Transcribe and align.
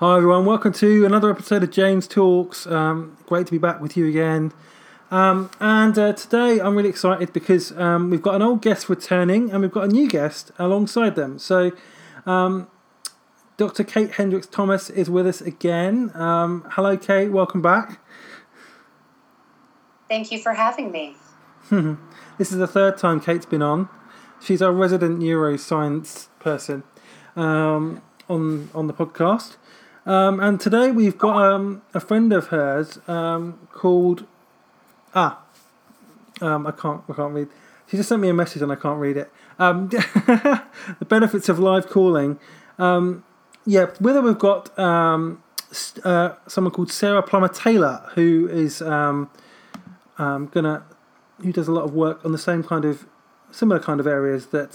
Hi 0.00 0.18
everyone, 0.18 0.44
welcome 0.44 0.72
to 0.74 1.04
another 1.04 1.28
episode 1.28 1.64
of 1.64 1.72
James 1.72 2.06
Talks. 2.06 2.68
Um, 2.68 3.16
great 3.26 3.46
to 3.46 3.50
be 3.50 3.58
back 3.58 3.80
with 3.80 3.96
you 3.96 4.06
again. 4.06 4.52
Um, 5.10 5.50
and 5.58 5.98
uh, 5.98 6.12
today 6.12 6.60
I'm 6.60 6.76
really 6.76 6.88
excited 6.88 7.32
because 7.32 7.76
um, 7.76 8.08
we've 8.08 8.22
got 8.22 8.36
an 8.36 8.42
old 8.42 8.62
guest 8.62 8.88
returning 8.88 9.50
and 9.50 9.60
we've 9.60 9.72
got 9.72 9.86
a 9.86 9.88
new 9.88 10.08
guest 10.08 10.52
alongside 10.56 11.16
them. 11.16 11.40
So, 11.40 11.72
um, 12.26 12.68
Dr. 13.56 13.82
Kate 13.82 14.12
Hendricks 14.12 14.46
Thomas 14.46 14.88
is 14.88 15.10
with 15.10 15.26
us 15.26 15.40
again. 15.40 16.12
Um, 16.14 16.64
hello, 16.70 16.96
Kate, 16.96 17.32
welcome 17.32 17.60
back. 17.60 18.00
Thank 20.08 20.30
you 20.30 20.38
for 20.38 20.54
having 20.54 20.92
me. 20.92 21.16
this 22.38 22.52
is 22.52 22.58
the 22.58 22.68
third 22.68 22.98
time 22.98 23.18
Kate's 23.18 23.46
been 23.46 23.62
on. 23.62 23.88
She's 24.40 24.62
our 24.62 24.70
resident 24.70 25.18
neuroscience 25.18 26.28
person 26.38 26.84
um, 27.34 28.00
on 28.28 28.70
on 28.72 28.86
the 28.86 28.94
podcast. 28.94 29.56
Um, 30.08 30.40
and 30.40 30.58
today 30.58 30.90
we've 30.90 31.18
got 31.18 31.36
um, 31.36 31.82
a 31.92 32.00
friend 32.00 32.32
of 32.32 32.46
hers 32.46 32.98
um, 33.06 33.68
called 33.72 34.26
ah 35.14 35.42
um, 36.40 36.66
I 36.66 36.70
can't 36.70 37.02
I 37.10 37.12
can't 37.12 37.34
read. 37.34 37.48
She 37.86 37.98
just 37.98 38.08
sent 38.08 38.22
me 38.22 38.30
a 38.30 38.34
message 38.34 38.62
and 38.62 38.72
I 38.72 38.76
can't 38.76 38.98
read 38.98 39.18
it. 39.18 39.30
Um, 39.58 39.88
the 39.90 41.04
benefits 41.06 41.50
of 41.50 41.58
live 41.58 41.90
calling. 41.90 42.40
Um, 42.78 43.22
yeah, 43.66 43.90
with 44.00 44.16
we've 44.24 44.38
got 44.38 44.76
uh, 44.78 46.36
someone 46.46 46.72
called 46.72 46.90
Sarah 46.90 47.22
Plummer 47.22 47.48
Taylor 47.48 48.08
who 48.14 48.48
is 48.50 48.78
gonna 48.78 49.28
who 51.42 51.52
does 51.52 51.68
a 51.68 51.72
lot 51.72 51.84
of 51.84 51.92
work 51.92 52.24
on 52.24 52.32
the 52.32 52.38
same 52.38 52.64
kind 52.64 52.86
of 52.86 53.06
similar 53.50 53.78
kind 53.78 54.00
of 54.00 54.06
areas 54.06 54.46
that 54.46 54.72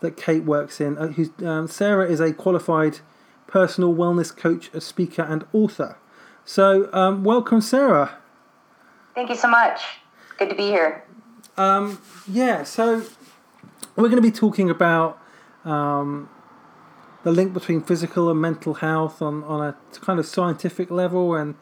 that 0.00 0.16
Kate 0.16 0.42
works 0.42 0.80
in. 0.80 0.98
Uh, 0.98 1.06
who's, 1.08 1.30
Sarah 1.72 2.10
is 2.10 2.18
a 2.18 2.32
qualified 2.32 2.98
personal 3.46 3.94
wellness 3.94 4.34
coach, 4.34 4.70
a 4.72 4.80
speaker, 4.80 5.22
and 5.22 5.44
author. 5.52 5.96
So, 6.44 6.92
um, 6.92 7.24
welcome, 7.24 7.60
Sarah. 7.60 8.18
Thank 9.14 9.30
you 9.30 9.36
so 9.36 9.48
much. 9.48 9.80
Good 10.38 10.50
to 10.50 10.54
be 10.54 10.64
here. 10.64 11.04
Um, 11.56 12.00
yeah, 12.26 12.64
so 12.64 13.04
we're 13.96 14.08
going 14.08 14.16
to 14.16 14.22
be 14.22 14.32
talking 14.32 14.68
about 14.70 15.20
um, 15.64 16.28
the 17.22 17.32
link 17.32 17.54
between 17.54 17.82
physical 17.82 18.30
and 18.30 18.40
mental 18.40 18.74
health 18.74 19.22
on, 19.22 19.44
on 19.44 19.60
a 19.60 19.76
kind 20.00 20.18
of 20.18 20.26
scientific 20.26 20.90
level 20.90 21.34
and 21.34 21.54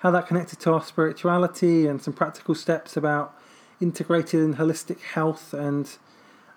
how 0.00 0.10
that 0.10 0.26
connected 0.26 0.58
to 0.60 0.72
our 0.72 0.82
spirituality 0.82 1.86
and 1.86 2.02
some 2.02 2.14
practical 2.14 2.54
steps 2.54 2.96
about 2.96 3.36
integrated 3.80 4.40
and 4.40 4.56
holistic 4.56 5.00
health 5.00 5.52
and 5.52 5.96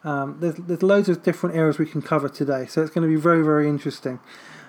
um, 0.03 0.38
there's, 0.39 0.55
there's 0.55 0.83
loads 0.83 1.07
of 1.07 1.23
different 1.23 1.55
areas 1.55 1.77
we 1.77 1.85
can 1.85 2.02
cover 2.02 2.29
today 2.29 2.66
so 2.66 2.81
it's 2.81 2.91
going 2.91 3.07
to 3.07 3.13
be 3.13 3.19
very 3.19 3.44
very 3.44 3.67
interesting 3.67 4.19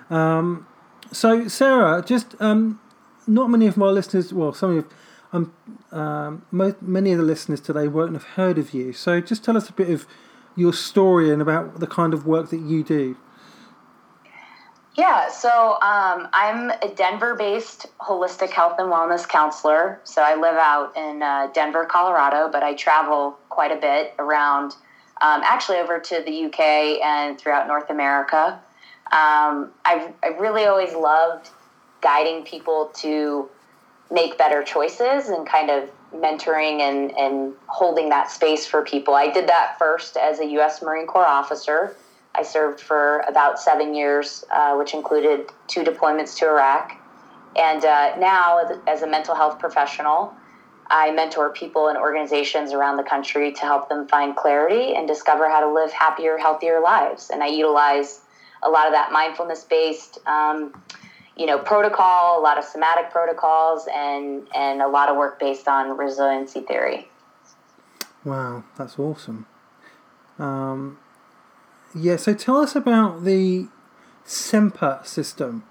um, 0.09 0.67
so 1.11 1.47
sarah 1.47 2.03
just 2.05 2.35
um, 2.41 2.79
not 3.27 3.49
many 3.49 3.67
of 3.67 3.77
my 3.77 3.87
listeners 3.87 4.33
well 4.33 4.53
some 4.53 4.77
of 4.77 4.85
um, 5.33 5.53
um, 5.91 6.45
mo- 6.51 6.75
many 6.81 7.11
of 7.11 7.17
the 7.17 7.23
listeners 7.23 7.59
today 7.59 7.87
won't 7.87 8.13
have 8.13 8.23
heard 8.23 8.57
of 8.57 8.73
you 8.73 8.93
so 8.93 9.19
just 9.19 9.43
tell 9.43 9.57
us 9.57 9.69
a 9.69 9.73
bit 9.73 9.89
of 9.89 10.05
your 10.55 10.73
story 10.73 11.31
and 11.31 11.41
about 11.41 11.79
the 11.79 11.87
kind 11.87 12.13
of 12.13 12.25
work 12.25 12.49
that 12.49 12.61
you 12.61 12.83
do 12.83 13.17
Yeah, 14.97 15.29
so 15.29 15.73
um, 15.81 16.29
I'm 16.31 16.69
a 16.69 16.93
Denver 16.95 17.35
based 17.35 17.87
holistic 17.99 18.51
health 18.51 18.75
and 18.79 18.89
wellness 18.89 19.27
counselor. 19.27 19.99
So 20.05 20.21
I 20.21 20.35
live 20.35 20.55
out 20.55 20.95
in 20.95 21.21
uh, 21.21 21.47
Denver, 21.53 21.85
Colorado, 21.85 22.49
but 22.49 22.63
I 22.63 22.75
travel 22.75 23.37
quite 23.49 23.73
a 23.73 23.75
bit 23.75 24.13
around, 24.19 24.71
um, 25.21 25.41
actually 25.43 25.79
over 25.79 25.99
to 25.99 26.23
the 26.25 26.45
UK 26.45 26.59
and 27.03 27.37
throughout 27.37 27.67
North 27.67 27.89
America. 27.89 28.61
Um, 29.15 29.71
I've, 29.85 30.11
I 30.21 30.27
really 30.37 30.65
always 30.65 30.93
loved 30.93 31.49
guiding 32.01 32.43
people 32.43 32.91
to 32.95 33.49
make 34.11 34.37
better 34.37 34.61
choices 34.61 35.29
and 35.29 35.47
kind 35.47 35.69
of 35.69 35.89
mentoring 36.13 36.81
and, 36.81 37.17
and 37.17 37.53
holding 37.67 38.09
that 38.09 38.29
space 38.29 38.65
for 38.65 38.83
people. 38.83 39.13
I 39.15 39.31
did 39.31 39.47
that 39.47 39.77
first 39.79 40.17
as 40.17 40.39
a 40.39 40.45
U.S. 40.57 40.81
Marine 40.81 41.07
Corps 41.07 41.25
officer. 41.25 41.95
I 42.35 42.43
served 42.43 42.81
for 42.81 43.19
about 43.21 43.57
seven 43.57 43.95
years, 43.95 44.43
uh, 44.51 44.75
which 44.75 44.93
included 44.93 45.49
two 45.67 45.83
deployments 45.83 46.37
to 46.39 46.47
Iraq. 46.47 46.91
And 47.55 47.85
uh, 47.85 48.17
now, 48.17 48.59
as 48.85 49.01
a 49.01 49.07
mental 49.07 49.33
health 49.33 49.59
professional, 49.59 50.33
I 50.87 51.11
mentor 51.11 51.51
people 51.51 51.87
and 51.87 51.97
organizations 51.97 52.73
around 52.73 52.97
the 52.97 53.03
country 53.03 53.53
to 53.53 53.61
help 53.61 53.87
them 53.87 54.09
find 54.09 54.35
clarity 54.35 54.93
and 54.93 55.07
discover 55.07 55.49
how 55.49 55.61
to 55.61 55.73
live 55.73 55.93
happier, 55.93 56.37
healthier 56.37 56.81
lives. 56.81 57.29
And 57.29 57.41
I 57.41 57.47
utilize 57.47 58.21
a 58.65 58.69
lot 58.69 58.87
of 58.87 58.93
that 58.93 59.11
mindfulness 59.11 59.63
based, 59.63 60.19
um, 60.27 60.73
you 61.37 61.45
know, 61.45 61.59
protocol, 61.59 62.39
a 62.39 62.41
lot 62.41 62.57
of 62.57 62.63
somatic 62.63 63.11
protocols, 63.11 63.87
and 63.93 64.47
and 64.55 64.81
a 64.81 64.87
lot 64.87 65.09
of 65.09 65.17
work 65.17 65.39
based 65.39 65.67
on 65.67 65.97
resiliency 65.97 66.61
theory. 66.61 67.07
Wow, 68.23 68.63
that's 68.77 68.97
awesome. 68.97 69.45
Um, 70.39 70.97
yeah, 71.93 72.15
so 72.15 72.33
tell 72.33 72.57
us 72.57 72.75
about 72.75 73.23
the 73.23 73.67
Semper 74.25 74.99
system 75.03 75.63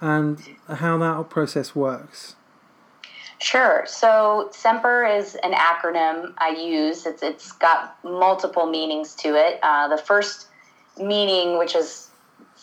and 0.00 0.40
how 0.68 0.96
that 0.98 1.28
process 1.28 1.74
works. 1.74 2.36
Sure. 3.38 3.84
So 3.86 4.48
Semper 4.52 5.04
is 5.04 5.36
an 5.42 5.52
acronym 5.52 6.32
I 6.38 6.50
use. 6.50 7.04
It's 7.04 7.22
it's 7.22 7.52
got 7.52 8.02
multiple 8.02 8.66
meanings 8.66 9.14
to 9.16 9.34
it. 9.34 9.58
Uh, 9.62 9.88
the 9.88 9.98
first 9.98 10.48
meaning, 10.96 11.58
which 11.58 11.74
is 11.74 12.05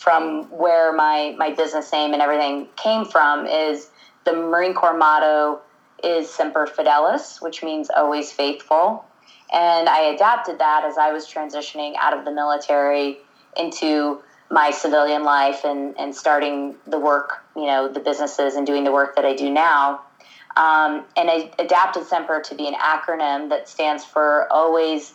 from 0.04 0.44
where 0.50 0.92
my 0.92 1.34
my 1.38 1.50
business 1.50 1.90
name 1.90 2.12
and 2.12 2.20
everything 2.20 2.68
came 2.76 3.06
from, 3.06 3.46
is 3.46 3.88
the 4.24 4.34
Marine 4.34 4.74
Corps 4.74 4.96
motto 4.96 5.60
is 6.04 6.28
Semper 6.28 6.66
Fidelis, 6.66 7.40
which 7.40 7.62
means 7.62 7.88
always 7.88 8.30
faithful. 8.30 9.06
And 9.50 9.88
I 9.88 10.00
adapted 10.14 10.58
that 10.58 10.84
as 10.84 10.98
I 10.98 11.10
was 11.10 11.26
transitioning 11.26 11.94
out 11.98 12.16
of 12.16 12.26
the 12.26 12.32
military 12.32 13.18
into 13.56 14.20
my 14.50 14.70
civilian 14.70 15.24
life 15.24 15.64
and, 15.64 15.98
and 15.98 16.14
starting 16.14 16.74
the 16.86 16.98
work, 16.98 17.42
you 17.56 17.64
know, 17.64 17.88
the 17.88 18.00
businesses 18.00 18.56
and 18.56 18.66
doing 18.66 18.84
the 18.84 18.92
work 18.92 19.16
that 19.16 19.24
I 19.24 19.34
do 19.34 19.50
now. 19.50 20.02
Um, 20.56 21.04
and 21.16 21.30
I 21.30 21.50
adapted 21.58 22.04
Semper 22.04 22.42
to 22.42 22.54
be 22.54 22.68
an 22.68 22.74
acronym 22.74 23.48
that 23.48 23.70
stands 23.70 24.04
for 24.04 24.52
always 24.52 25.14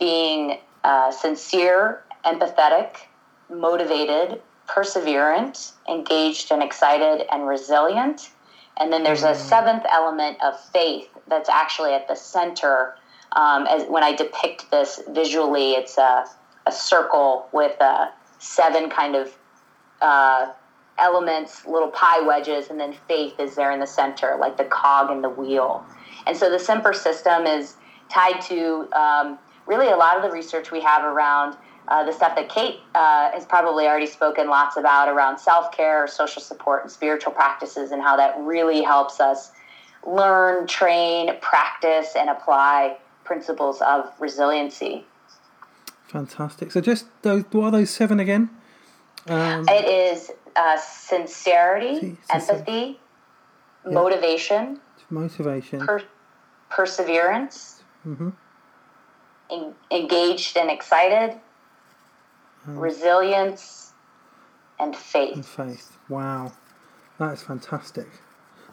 being 0.00 0.58
uh, 0.82 1.12
sincere, 1.12 2.02
empathetic, 2.24 2.96
motivated, 3.50 4.40
perseverant, 4.68 5.72
engaged 5.88 6.50
and 6.50 6.62
excited, 6.62 7.26
and 7.32 7.46
resilient. 7.46 8.30
And 8.78 8.92
then 8.92 9.02
there's 9.04 9.22
a 9.22 9.34
seventh 9.34 9.84
element 9.90 10.38
of 10.42 10.58
faith 10.70 11.08
that's 11.28 11.48
actually 11.48 11.94
at 11.94 12.08
the 12.08 12.14
center. 12.14 12.96
Um, 13.32 13.66
as 13.66 13.84
when 13.88 14.02
I 14.02 14.14
depict 14.14 14.70
this 14.70 15.00
visually, 15.08 15.72
it's 15.72 15.96
a, 15.98 16.24
a 16.66 16.72
circle 16.72 17.48
with 17.52 17.80
uh, 17.80 18.08
seven 18.38 18.90
kind 18.90 19.16
of 19.16 19.34
uh, 20.02 20.52
elements, 20.98 21.66
little 21.66 21.88
pie 21.88 22.20
wedges, 22.20 22.68
and 22.68 22.78
then 22.78 22.94
faith 23.08 23.38
is 23.38 23.54
there 23.54 23.70
in 23.70 23.80
the 23.80 23.86
center, 23.86 24.36
like 24.38 24.56
the 24.56 24.64
cog 24.64 25.10
in 25.10 25.22
the 25.22 25.28
wheel. 25.28 25.84
And 26.26 26.36
so 26.36 26.50
the 26.50 26.58
Semper 26.58 26.92
system 26.92 27.46
is 27.46 27.76
tied 28.10 28.40
to 28.42 28.88
um, 28.92 29.38
really 29.66 29.88
a 29.88 29.96
lot 29.96 30.16
of 30.16 30.22
the 30.22 30.30
research 30.30 30.70
we 30.70 30.80
have 30.82 31.04
around 31.04 31.56
uh, 31.88 32.04
the 32.04 32.12
stuff 32.12 32.34
that 32.36 32.48
Kate 32.48 32.80
uh, 32.94 33.30
has 33.32 33.44
probably 33.44 33.86
already 33.86 34.06
spoken 34.06 34.48
lots 34.48 34.76
about 34.76 35.08
around 35.08 35.38
self 35.38 35.70
care, 35.72 36.06
social 36.06 36.42
support, 36.42 36.82
and 36.82 36.90
spiritual 36.90 37.32
practices, 37.32 37.92
and 37.92 38.02
how 38.02 38.16
that 38.16 38.34
really 38.38 38.82
helps 38.82 39.20
us 39.20 39.52
learn, 40.06 40.66
train, 40.66 41.30
practice, 41.40 42.14
and 42.16 42.28
apply 42.30 42.96
principles 43.24 43.80
of 43.82 44.12
resiliency. 44.20 45.04
Fantastic. 46.08 46.70
So, 46.72 46.80
just 46.80 47.06
those, 47.22 47.44
what 47.50 47.66
are 47.66 47.70
those 47.72 47.90
seven 47.90 48.20
again? 48.20 48.50
Um, 49.28 49.66
It 49.68 49.84
is 50.12 50.30
uh, 50.54 50.76
sincerity, 50.78 52.00
Sin- 52.00 52.18
empathy, 52.30 53.00
motivation, 53.84 54.80
motivation. 55.10 55.80
per- 55.80 56.02
perseverance, 56.70 57.82
hmm 58.02 58.30
en- 59.50 59.74
engaged 59.90 60.56
and 60.56 60.70
excited, 60.70 61.38
resilience, 62.66 63.92
and 64.78 64.94
faith. 64.96 65.34
and 65.36 65.46
faith. 65.46 65.96
Wow, 66.08 66.52
that 67.18 67.32
is 67.34 67.42
fantastic. 67.42 68.08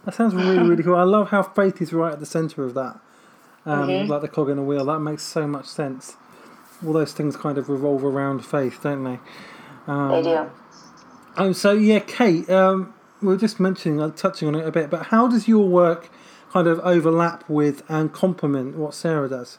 That 0.06 0.13
sounds 0.13 0.36
really, 0.36 0.57
really 0.68 0.84
cool. 0.84 0.95
I 0.98 1.04
love 1.04 1.30
how 1.30 1.44
faith 1.44 1.81
is 1.81 1.94
right 1.94 2.12
at 2.13 2.19
the 2.19 2.25
centre 2.25 2.63
of 2.63 2.74
that. 2.74 3.00
Um, 3.66 3.88
Mhm. 3.88 4.10
Like 4.10 4.22
the 4.22 4.28
cog 4.28 4.50
in 4.50 4.57
a 4.57 4.63
wheel. 4.63 4.84
That 4.86 5.00
makes 5.00 5.24
so 5.24 5.48
much 5.48 5.66
sense. 5.68 6.18
All 6.86 6.92
those 6.92 7.13
things 7.13 7.38
kind 7.38 7.57
of 7.57 7.69
revolve 7.69 8.04
around 8.04 8.44
faith, 8.45 8.80
don't 8.84 9.04
they? 9.06 9.19
Um, 9.88 10.10
They 10.12 10.22
do. 10.24 10.50
Oh, 11.38 11.51
so 11.54 11.72
yeah, 11.72 12.00
Kate. 12.00 12.50
Um, 12.50 12.94
we 13.22 13.30
were 13.30 13.38
just 13.38 13.60
mentioning, 13.62 14.01
uh, 14.01 14.10
touching 14.10 14.50
on 14.50 14.56
it 14.56 14.68
a 14.68 14.72
bit, 14.72 14.89
but 14.89 15.07
how 15.07 15.28
does 15.28 15.48
your 15.48 15.68
work 15.69 16.10
kind 16.51 16.68
of 16.68 16.80
overlap 16.81 17.46
with 17.48 17.84
and 17.89 18.12
complement 18.12 18.75
what 18.75 18.94
Sarah 18.94 19.30
does? 19.30 19.57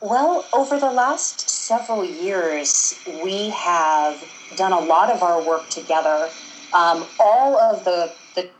Well, 0.00 0.44
over 0.52 0.78
the 0.78 0.90
last 0.90 1.48
several 1.64 2.04
years, 2.04 2.94
we 3.22 3.48
have 3.48 4.22
done 4.56 4.72
a 4.72 4.80
lot 4.80 5.10
of 5.10 5.22
our 5.22 5.42
work 5.42 5.66
together. 5.70 6.28
Um, 6.74 7.06
all 7.18 7.58
of 7.58 7.84
the, 7.84 8.12
the 8.34 8.50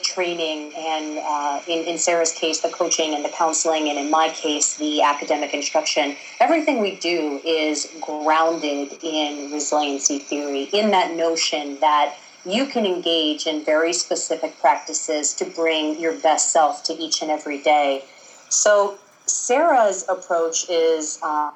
training 0.00 0.72
and 0.76 1.18
uh, 1.18 1.60
in, 1.66 1.84
in 1.86 1.98
Sarah's 1.98 2.32
case, 2.32 2.60
the 2.60 2.68
coaching 2.68 3.14
and 3.14 3.24
the 3.24 3.30
counseling, 3.30 3.88
and 3.88 3.98
in 3.98 4.10
my 4.12 4.28
case, 4.28 4.76
the 4.76 5.02
academic 5.02 5.52
instruction, 5.52 6.14
everything 6.38 6.80
we 6.80 6.94
do 6.96 7.40
is 7.44 7.90
grounded 8.00 8.96
in 9.02 9.50
resiliency 9.50 10.20
theory, 10.20 10.64
in 10.72 10.92
that 10.92 11.16
notion 11.16 11.80
that 11.80 12.14
you 12.44 12.66
can 12.66 12.86
engage 12.86 13.48
in 13.48 13.64
very 13.64 13.92
specific 13.92 14.56
practices 14.60 15.34
to 15.34 15.44
bring 15.46 15.98
your 15.98 16.16
best 16.20 16.52
self 16.52 16.84
to 16.84 16.92
each 16.92 17.22
and 17.22 17.30
every 17.30 17.60
day. 17.60 18.04
So, 18.50 18.98
Sarah's 19.26 20.04
approach 20.08 20.68
is 20.68 21.20
um, 21.22 21.52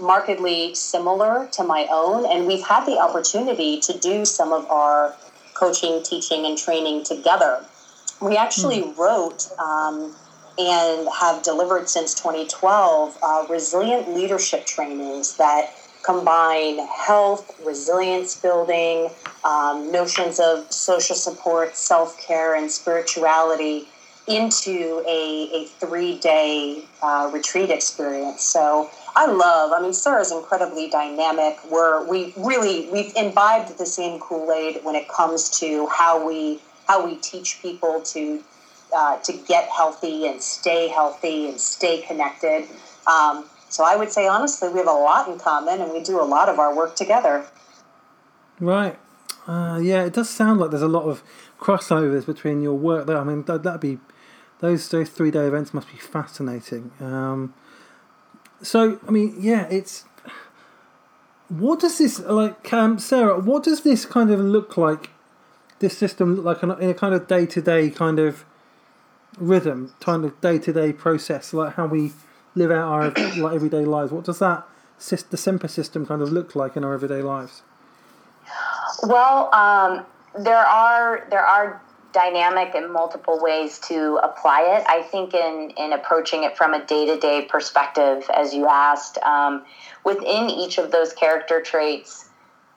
markedly 0.00 0.74
similar 0.74 1.48
to 1.52 1.64
my 1.64 1.86
own, 1.90 2.30
and 2.30 2.46
we've 2.46 2.66
had 2.66 2.86
the 2.86 2.98
opportunity 2.98 3.80
to 3.80 3.98
do 3.98 4.24
some 4.24 4.52
of 4.52 4.68
our 4.70 5.14
coaching, 5.54 6.02
teaching, 6.02 6.46
and 6.46 6.56
training 6.56 7.04
together. 7.04 7.64
We 8.20 8.36
actually 8.36 8.82
mm. 8.82 8.96
wrote 8.96 9.48
um, 9.58 10.14
and 10.58 11.08
have 11.20 11.42
delivered 11.42 11.88
since 11.88 12.14
2012 12.14 13.18
uh, 13.22 13.46
resilient 13.48 14.14
leadership 14.14 14.66
trainings 14.66 15.36
that 15.36 15.72
combine 16.04 16.78
health, 16.86 17.60
resilience 17.64 18.34
building, 18.40 19.10
um, 19.44 19.92
notions 19.92 20.40
of 20.40 20.70
social 20.72 21.14
support, 21.14 21.76
self 21.76 22.18
care, 22.20 22.54
and 22.54 22.70
spirituality 22.70 23.88
into 24.28 25.02
a, 25.08 25.50
a 25.52 25.64
three 25.66 26.18
day 26.18 26.84
uh, 27.02 27.30
retreat 27.32 27.70
experience. 27.70 28.42
So 28.42 28.90
I 29.16 29.26
love, 29.26 29.72
I 29.72 29.80
mean, 29.80 29.92
Sarah's 29.92 30.30
incredibly 30.30 30.88
dynamic. 30.88 31.58
We're, 31.70 32.06
we 32.08 32.32
really, 32.36 32.88
we've 32.90 33.14
imbibed 33.16 33.78
the 33.78 33.86
same 33.86 34.20
Kool 34.20 34.52
Aid 34.52 34.84
when 34.84 34.94
it 34.94 35.08
comes 35.08 35.50
to 35.60 35.86
how 35.88 36.26
we, 36.26 36.60
how 36.86 37.04
we 37.04 37.16
teach 37.16 37.60
people 37.60 38.00
to, 38.02 38.42
uh, 38.94 39.18
to 39.18 39.32
get 39.32 39.68
healthy 39.68 40.26
and 40.26 40.40
stay 40.42 40.88
healthy 40.88 41.48
and 41.48 41.60
stay 41.60 42.02
connected. 42.02 42.68
Um, 43.06 43.44
so 43.70 43.84
I 43.84 43.96
would 43.96 44.10
say, 44.10 44.26
honestly, 44.26 44.68
we 44.68 44.78
have 44.78 44.88
a 44.88 44.92
lot 44.92 45.28
in 45.28 45.38
common 45.38 45.80
and 45.80 45.92
we 45.92 46.02
do 46.02 46.20
a 46.20 46.24
lot 46.24 46.48
of 46.48 46.58
our 46.58 46.74
work 46.74 46.96
together. 46.96 47.44
Right. 48.60 48.98
Uh, 49.46 49.80
yeah, 49.82 50.04
it 50.04 50.12
does 50.12 50.28
sound 50.28 50.60
like 50.60 50.70
there's 50.70 50.82
a 50.82 50.88
lot 50.88 51.04
of 51.04 51.22
crossovers 51.58 52.26
between 52.26 52.62
your 52.62 52.74
work 52.74 53.06
there. 53.06 53.16
I 53.16 53.24
mean, 53.24 53.42
that, 53.44 53.62
that'd 53.62 53.80
be, 53.80 53.98
those, 54.60 54.88
those 54.88 55.08
three 55.08 55.30
day 55.30 55.46
events 55.46 55.72
must 55.72 55.90
be 55.90 55.98
fascinating. 55.98 56.92
Um, 57.00 57.54
so, 58.62 58.98
I 59.06 59.10
mean, 59.10 59.36
yeah, 59.38 59.66
it's, 59.70 60.04
what 61.48 61.80
does 61.80 61.98
this, 61.98 62.18
like, 62.20 62.72
um, 62.72 62.98
Sarah, 62.98 63.38
what 63.38 63.62
does 63.64 63.82
this 63.82 64.04
kind 64.04 64.30
of 64.30 64.40
look 64.40 64.76
like, 64.76 65.10
this 65.78 65.96
system 65.96 66.34
look 66.34 66.62
like 66.62 66.80
in 66.80 66.90
a 66.90 66.94
kind 66.94 67.14
of 67.14 67.26
day 67.26 67.46
to 67.46 67.62
day 67.62 67.90
kind 67.90 68.18
of 68.18 68.44
rhythm, 69.38 69.94
kind 70.00 70.24
of 70.24 70.40
day 70.40 70.58
to 70.58 70.72
day 70.72 70.92
process, 70.92 71.52
like 71.52 71.74
how 71.74 71.86
we, 71.86 72.12
live 72.58 72.70
out 72.70 72.88
our 72.88 73.10
like 73.36 73.54
everyday 73.54 73.84
lives. 73.84 74.12
What 74.12 74.24
does 74.24 74.40
that 74.40 74.66
the 75.30 75.36
Semper 75.36 75.68
system 75.68 76.04
kind 76.04 76.20
of 76.20 76.32
look 76.32 76.56
like 76.56 76.76
in 76.76 76.84
our 76.84 76.92
everyday 76.92 77.22
lives? 77.22 77.62
Well, 79.04 79.54
um, 79.54 80.04
there 80.38 80.56
are 80.56 81.26
there 81.30 81.44
are 81.44 81.80
dynamic 82.18 82.74
and 82.74 82.92
multiple 82.92 83.38
ways 83.40 83.78
to 83.78 84.18
apply 84.24 84.62
it. 84.62 84.84
I 84.88 85.02
think 85.02 85.34
in 85.34 85.72
in 85.76 85.92
approaching 85.92 86.42
it 86.42 86.56
from 86.56 86.74
a 86.74 86.84
day 86.84 87.06
to 87.06 87.16
day 87.18 87.46
perspective, 87.48 88.28
as 88.34 88.52
you 88.52 88.66
asked, 88.68 89.18
um, 89.18 89.64
within 90.04 90.50
each 90.50 90.78
of 90.78 90.90
those 90.90 91.12
character 91.12 91.60
traits, 91.60 92.28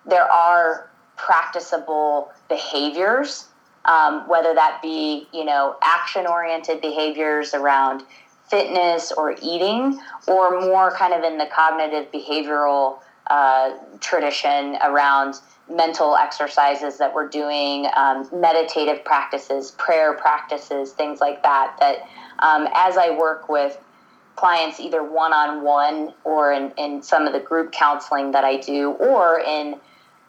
there 0.06 0.32
are 0.32 0.92
practicable 1.18 2.32
behaviors. 2.50 3.46
Um, 3.84 4.30
whether 4.30 4.54
that 4.54 4.80
be 4.84 5.28
you 5.34 5.44
know 5.44 5.76
action 5.82 6.28
oriented 6.28 6.82
behaviors 6.82 7.56
around 7.56 8.04
fitness 8.48 9.12
or 9.12 9.32
eating, 9.42 10.00
or 10.28 10.62
more 10.62 10.92
kind 10.92 11.14
of 11.14 11.24
in 11.24 11.40
the 11.40 11.48
cognitive 11.48 12.12
behavioral 12.12 13.00
uh, 13.32 13.78
tradition 14.02 14.78
around 14.84 15.36
mental 15.70 16.18
exercises 16.18 16.98
that 16.98 17.14
we're 17.14 17.30
doing, 17.30 17.88
um, 17.96 18.28
meditative 18.34 19.06
practices, 19.06 19.72
prayer 19.78 20.14
practices, 20.14 20.92
things 20.92 21.22
like 21.22 21.42
that. 21.42 21.78
That 21.80 22.00
um, 22.40 22.68
as 22.76 22.98
I 22.98 23.18
work 23.18 23.48
with 23.48 23.78
clients, 24.36 24.82
either 24.82 25.02
one 25.02 25.32
on 25.32 25.64
one 25.64 26.14
or 26.26 26.52
in, 26.52 26.74
in 26.78 27.02
some 27.02 27.26
of 27.26 27.32
the 27.32 27.40
group 27.40 27.72
counseling 27.72 28.32
that 28.32 28.44
I 28.44 28.58
do, 28.58 28.90
or 28.92 29.40
in 29.40 29.80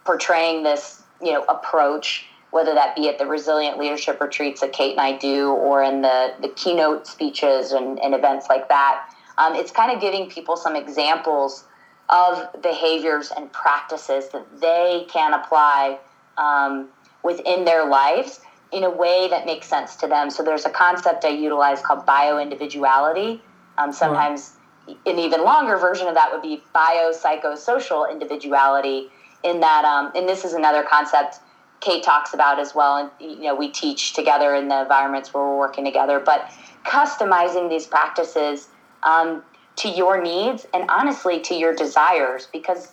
portraying 0.04 0.62
this 0.62 1.02
you 1.20 1.32
know 1.32 1.43
approach 1.49 2.26
whether 2.52 2.75
that 2.75 2.94
be 2.94 3.08
at 3.08 3.19
the 3.19 3.26
resilient 3.26 3.78
leadership 3.78 4.20
retreats 4.20 4.60
that 4.60 4.72
Kate 4.72 4.93
and 4.93 5.00
I 5.00 5.16
do 5.16 5.49
or 5.49 5.82
in 5.82 6.02
the, 6.02 6.34
the 6.40 6.49
keynote 6.49 7.06
speeches 7.06 7.72
and, 7.72 7.99
and 7.99 8.14
events 8.14 8.46
like 8.50 8.69
that. 8.69 9.08
Um, 9.38 9.54
it's 9.54 9.72
kind 9.72 9.90
of 9.90 10.02
giving 10.02 10.28
people 10.28 10.58
some 10.58 10.76
examples 10.76 11.64
of 12.12 12.62
behaviors 12.62 13.32
and 13.37 13.53
practices 13.53 14.29
that 14.29 14.47
they 14.61 15.06
can 15.09 15.35
apply 15.35 15.99
um, 16.38 16.88
within 17.25 17.64
their 17.64 17.87
lives 17.87 18.41
in 18.70 18.85
a 18.85 18.91
way 18.91 19.29
that 19.29 19.47
makes 19.47 19.67
sense 19.67 19.97
to 19.97 20.06
them. 20.06 20.31
So 20.31 20.43
there's 20.43 20.64
a 20.64 20.70
concept 20.70 21.25
I 21.25 21.31
utilize 21.31 21.81
called 21.81 22.06
bio-individuality. 22.06 23.43
Um, 23.79 23.93
sometimes 23.93 24.53
an 24.87 25.19
even 25.19 25.43
longer 25.43 25.76
version 25.79 26.06
of 26.06 26.14
that 26.14 26.31
would 26.31 26.43
be 26.43 26.62
biopsychosocial 26.75 28.11
individuality 28.11 29.09
in 29.43 29.61
that, 29.61 29.85
um, 29.85 30.12
and 30.14 30.29
this 30.29 30.44
is 30.44 30.53
another 30.53 30.85
concept– 30.85 31.41
Kate 31.82 32.03
talks 32.05 32.32
about 32.32 32.61
as 32.61 32.75
well, 32.75 32.97
and 32.97 33.11
you 33.19 33.43
know 33.43 33.56
we 33.56 33.69
teach 33.69 34.12
together 34.14 34.55
in 34.55 34.69
the 34.69 34.82
environments 34.82 35.35
where 35.35 35.43
we're 35.43 35.59
working 35.59 35.85
together. 35.85 36.20
But 36.20 36.49
customizing 36.85 37.69
these 37.69 37.87
practices 37.87 38.69
um, 39.03 39.43
to 39.76 39.88
your 39.88 40.22
needs 40.22 40.66
and 40.74 40.88
honestly 40.90 41.40
to 41.40 41.54
your 41.54 41.74
desires, 41.74 42.48
because 42.52 42.92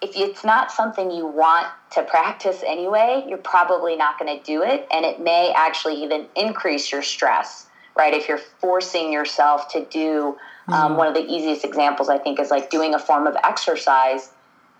if 0.00 0.10
it's 0.14 0.44
not 0.44 0.70
something 0.72 1.10
you 1.10 1.26
want 1.26 1.66
to 1.92 2.02
practice 2.02 2.62
anyway, 2.66 3.24
you're 3.28 3.38
probably 3.38 3.96
not 3.96 4.18
going 4.18 4.38
to 4.38 4.42
do 4.44 4.62
it, 4.62 4.86
and 4.92 5.04
it 5.04 5.20
may 5.20 5.52
actually 5.54 6.02
even 6.02 6.26
increase 6.36 6.90
your 6.90 7.02
stress. 7.02 7.66
Right? 7.96 8.14
If 8.14 8.28
you're 8.28 8.38
forcing 8.38 9.12
yourself 9.12 9.68
to 9.72 9.84
do 9.84 10.38
um, 10.68 10.92
mm. 10.92 10.96
one 10.96 11.06
of 11.08 11.12
the 11.14 11.26
easiest 11.26 11.64
examples, 11.64 12.08
I 12.08 12.18
think, 12.18 12.38
is 12.38 12.50
like 12.50 12.70
doing 12.70 12.94
a 12.94 12.98
form 12.98 13.26
of 13.26 13.36
exercise 13.44 14.30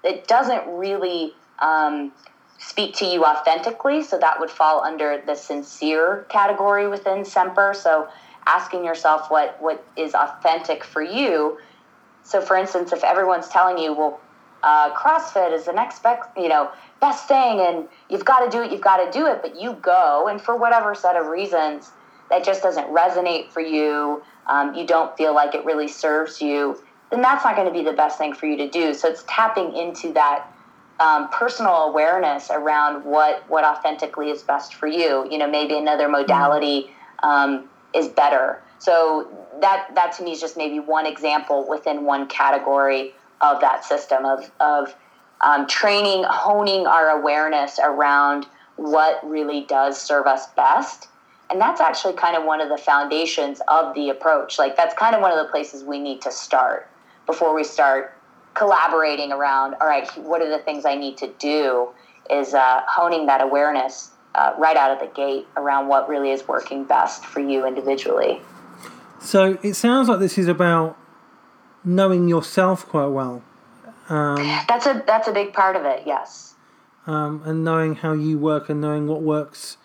that 0.05 0.27
doesn't 0.29 0.67
really 0.69 1.35
um, 1.59 2.13
speak 2.59 2.95
to 2.95 3.05
you 3.05 3.25
authentically. 3.25 4.03
So 4.05 4.17
that 4.19 4.39
would 4.39 4.49
fall 4.51 4.83
under 4.85 5.21
the 5.27 5.35
sincere 5.35 6.25
category 6.31 6.89
within 6.89 7.25
Semper. 7.25 7.75
So 7.75 8.09
asking 8.55 8.85
yourself 8.85 9.31
what, 9.31 9.57
what 9.61 9.85
is 9.97 10.15
authentic 10.15 10.85
for 10.85 11.03
you. 11.03 11.59
So, 12.23 12.41
for 12.41 12.57
instance, 12.57 12.93
if 12.93 13.03
everyone's 13.05 13.49
telling 13.49 13.79
you, 13.79 13.93
well, 13.93 14.21
uh, 14.63 14.95
CrossFit 14.95 15.53
is 15.53 15.65
the 15.65 15.73
next 15.73 16.03
best, 16.03 16.29
you 16.37 16.49
know, 16.49 16.71
best 17.01 17.27
thing, 17.27 17.61
and 17.61 17.89
you've 18.11 18.25
got 18.25 18.45
to 18.45 18.51
do 18.51 18.63
it, 18.63 18.71
you've 18.71 18.83
got 18.83 18.99
to 18.99 19.11
do 19.19 19.27
it, 19.27 19.41
but 19.41 19.59
you 19.61 19.73
go, 19.75 20.29
and 20.29 20.41
for 20.41 20.57
whatever 20.57 20.95
set 20.95 21.17
of 21.17 21.27
reasons 21.27 21.91
that 22.29 22.45
just 22.45 22.63
doesn't 22.63 22.87
resonate 22.89 23.49
for 23.51 23.61
you, 23.61 24.23
um, 24.47 24.75
you 24.75 24.87
don't 24.87 25.17
feel 25.17 25.35
like 25.35 25.55
it 25.55 25.65
really 25.65 25.89
serves 25.89 26.43
you, 26.43 26.79
then 27.11 27.23
that's 27.23 27.45
not 27.45 27.57
going 27.57 27.67
to 27.67 27.73
be 27.73 27.83
the 27.83 27.97
best 27.97 28.19
thing 28.19 28.35
for 28.35 28.47
you 28.47 28.57
to 28.59 28.69
do. 28.69 28.93
So 28.93 29.09
it's 29.09 29.25
tapping 29.27 29.75
into 29.75 30.13
that 30.13 30.47
um, 31.01 31.31
personal 31.31 31.73
awareness 31.89 32.51
around 32.51 33.05
what 33.05 33.43
what 33.49 33.65
authentically 33.65 34.29
is 34.29 34.43
best 34.43 34.75
for 34.75 34.87
you. 34.87 35.27
You 35.31 35.39
know, 35.39 35.51
maybe 35.51 35.77
another 35.77 36.09
modality 36.09 36.91
um, 37.23 37.70
is 37.95 38.09
better. 38.09 38.63
So 38.79 39.29
that 39.61 39.95
that 39.95 40.13
to 40.17 40.25
me 40.25 40.33
is 40.33 40.41
just 40.41 40.57
maybe 40.57 40.81
one 40.81 41.07
example 41.07 41.67
within 41.69 42.05
one 42.05 42.27
category 42.29 43.15
of 43.41 43.61
that 43.61 43.85
system 43.85 44.25
of 44.25 44.51
of 44.61 44.95
um, 45.43 45.67
training, 45.67 46.25
honing 46.29 46.87
our 46.87 47.09
awareness 47.09 47.79
around 47.83 48.47
what 48.77 49.21
really 49.29 49.63
does 49.63 50.01
serve 50.01 50.27
us 50.27 50.47
best. 50.49 51.09
And 51.51 51.61
that's 51.61 51.81
actually 51.81 52.15
kind 52.15 52.37
of 52.37 52.45
one 52.45 52.61
of 52.61 52.69
the 52.69 52.79
foundations 52.79 53.61
of 53.67 53.95
the 53.95 54.11
approach. 54.11 54.59
Like 54.59 54.77
that's 54.77 54.95
kind 54.95 55.15
of 55.15 55.21
one 55.21 55.33
of 55.33 55.45
the 55.45 55.51
places 55.51 55.83
we 55.83 55.99
need 55.99 56.21
to 56.23 56.31
start 56.31 56.89
before 57.27 57.55
we 57.55 57.65
start 57.65 58.15
collaborating 58.55 59.33
around 59.33 59.75
all 59.81 59.87
right 59.87 60.09
what 60.19 60.43
are 60.43 60.51
the 60.51 60.63
things 60.65 60.85
i 60.85 60.95
need 60.95 61.17
to 61.17 61.29
do 61.39 61.89
is 62.31 62.55
uh, 62.55 62.81
honing 62.89 63.27
that 63.27 63.41
awareness 63.41 64.11
uh, 64.35 64.53
right 64.59 64.77
out 64.77 64.91
of 64.91 65.01
the 65.01 65.15
gate 65.15 65.47
around 65.57 65.89
what 65.89 66.09
really 66.09 66.31
is 66.31 66.47
working 66.47 66.85
best 66.85 67.25
for 67.25 67.41
you 67.41 67.67
individually 67.67 68.41
so 69.21 69.59
it 69.63 69.75
sounds 69.75 70.09
like 70.09 70.19
this 70.19 70.39
is 70.39 70.49
about 70.49 70.97
knowing 71.85 72.29
yourself 72.29 72.87
quite 72.87 73.07
well 73.07 73.43
um, 74.09 74.37
that's 74.69 74.87
a 74.87 75.03
that's 75.07 75.29
a 75.29 75.33
big 75.33 75.53
part 75.53 75.77
of 75.77 75.85
it 75.85 76.03
yes 76.07 76.55
um, 77.07 77.43
and 77.45 77.65
knowing 77.65 77.97
how 77.97 78.13
you 78.13 78.39
work 78.39 78.69
and 78.69 78.81
knowing 78.81 79.07
what 79.07 79.23
works 79.23 79.77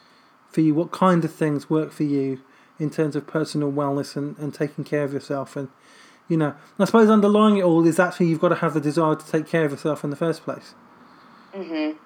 for 0.49 0.61
you 0.61 0.73
what 0.73 0.91
kind 0.91 1.23
of 1.25 1.33
things 1.33 1.69
work 1.69 1.91
for 1.91 2.03
you 2.03 2.41
in 2.77 2.89
terms 2.89 3.15
of 3.15 3.25
personal 3.25 3.71
wellness 3.71 4.15
and, 4.15 4.37
and 4.37 4.53
taking 4.53 4.83
care 4.83 5.03
of 5.03 5.13
yourself 5.13 5.55
and 5.55 5.69
You 6.27 6.37
know, 6.37 6.55
I 6.79 6.85
suppose 6.85 7.09
underlying 7.09 7.57
it 7.57 7.63
all 7.63 7.85
is 7.85 7.99
actually 7.99 8.27
you've 8.27 8.41
got 8.41 8.49
to 8.49 8.55
have 8.55 8.73
the 8.73 8.81
desire 8.81 9.15
to 9.15 9.25
take 9.27 9.47
care 9.47 9.65
of 9.65 9.71
yourself 9.71 10.03
in 10.03 10.09
the 10.09 10.15
first 10.15 10.43
place. 10.43 10.73
Mm-hmm. 11.53 11.97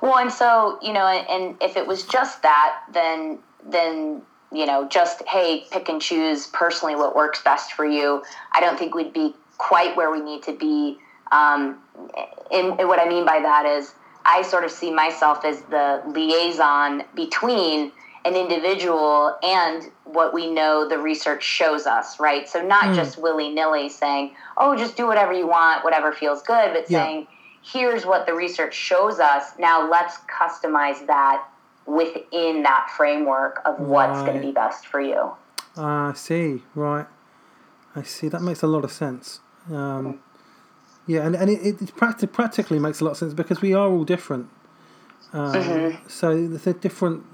Well, 0.00 0.18
and 0.18 0.32
so 0.32 0.78
you 0.82 0.92
know, 0.92 1.06
and 1.06 1.56
if 1.60 1.76
it 1.76 1.86
was 1.86 2.04
just 2.04 2.42
that, 2.42 2.82
then 2.92 3.38
then 3.64 4.22
you 4.52 4.66
know, 4.66 4.88
just 4.88 5.22
hey, 5.28 5.64
pick 5.70 5.88
and 5.88 6.00
choose 6.00 6.46
personally 6.48 6.96
what 6.96 7.14
works 7.14 7.42
best 7.42 7.72
for 7.72 7.84
you. 7.84 8.22
I 8.52 8.60
don't 8.60 8.78
think 8.78 8.94
we'd 8.94 9.12
be 9.12 9.34
quite 9.58 9.96
where 9.96 10.10
we 10.10 10.20
need 10.20 10.42
to 10.44 10.52
be. 10.52 10.98
Um, 11.30 11.78
and, 12.50 12.80
and 12.80 12.88
what 12.88 12.98
I 12.98 13.08
mean 13.08 13.24
by 13.24 13.40
that 13.40 13.66
is, 13.66 13.94
I 14.24 14.42
sort 14.42 14.64
of 14.64 14.70
see 14.70 14.90
myself 14.90 15.44
as 15.44 15.62
the 15.62 16.02
liaison 16.06 17.04
between 17.14 17.92
an 18.24 18.34
individual 18.34 19.36
and 19.42 19.90
what 20.04 20.34
we 20.34 20.50
know 20.50 20.86
the 20.88 20.98
research 20.98 21.42
shows 21.42 21.86
us, 21.86 22.20
right? 22.20 22.48
So 22.48 22.60
not 22.60 22.84
mm. 22.84 22.94
just 22.94 23.16
willy 23.18 23.50
nilly 23.50 23.88
saying, 23.88 24.34
"Oh, 24.56 24.76
just 24.76 24.96
do 24.96 25.06
whatever 25.06 25.32
you 25.32 25.46
want, 25.46 25.84
whatever 25.84 26.12
feels 26.12 26.42
good," 26.42 26.72
but 26.72 26.90
yeah. 26.90 27.04
saying, 27.04 27.26
"Here's 27.62 28.06
what 28.06 28.26
the 28.26 28.34
research 28.34 28.74
shows 28.74 29.20
us. 29.20 29.52
Now 29.58 29.88
let's 29.88 30.18
customize 30.18 31.06
that 31.06 31.46
within 31.86 32.62
that 32.62 32.90
framework 32.96 33.62
of 33.64 33.80
what's 33.80 34.18
right. 34.18 34.26
going 34.26 34.40
to 34.40 34.46
be 34.46 34.52
best 34.52 34.86
for 34.86 35.00
you." 35.00 35.32
I 35.76 36.12
see. 36.14 36.62
Right. 36.74 37.06
I 37.94 38.02
see. 38.02 38.28
That 38.28 38.42
makes 38.42 38.62
a 38.62 38.66
lot 38.66 38.84
of 38.84 38.92
sense. 38.92 39.40
Um, 39.70 40.20
yeah, 41.06 41.26
and, 41.26 41.34
and 41.34 41.50
it, 41.50 41.60
it 41.82 41.96
practi- 41.96 42.30
practically 42.30 42.78
makes 42.78 43.00
a 43.00 43.04
lot 43.04 43.12
of 43.12 43.16
sense 43.16 43.34
because 43.34 43.60
we 43.60 43.74
are 43.74 43.88
all 43.88 44.04
different. 44.04 44.48
Um, 45.32 45.52
mm-hmm. 45.52 46.08
So 46.08 46.46
the 46.46 46.72
different 46.72 47.24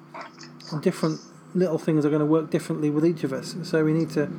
different 0.80 1.20
little 1.54 1.78
things 1.78 2.04
are 2.04 2.10
going 2.10 2.20
to 2.20 2.26
work 2.26 2.50
differently 2.50 2.90
with 2.90 3.04
each 3.04 3.24
of 3.24 3.32
us. 3.32 3.56
So 3.62 3.84
we 3.84 3.92
need 3.92 4.10
to, 4.10 4.30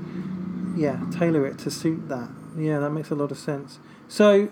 yeah, 0.76 1.00
tailor 1.12 1.46
it 1.46 1.58
to 1.60 1.72
suit 1.72 2.08
that. 2.10 2.30
Yeah, 2.58 2.80
that 2.80 2.92
makes 2.92 3.10
a 3.10 3.16
lot 3.16 3.32
of 3.32 3.38
sense. 3.38 3.80
So, 4.08 4.50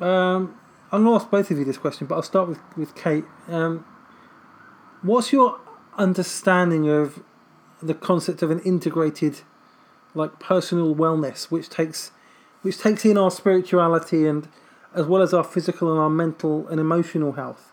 um, 0.00 0.58
I'm 0.90 1.04
going 1.04 1.18
to 1.18 1.22
ask 1.22 1.30
both 1.30 1.50
of 1.50 1.58
you 1.58 1.64
this 1.64 1.78
question, 1.78 2.06
but 2.06 2.14
I'll 2.14 2.22
start 2.22 2.48
with, 2.48 2.60
with 2.76 2.94
Kate. 2.94 3.24
Um, 3.48 3.84
what's 5.02 5.32
your 5.32 5.60
understanding 5.96 6.88
of 6.88 7.22
the 7.82 7.94
concept 7.94 8.42
of 8.42 8.50
an 8.50 8.60
integrated, 8.60 9.40
like 10.14 10.38
personal 10.38 10.94
wellness, 10.94 11.50
which 11.50 11.68
takes, 11.68 12.12
which 12.62 12.78
takes 12.78 13.04
in 13.04 13.18
our 13.18 13.30
spirituality 13.30 14.26
and 14.26 14.48
as 14.94 15.06
well 15.06 15.22
as 15.22 15.34
our 15.34 15.44
physical 15.44 15.90
and 15.90 16.00
our 16.00 16.10
mental 16.10 16.66
and 16.68 16.80
emotional 16.80 17.32
health? 17.32 17.72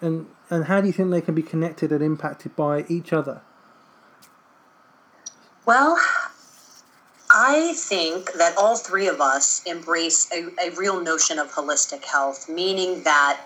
And 0.00 0.26
and 0.50 0.64
how 0.64 0.80
do 0.80 0.88
you 0.88 0.92
think 0.92 1.10
they 1.10 1.20
can 1.20 1.34
be 1.34 1.42
connected 1.42 1.92
and 1.92 2.02
impacted 2.02 2.56
by 2.56 2.84
each 2.88 3.12
other? 3.12 3.42
Well, 5.64 5.96
I 7.32 7.74
think 7.74 8.32
that 8.32 8.56
all 8.58 8.76
three 8.76 9.06
of 9.06 9.20
us 9.20 9.62
embrace 9.64 10.28
a, 10.32 10.48
a 10.60 10.70
real 10.70 11.00
notion 11.00 11.38
of 11.38 11.52
holistic 11.52 12.04
health, 12.04 12.48
meaning 12.48 13.04
that 13.04 13.40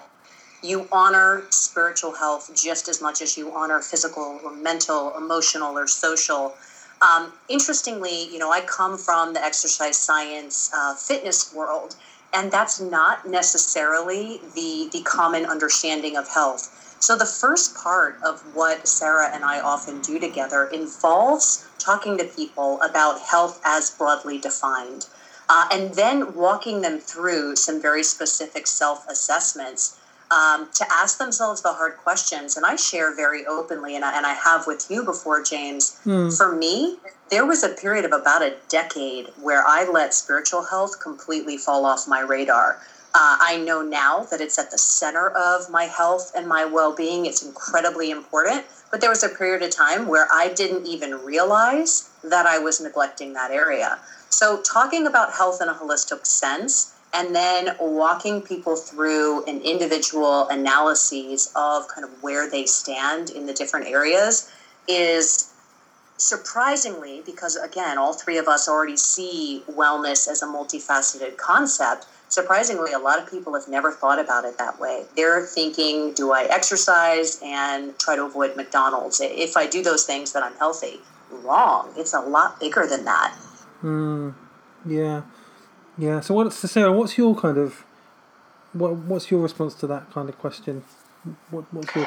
you 0.62 0.88
honor 0.90 1.44
spiritual 1.50 2.12
health 2.12 2.50
just 2.54 2.88
as 2.88 3.02
much 3.02 3.20
as 3.20 3.36
you 3.36 3.52
honor 3.52 3.80
physical 3.80 4.40
or 4.42 4.54
mental, 4.56 5.14
emotional, 5.18 5.76
or 5.76 5.86
social. 5.86 6.54
Um, 7.02 7.34
interestingly, 7.50 8.32
you 8.32 8.38
know, 8.38 8.50
I 8.50 8.62
come 8.62 8.96
from 8.96 9.34
the 9.34 9.44
exercise 9.44 9.98
science 9.98 10.70
uh, 10.74 10.94
fitness 10.94 11.52
world, 11.52 11.94
and 12.32 12.50
that's 12.50 12.80
not 12.80 13.28
necessarily 13.28 14.40
the 14.54 14.88
the 14.92 15.02
common 15.02 15.44
understanding 15.44 16.16
of 16.16 16.28
health. 16.28 16.70
So, 17.04 17.18
the 17.18 17.26
first 17.26 17.74
part 17.74 18.16
of 18.24 18.40
what 18.56 18.88
Sarah 18.88 19.28
and 19.30 19.44
I 19.44 19.60
often 19.60 20.00
do 20.00 20.18
together 20.18 20.64
involves 20.72 21.68
talking 21.78 22.16
to 22.16 22.24
people 22.24 22.80
about 22.80 23.20
health 23.20 23.60
as 23.62 23.90
broadly 23.90 24.38
defined, 24.38 25.06
uh, 25.50 25.68
and 25.70 25.92
then 25.92 26.34
walking 26.34 26.80
them 26.80 26.98
through 26.98 27.56
some 27.56 27.82
very 27.82 28.02
specific 28.02 28.66
self 28.66 29.06
assessments 29.06 30.00
um, 30.30 30.70
to 30.72 30.86
ask 30.90 31.18
themselves 31.18 31.60
the 31.60 31.74
hard 31.74 31.98
questions. 31.98 32.56
And 32.56 32.64
I 32.64 32.76
share 32.76 33.14
very 33.14 33.44
openly, 33.44 33.94
and 33.94 34.02
I, 34.02 34.16
and 34.16 34.24
I 34.24 34.32
have 34.32 34.66
with 34.66 34.90
you 34.90 35.04
before, 35.04 35.42
James. 35.42 36.00
Mm. 36.06 36.34
For 36.34 36.56
me, 36.56 36.96
there 37.28 37.44
was 37.44 37.62
a 37.62 37.68
period 37.68 38.06
of 38.06 38.12
about 38.12 38.40
a 38.40 38.54
decade 38.70 39.26
where 39.42 39.62
I 39.66 39.86
let 39.86 40.14
spiritual 40.14 40.64
health 40.64 41.00
completely 41.00 41.58
fall 41.58 41.84
off 41.84 42.08
my 42.08 42.20
radar. 42.20 42.80
Uh, 43.16 43.38
I 43.40 43.58
know 43.58 43.80
now 43.80 44.24
that 44.24 44.40
it's 44.40 44.58
at 44.58 44.72
the 44.72 44.78
center 44.78 45.28
of 45.28 45.70
my 45.70 45.84
health 45.84 46.32
and 46.34 46.48
my 46.48 46.64
well 46.64 46.92
being. 46.92 47.26
It's 47.26 47.44
incredibly 47.44 48.10
important. 48.10 48.64
But 48.90 49.00
there 49.00 49.10
was 49.10 49.22
a 49.22 49.28
period 49.28 49.62
of 49.62 49.70
time 49.70 50.08
where 50.08 50.26
I 50.32 50.52
didn't 50.52 50.86
even 50.86 51.14
realize 51.24 52.10
that 52.24 52.46
I 52.46 52.58
was 52.58 52.80
neglecting 52.80 53.32
that 53.34 53.52
area. 53.52 54.00
So, 54.30 54.60
talking 54.62 55.06
about 55.06 55.32
health 55.32 55.62
in 55.62 55.68
a 55.68 55.74
holistic 55.74 56.26
sense 56.26 56.92
and 57.12 57.36
then 57.36 57.76
walking 57.78 58.42
people 58.42 58.74
through 58.74 59.44
an 59.44 59.60
individual 59.60 60.48
analyses 60.48 61.52
of 61.54 61.86
kind 61.86 62.04
of 62.04 62.10
where 62.20 62.50
they 62.50 62.66
stand 62.66 63.30
in 63.30 63.46
the 63.46 63.52
different 63.52 63.86
areas 63.86 64.50
is 64.88 65.52
surprisingly 66.16 67.22
because 67.26 67.56
again 67.56 67.98
all 67.98 68.12
three 68.12 68.38
of 68.38 68.46
us 68.46 68.68
already 68.68 68.96
see 68.96 69.62
wellness 69.70 70.28
as 70.28 70.42
a 70.42 70.46
multifaceted 70.46 71.36
concept 71.36 72.06
surprisingly, 72.34 72.92
a 72.92 72.98
lot 72.98 73.22
of 73.22 73.30
people 73.30 73.54
have 73.54 73.68
never 73.68 73.92
thought 73.92 74.18
about 74.18 74.44
it 74.44 74.58
that 74.58 74.80
way. 74.80 75.04
They're 75.16 75.46
thinking, 75.46 76.12
do 76.14 76.32
I 76.32 76.44
exercise 76.44 77.40
and 77.42 77.96
try 77.98 78.16
to 78.16 78.24
avoid 78.24 78.56
McDonald's? 78.56 79.20
If 79.22 79.56
I 79.56 79.66
do 79.66 79.82
those 79.82 80.04
things, 80.04 80.32
then 80.32 80.42
I'm 80.42 80.54
healthy. 80.56 81.00
Wrong. 81.30 81.92
It's 81.96 82.12
a 82.12 82.20
lot 82.20 82.60
bigger 82.60 82.86
than 82.86 83.04
that. 83.04 83.34
Hmm. 83.80 84.30
yeah. 84.84 85.22
Yeah. 85.96 86.20
So, 86.20 86.34
what's 86.34 86.56
Sarah? 86.56 86.92
What's 86.92 87.16
your 87.16 87.34
kind 87.36 87.56
of 87.56 87.84
what? 88.72 88.96
What's 88.96 89.30
your 89.30 89.40
response 89.40 89.74
to 89.76 89.86
that 89.86 90.10
kind 90.12 90.28
of 90.28 90.38
question? 90.38 90.84
What, 91.50 91.64
what's 91.72 91.94
your 91.94 92.06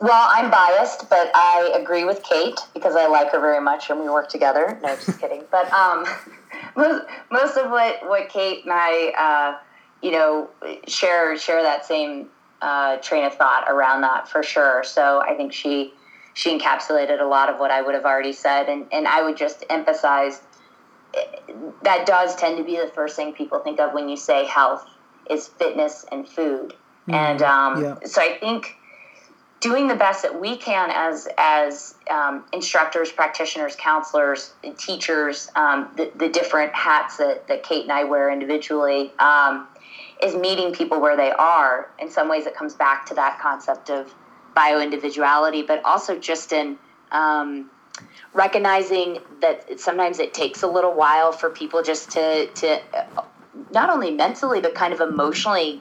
well, 0.00 0.28
I'm 0.30 0.50
biased, 0.50 1.08
but 1.08 1.30
I 1.34 1.72
agree 1.74 2.04
with 2.04 2.22
Kate 2.22 2.58
because 2.74 2.96
I 2.96 3.06
like 3.06 3.30
her 3.32 3.40
very 3.40 3.60
much 3.60 3.90
and 3.90 4.00
we 4.00 4.08
work 4.08 4.28
together. 4.28 4.78
No, 4.82 4.94
just 4.96 5.20
kidding. 5.20 5.44
But 5.50 5.72
um, 5.72 6.04
most, 6.76 7.04
most 7.30 7.56
of 7.56 7.70
what, 7.70 8.06
what 8.08 8.28
Kate 8.28 8.64
and 8.64 8.72
I, 8.72 9.12
uh, 9.16 9.58
you 10.02 10.10
know, 10.10 10.50
share 10.86 11.36
share 11.38 11.62
that 11.62 11.86
same 11.86 12.28
uh, 12.60 12.96
train 12.96 13.24
of 13.24 13.34
thought 13.34 13.64
around 13.68 14.02
that 14.02 14.28
for 14.28 14.42
sure. 14.42 14.82
So 14.84 15.22
I 15.22 15.34
think 15.34 15.52
she 15.52 15.92
she 16.34 16.58
encapsulated 16.58 17.20
a 17.20 17.24
lot 17.24 17.48
of 17.48 17.58
what 17.58 17.70
I 17.70 17.80
would 17.80 17.94
have 17.94 18.04
already 18.04 18.32
said, 18.32 18.68
and 18.68 18.86
and 18.92 19.06
I 19.06 19.22
would 19.22 19.36
just 19.36 19.64
emphasize 19.70 20.42
eh, 21.14 21.24
that 21.82 22.06
does 22.06 22.36
tend 22.36 22.58
to 22.58 22.64
be 22.64 22.76
the 22.76 22.90
first 22.94 23.16
thing 23.16 23.32
people 23.32 23.60
think 23.60 23.80
of 23.80 23.94
when 23.94 24.08
you 24.08 24.16
say 24.16 24.44
health 24.44 24.86
is 25.30 25.48
fitness 25.48 26.04
and 26.10 26.28
food, 26.28 26.74
mm, 27.08 27.14
and 27.14 27.42
um, 27.42 27.82
yeah. 27.82 27.96
so 28.04 28.20
I 28.20 28.36
think 28.38 28.76
doing 29.64 29.88
the 29.88 29.94
best 29.94 30.20
that 30.20 30.38
we 30.38 30.58
can 30.58 30.90
as 30.92 31.26
as 31.38 31.94
um, 32.10 32.44
instructors, 32.52 33.10
practitioners, 33.10 33.74
counselors, 33.76 34.52
teachers, 34.76 35.50
um, 35.56 35.90
the, 35.96 36.12
the, 36.16 36.28
different 36.28 36.74
hats 36.74 37.16
that, 37.16 37.48
that 37.48 37.62
Kate 37.62 37.82
and 37.82 37.90
I 37.90 38.04
wear 38.04 38.30
individually, 38.30 39.10
um, 39.18 39.66
is 40.22 40.34
meeting 40.34 40.74
people 40.74 41.00
where 41.00 41.16
they 41.16 41.32
are. 41.32 41.90
In 41.98 42.10
some 42.10 42.28
ways, 42.28 42.44
it 42.44 42.54
comes 42.54 42.74
back 42.74 43.06
to 43.06 43.14
that 43.14 43.38
concept 43.40 43.88
of 43.88 44.14
bio 44.54 44.80
individuality, 44.80 45.62
but 45.62 45.82
also 45.82 46.18
just 46.18 46.52
in 46.52 46.76
um, 47.10 47.70
recognizing 48.34 49.20
that 49.40 49.80
sometimes 49.80 50.18
it 50.18 50.34
takes 50.34 50.62
a 50.62 50.68
little 50.68 50.92
while 50.92 51.32
for 51.32 51.48
people 51.48 51.82
just 51.82 52.10
to 52.10 52.48
to 52.48 52.82
not 53.72 53.88
only 53.88 54.10
mentally 54.10 54.60
but 54.60 54.74
kind 54.74 54.92
of 54.92 55.00
emotionally 55.00 55.80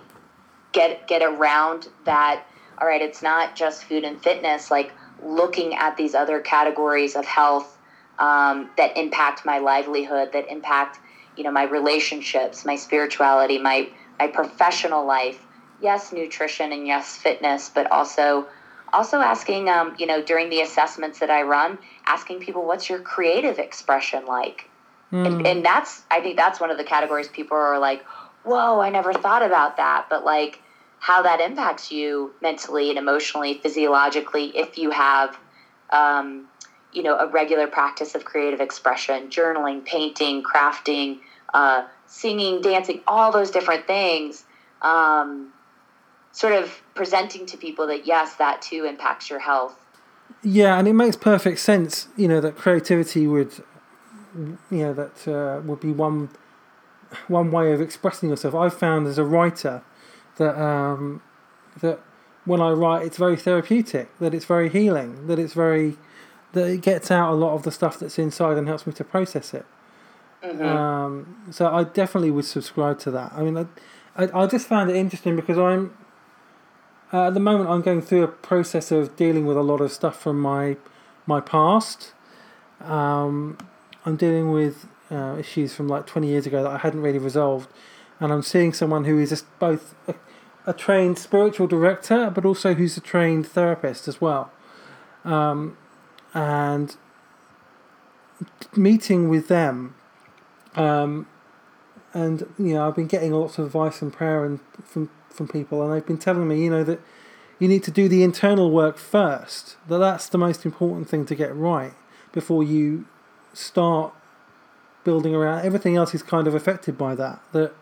get 0.72 1.06
get 1.06 1.22
around 1.22 1.90
that 2.06 2.46
all 2.80 2.88
right, 2.88 3.01
it's 3.01 3.22
not 3.22 3.56
just 3.56 3.84
food 3.84 4.03
and 4.03 4.22
fitness, 4.22 4.72
like 4.72 4.92
looking 5.24 5.75
at 5.75 5.98
these 5.98 6.15
other 6.15 6.39
categories 6.39 7.15
of 7.15 7.25
health 7.25 7.77
um, 8.20 8.70
that 8.77 8.98
impact 8.98 9.46
my 9.46 9.60
livelihood, 9.60 10.32
that 10.34 10.50
impact, 10.50 11.00
you 11.38 11.44
know, 11.44 11.51
my 11.51 11.63
relationships, 11.63 12.65
my 12.65 12.75
spirituality, 12.75 13.58
my, 13.58 13.89
my 14.20 14.27
professional 14.27 15.06
life. 15.06 15.46
Yes, 15.82 16.13
nutrition 16.13 16.72
and 16.72 16.88
yes, 16.88 17.18
fitness, 17.18 17.70
but 17.70 17.92
also 17.92 18.48
also 18.94 19.18
asking, 19.18 19.68
um, 19.70 19.96
you 19.98 20.06
know, 20.06 20.22
during 20.22 20.50
the 20.50 20.62
assessments 20.62 21.20
that 21.20 21.30
I 21.30 21.42
run, 21.42 21.80
asking 22.06 22.39
people, 22.39 22.63
what's 22.63 22.89
your 22.89 23.00
creative 23.00 23.58
expression 23.58 24.25
like? 24.25 24.70
Mm. 25.12 25.25
And, 25.25 25.48
and 25.48 25.65
that's, 25.65 26.03
I 26.12 26.22
think 26.22 26.38
that's 26.38 26.60
one 26.60 26.70
of 26.70 26.77
the 26.77 26.84
categories 26.84 27.27
people 27.27 27.58
are 27.58 27.80
like, 27.80 28.03
whoa, 28.44 28.80
I 28.80 28.89
never 28.89 29.12
thought 29.12 29.44
about 29.44 29.77
that. 29.77 30.06
But 30.10 30.24
like, 30.24 30.60
how 31.03 31.22
that 31.22 31.41
impacts 31.41 31.91
you 31.91 32.31
mentally 32.41 32.88
and 32.89 32.98
emotionally, 32.98 33.55
physiologically, 33.55 34.45
if 34.55 34.77
you 34.77 34.89
have, 34.89 35.38
um, 35.89 36.48
you 36.93 37.03
know, 37.03 37.17
a 37.17 37.27
regular 37.27 37.67
practice 37.67 38.15
of 38.15 38.24
creative 38.24 38.62
expression, 38.62 39.27
journaling, 39.27 39.83
painting, 39.83 40.41
crafting, 40.41 41.19
uh, 41.53 41.86
singing, 42.07 42.62
dancing, 42.62 43.01
all 43.05 43.33
those 43.33 43.51
different 43.51 43.86
things. 43.86 44.45
Um, 44.81 45.51
sort 46.31 46.53
of 46.53 46.81
presenting 46.95 47.45
to 47.48 47.57
people 47.57 47.86
that 47.88 48.07
yes, 48.07 48.36
that 48.36 48.62
too 48.62 48.86
impacts 48.86 49.29
your 49.29 49.39
health. 49.39 49.75
Yeah, 50.41 50.79
and 50.79 50.88
it 50.88 50.93
makes 50.93 51.17
perfect 51.17 51.60
sense, 51.60 52.07
you 52.15 52.29
know, 52.29 52.39
that 52.39 52.55
creativity 52.55 53.27
would 53.27 53.51
you 54.36 54.57
know 54.72 54.93
that 54.93 55.27
uh, 55.27 55.60
would 55.65 55.81
be 55.81 55.91
one 55.91 56.29
one 57.27 57.51
way 57.51 57.74
of 57.74 57.81
expressing 57.81 58.29
yourself. 58.29 58.55
I've 58.55 58.74
found 58.74 59.05
as 59.05 59.17
a 59.17 59.25
writer 59.25 59.83
that 60.38 60.60
um, 60.60 61.22
that 61.82 62.00
when 62.46 62.62
I 62.62 62.72
write, 62.72 63.06
it's 63.06 63.18
very 63.18 63.38
therapeutic. 63.38 64.18
That 64.20 64.34
it's 64.34 64.46
very 64.46 64.70
healing. 64.70 65.28
That 65.28 65.40
it's 65.40 65.54
very 65.54 65.98
that 66.54 66.68
it 66.68 66.82
gets 66.82 67.10
out 67.12 67.32
a 67.32 67.36
lot 67.36 67.54
of 67.54 67.63
the 67.63 67.72
stuff 67.72 68.00
that's 68.00 68.20
inside 68.20 68.58
and 68.58 68.68
helps 68.68 68.86
me 68.86 68.94
to 68.94 69.04
process 69.04 69.54
it. 69.54 69.66
Mm-hmm. 70.44 70.66
Um, 70.66 71.38
so 71.52 71.74
I 71.74 71.84
definitely 71.84 72.32
would 72.32 72.46
subscribe 72.46 73.00
to 73.00 73.12
that. 73.12 73.34
I 73.34 73.44
mean, 73.44 73.58
I, 73.58 73.66
I, 74.16 74.44
I 74.44 74.48
just 74.48 74.68
found 74.68 74.90
it 74.90 74.96
interesting 74.96 75.36
because 75.36 75.58
I'm 75.58 75.98
uh, 77.12 77.28
at 77.28 77.34
the 77.34 77.40
moment 77.40 77.70
I'm 77.70 77.82
going 77.82 78.02
through 78.02 78.24
a 78.24 78.28
process 78.28 78.92
of 78.92 79.16
dealing 79.16 79.46
with 79.46 79.58
a 79.58 79.62
lot 79.62 79.82
of 79.82 79.92
stuff 79.92 80.20
from 80.20 80.40
my 80.40 80.78
my 81.25 81.40
past. 81.40 82.13
Um, 82.82 83.58
I'm 84.06 84.18
dealing 84.18 84.52
with 84.52 84.88
uh, 85.10 85.38
issues 85.40 85.74
from 85.74 85.88
like 85.88 86.06
20 86.06 86.28
years 86.28 86.46
ago 86.46 86.63
that 86.63 86.72
I 86.72 86.78
hadn't 86.78 87.02
really 87.02 87.20
resolved, 87.20 87.70
and 88.20 88.34
I'm 88.34 88.42
seeing 88.42 88.74
someone 88.74 89.06
who 89.06 89.20
is 89.20 89.30
just 89.30 89.46
both 89.60 89.96
a, 90.08 90.16
a 90.65 90.74
trained 90.74 91.17
spiritual 91.17 91.67
director, 91.67 92.29
but 92.29 92.46
also 92.46 92.74
who's 92.74 92.98
a 92.98 93.01
trained 93.01 93.46
therapist 93.48 94.08
as 94.08 94.22
well. 94.22 94.51
Um, 95.25 95.77
and 96.34 96.96
meeting 98.75 99.29
with 99.29 99.48
them, 99.48 99.96
um, 100.75 101.27
and 102.13 102.48
you 102.58 102.74
know, 102.74 102.88
I've 102.88 102.96
been 102.96 103.08
getting 103.08 103.32
lots 103.32 103.58
of 103.58 103.65
advice 103.65 104.01
and 104.01 104.12
prayer 104.12 104.46
and 104.46 104.60
from 104.84 105.10
from 105.29 105.48
people, 105.48 105.82
and 105.84 105.93
they've 105.93 106.05
been 106.05 106.17
telling 106.17 106.48
me, 106.48 106.63
you 106.63 106.70
know, 106.70 106.84
that 106.84 107.00
you 107.60 107.67
need 107.67 107.84
to 107.84 107.91
do 107.91 108.08
the 108.08 108.24
internal 108.24 108.72
work 108.72 108.98
first. 108.98 109.77
That 109.88 110.00
that's 110.00 110.27
the 110.27 110.38
most 110.38 110.65
important 110.65 111.10
thing 111.10 111.25
to 111.27 111.36
get 111.36 111.55
right 111.55 111.93
before 112.32 112.63
you 112.63 113.05
start 113.53 114.13
building 115.03 115.36
around. 115.36 115.65
Everything 115.65 115.96
else 115.96 116.13
is 116.13 116.24
kind 116.24 116.48
of 116.48 116.55
affected 116.55 116.98
by 116.98 117.15
that. 117.15 117.41
That 117.51 117.74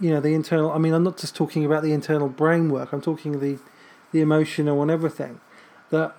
you 0.00 0.10
know, 0.10 0.20
the 0.20 0.34
internal. 0.34 0.70
I 0.70 0.78
mean, 0.78 0.94
I'm 0.94 1.04
not 1.04 1.18
just 1.18 1.34
talking 1.34 1.64
about 1.64 1.82
the 1.82 1.92
internal 1.92 2.28
brain 2.28 2.70
work. 2.70 2.92
I'm 2.92 3.00
talking 3.00 3.40
the 3.40 3.58
the 4.12 4.20
emotional 4.20 4.80
and 4.82 4.90
everything. 4.90 5.40
That 5.90 6.16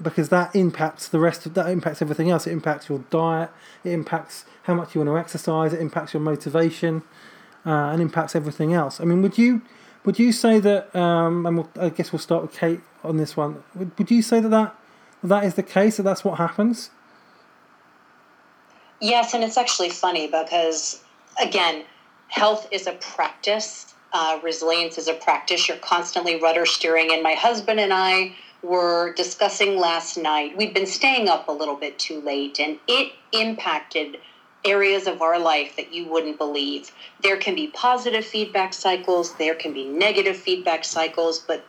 because 0.00 0.28
that 0.28 0.54
impacts 0.54 1.08
the 1.08 1.18
rest 1.18 1.46
of 1.46 1.54
that 1.54 1.68
impacts 1.68 2.02
everything 2.02 2.30
else. 2.30 2.46
It 2.46 2.52
impacts 2.52 2.88
your 2.88 3.00
diet. 3.10 3.50
It 3.84 3.92
impacts 3.92 4.44
how 4.64 4.74
much 4.74 4.94
you 4.94 5.00
want 5.00 5.10
to 5.10 5.18
exercise. 5.18 5.72
It 5.72 5.80
impacts 5.80 6.14
your 6.14 6.20
motivation, 6.20 7.02
uh, 7.66 7.70
and 7.70 8.02
impacts 8.02 8.36
everything 8.36 8.72
else. 8.72 9.00
I 9.00 9.04
mean, 9.04 9.22
would 9.22 9.38
you 9.38 9.62
would 10.04 10.18
you 10.18 10.32
say 10.32 10.60
that? 10.60 10.94
Um, 10.94 11.46
and 11.46 11.56
we'll, 11.58 11.70
I 11.80 11.88
guess 11.88 12.12
we'll 12.12 12.18
start 12.18 12.42
with 12.42 12.52
Kate 12.52 12.80
on 13.02 13.16
this 13.16 13.36
one. 13.36 13.62
Would, 13.74 13.96
would 13.98 14.10
you 14.10 14.22
say 14.22 14.40
that, 14.40 14.48
that 14.50 14.76
that 15.22 15.44
is 15.44 15.54
the 15.54 15.62
case? 15.62 15.96
That 15.96 16.04
that's 16.04 16.24
what 16.24 16.38
happens? 16.38 16.90
Yes, 19.00 19.32
and 19.34 19.44
it's 19.44 19.56
actually 19.56 19.90
funny 19.90 20.26
because 20.26 21.02
again, 21.40 21.84
health 22.28 22.68
is 22.70 22.86
a 22.86 22.92
practice. 22.92 23.94
Uh, 24.12 24.38
resilience 24.42 24.96
is 24.96 25.08
a 25.08 25.14
practice. 25.14 25.68
You're 25.68 25.76
constantly 25.78 26.40
rudder 26.40 26.64
steering, 26.64 27.12
and 27.12 27.22
my 27.22 27.34
husband 27.34 27.80
and 27.80 27.92
I 27.92 28.34
were 28.62 29.12
discussing 29.14 29.78
last 29.78 30.16
night. 30.16 30.56
We'd 30.56 30.74
been 30.74 30.86
staying 30.86 31.28
up 31.28 31.48
a 31.48 31.52
little 31.52 31.76
bit 31.76 31.98
too 31.98 32.20
late, 32.20 32.58
and 32.58 32.78
it 32.86 33.12
impacted 33.32 34.18
areas 34.64 35.06
of 35.06 35.22
our 35.22 35.38
life 35.38 35.76
that 35.76 35.92
you 35.92 36.06
wouldn't 36.06 36.38
believe. 36.38 36.90
There 37.22 37.36
can 37.36 37.54
be 37.54 37.68
positive 37.68 38.24
feedback 38.24 38.74
cycles, 38.74 39.34
there 39.36 39.54
can 39.54 39.72
be 39.72 39.84
negative 39.84 40.36
feedback 40.36 40.84
cycles, 40.84 41.38
but 41.38 41.64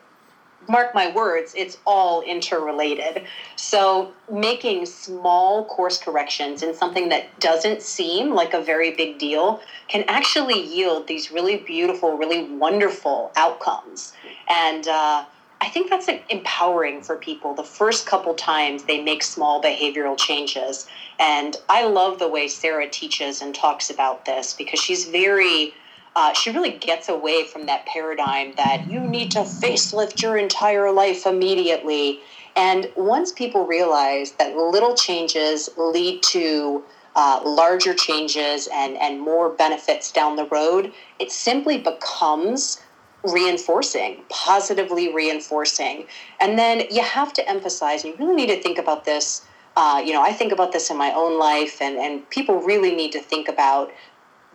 mark 0.68 0.94
my 0.94 1.12
words, 1.12 1.54
it's 1.56 1.78
all 1.86 2.22
interrelated. 2.22 3.26
So, 3.70 4.12
making 4.32 4.88
small 4.88 5.64
course 5.64 6.00
corrections 6.00 6.64
in 6.64 6.74
something 6.74 7.10
that 7.10 7.40
doesn't 7.40 7.84
seem 7.84 8.34
like 8.34 8.56
a 8.56 8.60
very 8.60 8.96
big 8.96 9.20
deal 9.20 9.62
can 9.88 10.06
actually 10.08 10.60
yield 10.60 11.06
these 11.06 11.30
really 11.30 11.58
beautiful, 11.58 12.18
really 12.18 12.46
wonderful 12.46 13.32
outcomes. 13.36 14.12
And 14.48 14.88
uh, 14.88 15.24
I 15.62 15.70
think 15.70 15.92
that's 15.92 16.10
empowering 16.32 17.04
for 17.04 17.16
people 17.16 17.54
the 17.54 17.64
first 17.64 18.08
couple 18.08 18.34
times 18.34 18.86
they 18.86 19.04
make 19.04 19.22
small 19.22 19.62
behavioral 19.62 20.18
changes. 20.18 20.88
And 21.20 21.56
I 21.70 21.86
love 21.86 22.18
the 22.18 22.28
way 22.28 22.48
Sarah 22.48 22.90
teaches 22.90 23.40
and 23.40 23.54
talks 23.54 23.92
about 23.92 24.26
this 24.26 24.56
because 24.56 24.80
she's 24.80 25.06
very, 25.06 25.76
uh, 26.16 26.34
she 26.34 26.50
really 26.50 26.72
gets 26.72 27.08
away 27.08 27.46
from 27.46 27.68
that 27.68 27.86
paradigm 27.86 28.56
that 28.58 28.90
you 28.90 29.08
need 29.08 29.30
to 29.30 29.42
facelift 29.42 30.24
your 30.24 30.38
entire 30.38 30.92
life 30.92 31.28
immediately. 31.28 32.22
And 32.56 32.92
once 32.96 33.32
people 33.32 33.66
realize 33.66 34.34
that 34.34 34.56
little 34.56 34.96
changes 34.96 35.70
lead 35.78 36.24
to 36.24 36.84
uh, 37.16 37.42
larger 37.44 37.94
changes 37.94 38.68
and, 38.74 38.98
and 38.98 39.20
more 39.20 39.50
benefits 39.50 40.12
down 40.12 40.36
the 40.36 40.46
road, 40.46 40.94
it 41.20 41.32
simply 41.32 41.78
becomes 41.78 42.82
reinforcing, 43.24 44.24
positively 44.30 45.14
reinforcing. 45.14 46.06
And 46.40 46.58
then 46.58 46.84
you 46.90 47.02
have 47.02 47.34
to 47.34 47.50
emphasize, 47.50 48.06
you 48.06 48.16
really 48.18 48.36
need 48.36 48.48
to 48.48 48.62
think 48.62 48.78
about 48.78 49.06
this. 49.06 49.46
Uh, 49.76 50.02
you 50.04 50.14
know, 50.14 50.22
I 50.22 50.32
think 50.32 50.52
about 50.52 50.72
this 50.72 50.90
in 50.90 50.98
my 50.98 51.12
own 51.14 51.38
life, 51.38 51.82
and, 51.82 51.98
and 51.98 52.30
people 52.30 52.62
really 52.62 52.96
need 52.96 53.12
to 53.12 53.20
think 53.20 53.48
about 53.48 53.92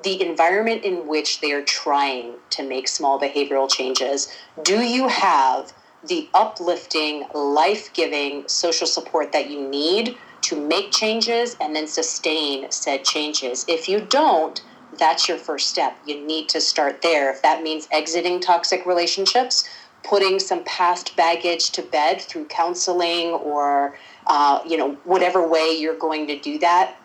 the 0.03 0.21
environment 0.23 0.85
in 0.85 1.07
which 1.07 1.41
they 1.41 1.53
are 1.53 1.63
trying 1.63 2.35
to 2.51 2.63
make 2.63 2.89
small 2.89 3.19
behavioral 3.19 3.71
changes. 3.71 4.29
Do 4.63 4.81
you 4.83 5.09
have 5.09 5.73
the 6.07 6.29
uplifting, 6.35 7.27
life 7.35 7.93
giving 7.93 8.47
social 8.49 8.87
support 8.87 9.33
that 9.33 9.51
you 9.51 9.69
need 9.69 10.17
to 10.43 10.57
make 10.57 10.93
changes 10.93 11.57
and 11.61 11.75
then 11.75 11.87
sustain 11.87 12.71
said 12.71 13.05
changes? 13.05 13.65
If 13.69 13.89
you 13.89 14.01
don't, 14.01 14.63
that's 14.99 15.29
your 15.29 15.39
first 15.39 15.69
step. 15.69 15.97
You 16.07 16.25
need 16.25 16.49
to 16.51 16.61
start 16.61 17.03
there. 17.03 17.31
If 17.33 17.43
that 17.43 17.63
means 17.63 17.89
exiting 17.91 18.41
toxic 18.41 18.87
relationships, 18.87 19.69
putting 20.05 20.39
some 20.39 20.63
past 20.65 21.17
baggage 21.17 21.71
to 21.71 21.83
bed 21.83 22.21
through 22.21 22.45
counseling 22.47 23.29
or 23.31 23.97
uh, 24.27 24.61
you 24.67 24.77
know 24.77 24.93
whatever 25.05 25.47
way 25.47 25.77
you're 25.79 25.99
going 25.99 26.27
to 26.27 26.39
do 26.39 26.59
that, 26.59 26.97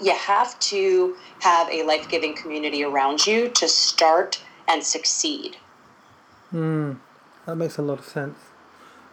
you 0.00 0.14
have 0.14 0.58
to 0.60 1.16
have 1.40 1.68
a 1.70 1.82
life-giving 1.82 2.36
community 2.36 2.84
around 2.84 3.26
you 3.26 3.48
to 3.50 3.68
start 3.68 4.40
and 4.68 4.82
succeed. 4.82 5.56
Hmm, 6.50 6.92
that 7.46 7.56
makes 7.56 7.78
a 7.78 7.82
lot 7.82 7.98
of 7.98 8.04
sense. 8.04 8.38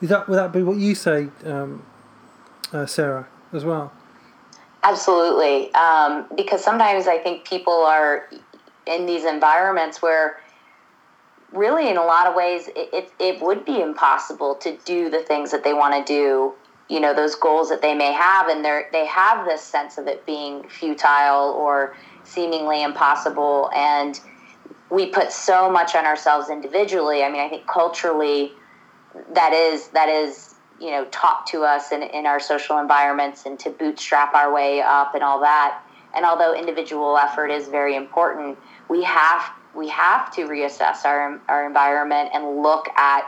Is 0.02 0.10
that 0.10 0.28
would 0.28 0.38
that 0.38 0.52
be 0.52 0.64
what 0.64 0.78
you 0.78 0.96
say, 0.96 1.30
um, 1.46 1.84
uh, 2.72 2.86
Sarah, 2.86 3.28
as 3.54 3.64
well? 3.64 3.92
Absolutely. 4.84 5.74
Um, 5.76 6.26
because 6.36 6.64
sometimes 6.64 7.08
I 7.08 7.18
think 7.18 7.48
people 7.48 7.74
are 7.74 8.30
in 8.86 9.06
these 9.06 9.24
environments 9.24 10.02
where 10.02 10.40
really 11.54 11.90
in 11.90 11.98
a 11.98 12.04
lot 12.04 12.28
of 12.28 12.36
ways 12.36 12.68
it, 12.76 12.90
it, 12.92 13.12
it 13.20 13.42
would 13.42 13.64
be 13.64 13.80
impossible 13.80 14.56
to 14.56 14.78
do 14.86 15.10
the 15.10 15.20
things 15.20 15.52
that 15.52 15.64
they 15.64 15.74
want 15.74 16.06
to 16.06 16.14
do 16.14 16.54
you 16.90 17.00
know 17.00 17.14
those 17.14 17.36
goals 17.36 17.70
that 17.70 17.82
they 17.82 17.94
may 17.94 18.12
have 18.12 18.48
and 18.48 18.66
they 18.66 18.84
they 18.92 19.06
have 19.06 19.46
this 19.46 19.62
sense 19.62 19.98
of 19.98 20.08
it 20.08 20.26
being 20.26 20.68
futile 20.68 21.52
or 21.52 21.96
seemingly 22.24 22.84
impossible 22.84 23.70
and 23.76 24.20
we 24.94 25.08
put 25.08 25.32
so 25.32 25.72
much 25.72 25.96
on 25.96 26.06
ourselves 26.06 26.50
individually. 26.50 27.24
I 27.24 27.30
mean 27.30 27.42
i 27.42 27.50
think 27.50 27.68
culturally 27.68 28.54
that 29.34 29.54
is 29.54 29.88
that 29.90 30.08
is 30.08 30.56
you 30.80 30.92
know 30.92 31.06
taught 31.06 31.48
to 31.48 31.64
us 31.64 31.92
in, 31.92 32.04
in 32.04 32.26
our 32.26 32.40
social 32.40 32.78
environments 32.78 33.46
and 33.46 33.60
to 33.60 33.70
bootstrap 33.70 34.34
our 34.36 34.54
way 34.54 34.82
up 34.82 35.16
and 35.16 35.24
all 35.24 35.40
that. 35.42 35.82
And 36.16 36.26
although 36.26 36.54
individual 36.54 37.18
effort 37.18 37.48
is 37.48 37.68
very 37.68 37.96
important 37.96 38.58
we 38.88 39.04
have 39.04 39.52
we 39.76 39.90
have 39.90 40.32
to 40.36 40.46
reassess 40.46 41.06
our 41.06 41.42
our 41.50 41.66
environment 41.66 42.30
and 42.34 42.62
look 42.62 42.88
at 42.96 43.24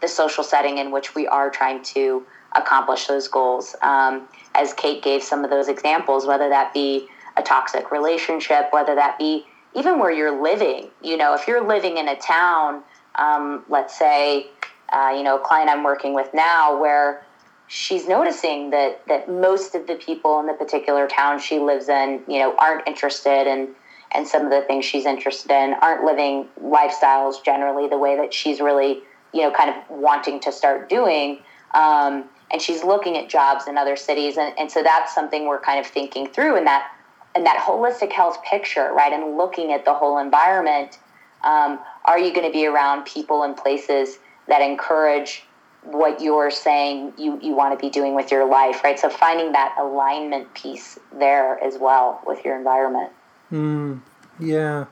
the 0.00 0.08
social 0.08 0.44
setting 0.44 0.78
in 0.78 0.92
which 0.92 1.14
we 1.14 1.26
are 1.26 1.50
trying 1.50 1.82
to 1.82 2.24
accomplish 2.52 3.06
those 3.06 3.28
goals. 3.28 3.76
Um, 3.82 4.28
as 4.54 4.72
kate 4.74 5.02
gave 5.02 5.22
some 5.22 5.44
of 5.44 5.50
those 5.50 5.68
examples 5.68 6.26
whether 6.26 6.48
that 6.48 6.72
be 6.72 7.08
a 7.36 7.42
toxic 7.42 7.90
relationship 7.92 8.72
whether 8.72 8.94
that 8.96 9.16
be 9.18 9.46
even 9.74 9.98
where 9.98 10.10
you're 10.10 10.42
living 10.42 10.88
you 11.02 11.16
know 11.16 11.34
if 11.34 11.46
you're 11.46 11.66
living 11.66 11.96
in 11.96 12.08
a 12.08 12.16
town 12.16 12.82
um, 13.16 13.64
let's 13.68 13.98
say 13.98 14.48
uh, 14.92 15.12
you 15.16 15.22
know, 15.22 15.36
a 15.36 15.38
client 15.38 15.70
I'm 15.70 15.82
working 15.82 16.14
with 16.14 16.32
now 16.34 16.80
where 16.80 17.24
she's 17.68 18.08
noticing 18.08 18.70
that 18.70 19.06
that 19.06 19.30
most 19.30 19.74
of 19.74 19.86
the 19.86 19.94
people 19.94 20.40
in 20.40 20.46
the 20.46 20.54
particular 20.54 21.06
town 21.06 21.38
she 21.38 21.58
lives 21.58 21.88
in, 21.88 22.22
you 22.26 22.40
know, 22.40 22.56
aren't 22.58 22.86
interested 22.86 23.46
in 23.46 23.68
and 24.12 24.26
some 24.26 24.44
of 24.44 24.50
the 24.50 24.62
things 24.62 24.84
she's 24.84 25.06
interested 25.06 25.52
in 25.52 25.74
aren't 25.74 26.04
living 26.04 26.48
lifestyles 26.60 27.42
generally 27.44 27.88
the 27.88 27.98
way 27.98 28.16
that 28.16 28.34
she's 28.34 28.60
really, 28.60 29.00
you 29.32 29.42
know, 29.42 29.52
kind 29.52 29.70
of 29.70 29.76
wanting 29.88 30.40
to 30.40 30.50
start 30.50 30.88
doing. 30.88 31.38
Um, 31.74 32.24
and 32.52 32.60
she's 32.60 32.82
looking 32.82 33.16
at 33.16 33.28
jobs 33.28 33.68
in 33.68 33.78
other 33.78 33.94
cities, 33.94 34.36
and, 34.36 34.52
and 34.58 34.68
so 34.68 34.82
that's 34.82 35.14
something 35.14 35.46
we're 35.46 35.60
kind 35.60 35.78
of 35.78 35.86
thinking 35.86 36.26
through 36.26 36.56
in 36.56 36.64
that 36.64 36.90
in 37.36 37.44
that 37.44 37.58
holistic 37.58 38.12
health 38.12 38.42
picture, 38.44 38.92
right? 38.92 39.12
And 39.12 39.36
looking 39.36 39.72
at 39.72 39.84
the 39.84 39.94
whole 39.94 40.18
environment. 40.18 40.98
Um, 41.42 41.78
are 42.04 42.18
you 42.18 42.34
going 42.34 42.46
to 42.46 42.52
be 42.52 42.66
around 42.66 43.06
people 43.06 43.44
and 43.44 43.56
places 43.56 44.18
that 44.48 44.60
encourage 44.60 45.44
what 45.82 46.20
you're 46.20 46.50
saying 46.50 47.12
you, 47.16 47.38
you 47.40 47.54
want 47.54 47.78
to 47.78 47.82
be 47.82 47.90
doing 47.90 48.14
with 48.14 48.30
your 48.30 48.46
life, 48.46 48.84
right? 48.84 48.98
So 48.98 49.08
finding 49.08 49.52
that 49.52 49.74
alignment 49.78 50.52
piece 50.54 50.98
there 51.18 51.62
as 51.62 51.78
well 51.78 52.20
with 52.26 52.44
your 52.44 52.56
environment. 52.56 53.12
Mm, 53.50 54.02
yeah, 54.38 54.86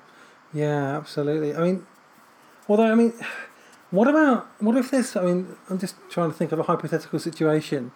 yeah, 0.52 0.96
absolutely. 0.96 1.54
I 1.54 1.60
mean, 1.60 1.86
although 2.68 2.90
I 2.90 2.94
mean, 2.94 3.12
what 3.90 4.08
about 4.08 4.48
what 4.60 4.76
if 4.76 4.90
there's? 4.90 5.14
I 5.16 5.22
mean, 5.22 5.56
I'm 5.68 5.78
just 5.78 5.96
trying 6.08 6.30
to 6.30 6.36
think 6.36 6.52
of 6.52 6.58
a 6.58 6.62
hypothetical 6.62 7.18
situation. 7.18 7.92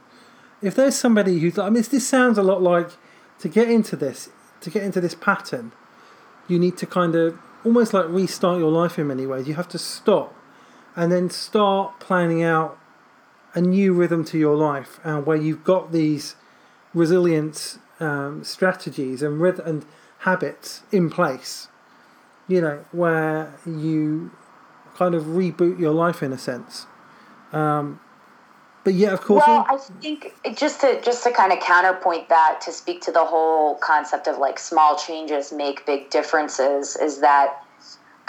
If 0.61 0.75
there's 0.77 0.95
somebody 0.97 1.41
who's, 1.41 1.59
I 1.59 1.71
mean, 1.71 1.83
this 1.83 2.07
sounds 2.07 2.39
a 2.39 2.43
lot 2.43 2.63
like 2.63 2.91
to 3.43 3.49
get 3.49 3.69
into 3.69 3.97
this, 3.97 4.31
to 4.61 4.71
get 4.71 4.85
into 4.85 5.01
this 5.01 5.15
pattern, 5.15 5.73
you 6.47 6.59
need 6.59 6.77
to 6.79 6.87
kind 6.87 7.15
of 7.15 7.37
almost 7.65 7.93
like 7.93 8.07
restart 8.09 8.59
your 8.59 8.71
life 8.71 8.99
in 8.99 9.09
many 9.09 9.27
ways. 9.27 9.49
You 9.49 9.55
have 9.55 9.69
to 9.69 9.79
stop 9.79 10.35
and 10.95 11.11
then 11.11 11.29
start 11.29 11.99
planning 11.99 12.43
out 12.43 12.79
a 13.55 13.61
new 13.61 13.93
rhythm 13.93 14.25
to 14.27 14.39
your 14.39 14.57
life 14.57 15.01
and 15.03 15.19
uh, 15.19 15.21
where 15.21 15.37
you've 15.37 15.65
got 15.65 15.91
these 15.91 16.37
resilience 16.95 17.79
um, 17.99 18.45
strategies 18.45 19.23
and 19.23 19.41
rhythm 19.41 19.67
and 19.67 19.87
habits 20.19 20.83
in 20.93 21.11
place 21.11 21.69
you 22.49 22.61
know 22.61 22.85
where 22.93 23.55
you 23.67 24.31
kind 24.95 25.15
of 25.15 25.25
reboot 25.25 25.79
your 25.79 25.93
life 25.93 26.23
in 26.23 26.33
a 26.33 26.39
sense 26.39 26.87
um, 27.53 28.01
but 28.85 28.95
yeah 28.95 29.12
of 29.12 29.21
course 29.21 29.45
well 29.47 29.66
i 29.68 29.77
think 30.01 30.35
just 30.57 30.81
to 30.81 31.01
just 31.03 31.23
to 31.23 31.31
kind 31.33 31.53
of 31.53 31.61
counterpoint 31.61 32.29
that 32.29 32.61
to 32.61 32.73
speak 32.73 33.01
to 33.01 33.12
the 33.12 33.25
whole 33.25 33.77
concept 33.77 34.27
of 34.27 34.38
like 34.38 34.59
small 34.59 34.97
changes 34.97 35.53
make 35.53 35.85
big 35.87 36.11
differences 36.11 36.97
is 36.97 37.21
that 37.21 37.62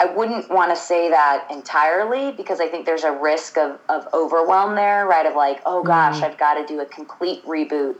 I 0.00 0.06
wouldn't 0.06 0.50
want 0.50 0.74
to 0.74 0.76
say 0.76 1.08
that 1.10 1.46
entirely 1.50 2.32
because 2.32 2.60
I 2.60 2.66
think 2.66 2.84
there's 2.84 3.04
a 3.04 3.12
risk 3.12 3.56
of, 3.56 3.78
of 3.88 4.08
overwhelm 4.12 4.74
there, 4.74 5.06
right? 5.06 5.24
Of 5.24 5.36
like, 5.36 5.62
oh 5.64 5.84
gosh, 5.84 6.20
mm. 6.20 6.24
I've 6.24 6.36
got 6.36 6.54
to 6.54 6.66
do 6.66 6.80
a 6.80 6.86
complete 6.86 7.44
reboot. 7.46 7.94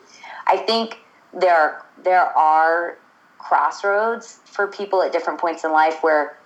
I 0.47 0.57
think 0.57 0.99
there 1.33 1.83
there 2.03 2.27
are 2.37 2.99
crossroads 3.39 4.41
for 4.45 4.67
people 4.67 5.03
at 5.03 5.13
different 5.13 5.39
points 5.39 5.65
in 5.65 5.73
life 5.73 6.03
where 6.03 6.37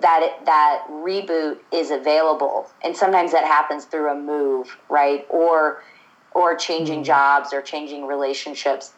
that 0.00 0.40
that 0.44 0.84
reboot 0.90 1.58
is 1.72 1.90
available, 1.90 2.70
and 2.84 2.96
sometimes 2.96 3.32
that 3.32 3.44
happens 3.44 3.84
through 3.84 4.10
a 4.10 4.14
move, 4.14 4.76
right? 4.88 5.26
Or 5.28 5.82
or 6.32 6.54
changing 6.54 7.00
mm. 7.00 7.06
jobs 7.06 7.52
or 7.52 7.62
changing 7.62 8.06
relationships 8.06 8.92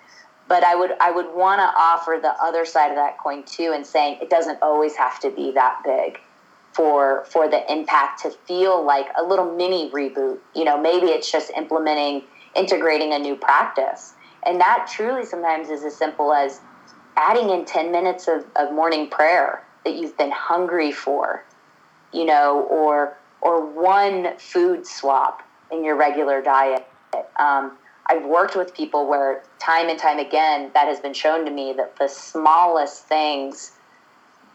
but 0.50 0.64
I 0.64 0.74
would 0.74 0.90
I 1.00 1.12
would 1.12 1.32
want 1.32 1.60
to 1.60 1.80
offer 1.80 2.18
the 2.20 2.34
other 2.42 2.64
side 2.64 2.90
of 2.90 2.96
that 2.96 3.18
coin 3.18 3.44
too, 3.44 3.72
and 3.72 3.86
saying 3.86 4.18
it 4.20 4.28
doesn't 4.28 4.58
always 4.60 4.96
have 4.96 5.20
to 5.20 5.30
be 5.30 5.52
that 5.52 5.80
big 5.84 6.18
for 6.72 7.24
for 7.26 7.48
the 7.48 7.72
impact 7.72 8.22
to 8.22 8.30
feel 8.48 8.84
like 8.84 9.06
a 9.16 9.22
little 9.22 9.54
mini 9.54 9.90
reboot. 9.92 10.38
You 10.56 10.64
know, 10.64 10.76
maybe 10.76 11.06
it's 11.06 11.30
just 11.30 11.52
implementing, 11.56 12.24
integrating 12.56 13.12
a 13.12 13.18
new 13.20 13.36
practice, 13.36 14.14
and 14.44 14.60
that 14.60 14.90
truly 14.92 15.24
sometimes 15.24 15.68
is 15.68 15.84
as 15.84 15.94
simple 15.94 16.32
as 16.32 16.60
adding 17.16 17.50
in 17.50 17.64
ten 17.64 17.92
minutes 17.92 18.26
of, 18.26 18.44
of 18.56 18.72
morning 18.72 19.08
prayer 19.08 19.64
that 19.84 19.94
you've 19.94 20.16
been 20.16 20.30
hungry 20.30 20.92
for, 20.92 21.44
you 22.12 22.24
know, 22.24 22.66
or 22.70 23.16
or 23.40 23.64
one 23.64 24.36
food 24.38 24.86
swap 24.86 25.42
in 25.72 25.84
your 25.84 25.96
regular 25.96 26.42
diet. 26.42 26.86
Um, 27.38 27.76
I've 28.06 28.24
worked 28.24 28.56
with 28.56 28.74
people 28.74 29.08
where 29.08 29.42
time 29.58 29.88
and 29.88 29.98
time 29.98 30.18
again 30.18 30.70
that 30.74 30.88
has 30.88 31.00
been 31.00 31.14
shown 31.14 31.44
to 31.44 31.50
me 31.50 31.72
that 31.76 31.96
the 31.96 32.08
smallest 32.08 33.04
things 33.04 33.72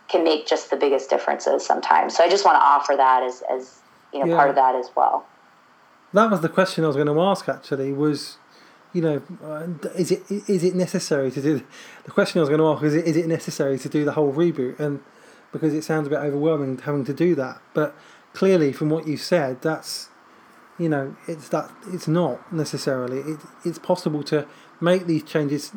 can 0.07 0.23
make 0.23 0.45
just 0.45 0.69
the 0.69 0.75
biggest 0.75 1.09
differences 1.09 1.65
sometimes. 1.65 2.15
So 2.15 2.23
I 2.23 2.29
just 2.29 2.45
want 2.45 2.55
to 2.55 2.63
offer 2.63 2.95
that 2.95 3.23
as, 3.23 3.43
as 3.49 3.79
you 4.13 4.19
know, 4.19 4.25
yeah. 4.25 4.35
part 4.35 4.49
of 4.49 4.55
that 4.55 4.75
as 4.75 4.89
well. 4.95 5.25
That 6.13 6.29
was 6.29 6.41
the 6.41 6.49
question 6.49 6.83
I 6.83 6.87
was 6.87 6.95
going 6.95 7.07
to 7.07 7.19
ask 7.19 7.49
actually 7.49 7.91
was, 7.91 8.37
you 8.93 9.01
know, 9.01 9.21
uh, 9.43 9.67
is 9.95 10.11
it 10.11 10.23
is 10.29 10.63
it 10.63 10.75
necessary 10.75 11.31
to 11.31 11.41
do 11.41 11.61
the 12.03 12.11
question 12.11 12.39
I 12.39 12.41
was 12.41 12.49
going 12.49 12.61
to 12.61 12.67
ask 12.67 12.83
is 12.83 12.93
it 12.93 13.05
is 13.05 13.17
it 13.17 13.27
necessary 13.27 13.77
to 13.79 13.89
do 13.89 14.05
the 14.05 14.13
whole 14.13 14.31
reboot 14.31 14.79
and 14.79 15.01
because 15.55 15.73
it 15.73 15.83
sounds 15.83 16.07
a 16.07 16.09
bit 16.09 16.19
overwhelming 16.19 16.77
having 16.79 17.05
to 17.05 17.13
do 17.13 17.33
that 17.35 17.61
but 17.73 17.95
clearly 18.33 18.73
from 18.73 18.89
what 18.89 19.07
you 19.07 19.15
said 19.15 19.61
that's 19.61 20.09
you 20.77 20.89
know, 20.89 21.15
it's 21.27 21.49
that 21.49 21.71
it's 21.91 22.07
not 22.07 22.51
necessarily. 22.51 23.19
It, 23.19 23.39
it's 23.63 23.79
possible 23.79 24.23
to 24.23 24.45
make 24.81 25.05
these 25.05 25.23
changes 25.23 25.71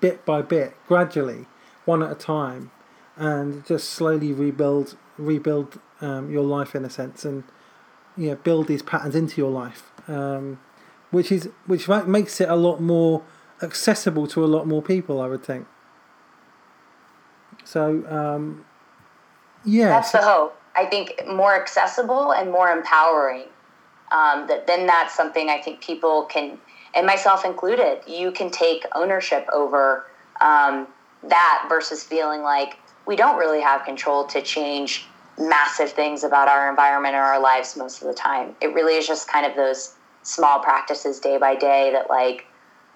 bit 0.00 0.24
by 0.26 0.42
bit, 0.42 0.74
gradually, 0.86 1.46
one 1.86 2.02
at 2.02 2.10
a 2.10 2.14
time, 2.14 2.70
and 3.16 3.64
just 3.66 3.90
slowly 3.90 4.32
rebuild 4.32 4.96
rebuild 5.16 5.80
um, 6.00 6.30
your 6.30 6.44
life 6.44 6.74
in 6.74 6.84
a 6.84 6.90
sense, 6.90 7.24
and 7.24 7.44
you 8.16 8.30
know, 8.30 8.36
build 8.36 8.66
these 8.66 8.82
patterns 8.82 9.14
into 9.14 9.40
your 9.40 9.50
life, 9.50 9.90
um, 10.08 10.60
which 11.10 11.32
is 11.32 11.48
which 11.66 11.88
makes 11.88 12.40
it 12.40 12.48
a 12.50 12.56
lot 12.56 12.80
more 12.80 13.22
accessible 13.62 14.26
to 14.26 14.44
a 14.44 14.46
lot 14.46 14.66
more 14.66 14.82
people. 14.82 15.22
I 15.22 15.26
would 15.26 15.42
think. 15.42 15.66
So, 17.64 18.04
um, 18.08 18.64
yeah, 19.68 19.88
that's 19.88 20.12
the 20.12 20.22
hope. 20.22 20.58
I 20.74 20.86
think 20.86 21.22
more 21.26 21.54
accessible 21.60 22.32
and 22.32 22.50
more 22.50 22.70
empowering 22.70 23.44
um, 24.10 24.46
that 24.46 24.66
then 24.66 24.86
that's 24.86 25.14
something 25.14 25.50
I 25.50 25.60
think 25.60 25.82
people 25.82 26.24
can, 26.24 26.58
and 26.94 27.06
myself 27.06 27.44
included, 27.44 28.00
you 28.06 28.30
can 28.32 28.50
take 28.50 28.84
ownership 28.94 29.46
over 29.52 30.06
um, 30.40 30.86
that 31.24 31.66
versus 31.68 32.02
feeling 32.02 32.42
like 32.42 32.78
we 33.06 33.16
don't 33.16 33.38
really 33.38 33.60
have 33.60 33.84
control 33.84 34.24
to 34.26 34.40
change 34.40 35.06
massive 35.38 35.90
things 35.90 36.24
about 36.24 36.48
our 36.48 36.68
environment 36.68 37.14
or 37.14 37.20
our 37.20 37.40
lives 37.40 37.76
most 37.76 38.02
of 38.02 38.08
the 38.08 38.14
time. 38.14 38.54
It 38.60 38.68
really 38.68 38.94
is 38.94 39.06
just 39.06 39.28
kind 39.28 39.46
of 39.46 39.54
those 39.56 39.94
small 40.22 40.60
practices 40.60 41.20
day 41.20 41.38
by 41.38 41.54
day 41.54 41.90
that, 41.92 42.10
like, 42.10 42.46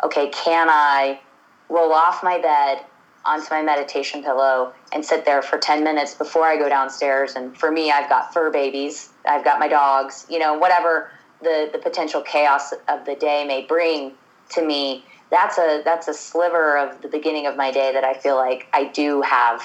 okay, 0.04 0.28
can 0.30 0.68
I 0.70 1.20
roll 1.68 1.92
off 1.92 2.22
my 2.22 2.40
bed 2.40 2.84
onto 3.24 3.46
my 3.50 3.62
meditation 3.62 4.22
pillow 4.22 4.72
and 4.92 5.04
sit 5.04 5.24
there 5.24 5.42
for 5.42 5.58
10 5.58 5.84
minutes 5.84 6.14
before 6.14 6.44
I 6.44 6.56
go 6.56 6.68
downstairs. 6.68 7.34
And 7.34 7.56
for 7.56 7.70
me, 7.70 7.90
I've 7.90 8.08
got 8.08 8.32
fur 8.32 8.50
babies, 8.50 9.10
I've 9.26 9.44
got 9.44 9.58
my 9.58 9.68
dogs, 9.68 10.26
you 10.28 10.38
know, 10.38 10.54
whatever 10.58 11.10
the, 11.40 11.70
the 11.72 11.78
potential 11.78 12.22
chaos 12.22 12.72
of 12.88 13.04
the 13.04 13.14
day 13.14 13.44
may 13.46 13.64
bring 13.64 14.12
to 14.50 14.64
me. 14.64 15.04
That's 15.30 15.56
a 15.56 15.80
that's 15.84 16.08
a 16.08 16.14
sliver 16.14 16.76
of 16.76 17.00
the 17.00 17.08
beginning 17.08 17.46
of 17.46 17.56
my 17.56 17.70
day 17.70 17.92
that 17.92 18.04
I 18.04 18.14
feel 18.14 18.36
like 18.36 18.66
I 18.72 18.84
do 18.84 19.22
have, 19.22 19.62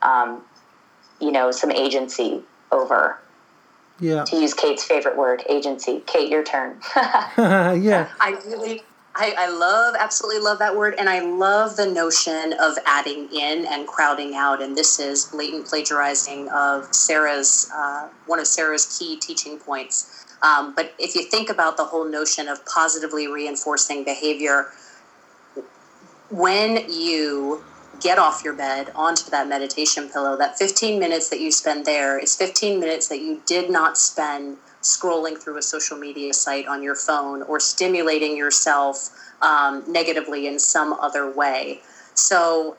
um, 0.00 0.42
you 1.20 1.30
know, 1.32 1.50
some 1.50 1.70
agency 1.70 2.42
over. 2.70 3.18
Yeah. 4.00 4.24
To 4.24 4.36
use 4.36 4.54
Kate's 4.54 4.82
favorite 4.82 5.16
word, 5.16 5.44
agency. 5.48 6.02
Kate, 6.06 6.30
your 6.30 6.42
turn. 6.42 6.80
yeah. 6.96 8.08
I 8.20 8.40
really 8.46 8.82
I, 9.14 9.34
I, 9.36 9.50
love, 9.50 9.94
absolutely 9.98 10.40
love 10.40 10.58
that 10.60 10.74
word. 10.74 10.94
And 10.98 11.08
I 11.08 11.20
love 11.20 11.76
the 11.76 11.86
notion 11.86 12.54
of 12.58 12.78
adding 12.86 13.28
in 13.32 13.66
and 13.66 13.86
crowding 13.86 14.34
out. 14.34 14.62
And 14.62 14.76
this 14.76 14.98
is 14.98 15.26
blatant 15.26 15.66
plagiarizing 15.66 16.48
of 16.48 16.92
Sarah's, 16.94 17.70
uh, 17.74 18.08
one 18.26 18.38
of 18.38 18.46
Sarah's 18.46 18.98
key 18.98 19.18
teaching 19.18 19.58
points. 19.58 20.24
Um, 20.42 20.74
but 20.74 20.94
if 20.98 21.14
you 21.14 21.24
think 21.24 21.50
about 21.50 21.76
the 21.76 21.84
whole 21.84 22.08
notion 22.08 22.48
of 22.48 22.64
positively 22.64 23.28
reinforcing 23.28 24.02
behavior, 24.02 24.68
when 26.30 26.90
you 26.90 27.62
get 28.00 28.18
off 28.18 28.42
your 28.42 28.54
bed 28.54 28.90
onto 28.94 29.30
that 29.30 29.46
meditation 29.46 30.08
pillow, 30.08 30.36
that 30.36 30.58
15 30.58 30.98
minutes 30.98 31.28
that 31.28 31.40
you 31.40 31.52
spend 31.52 31.84
there 31.84 32.18
is 32.18 32.34
15 32.34 32.80
minutes 32.80 33.08
that 33.08 33.20
you 33.20 33.42
did 33.46 33.70
not 33.70 33.98
spend 33.98 34.56
scrolling 34.82 35.38
through 35.38 35.56
a 35.56 35.62
social 35.62 35.96
media 35.96 36.32
site 36.32 36.66
on 36.66 36.82
your 36.82 36.94
phone 36.94 37.42
or 37.42 37.60
stimulating 37.60 38.36
yourself 38.36 39.10
um, 39.40 39.82
negatively 39.86 40.46
in 40.46 40.58
some 40.58 40.92
other 40.94 41.30
way. 41.30 41.80
So, 42.14 42.76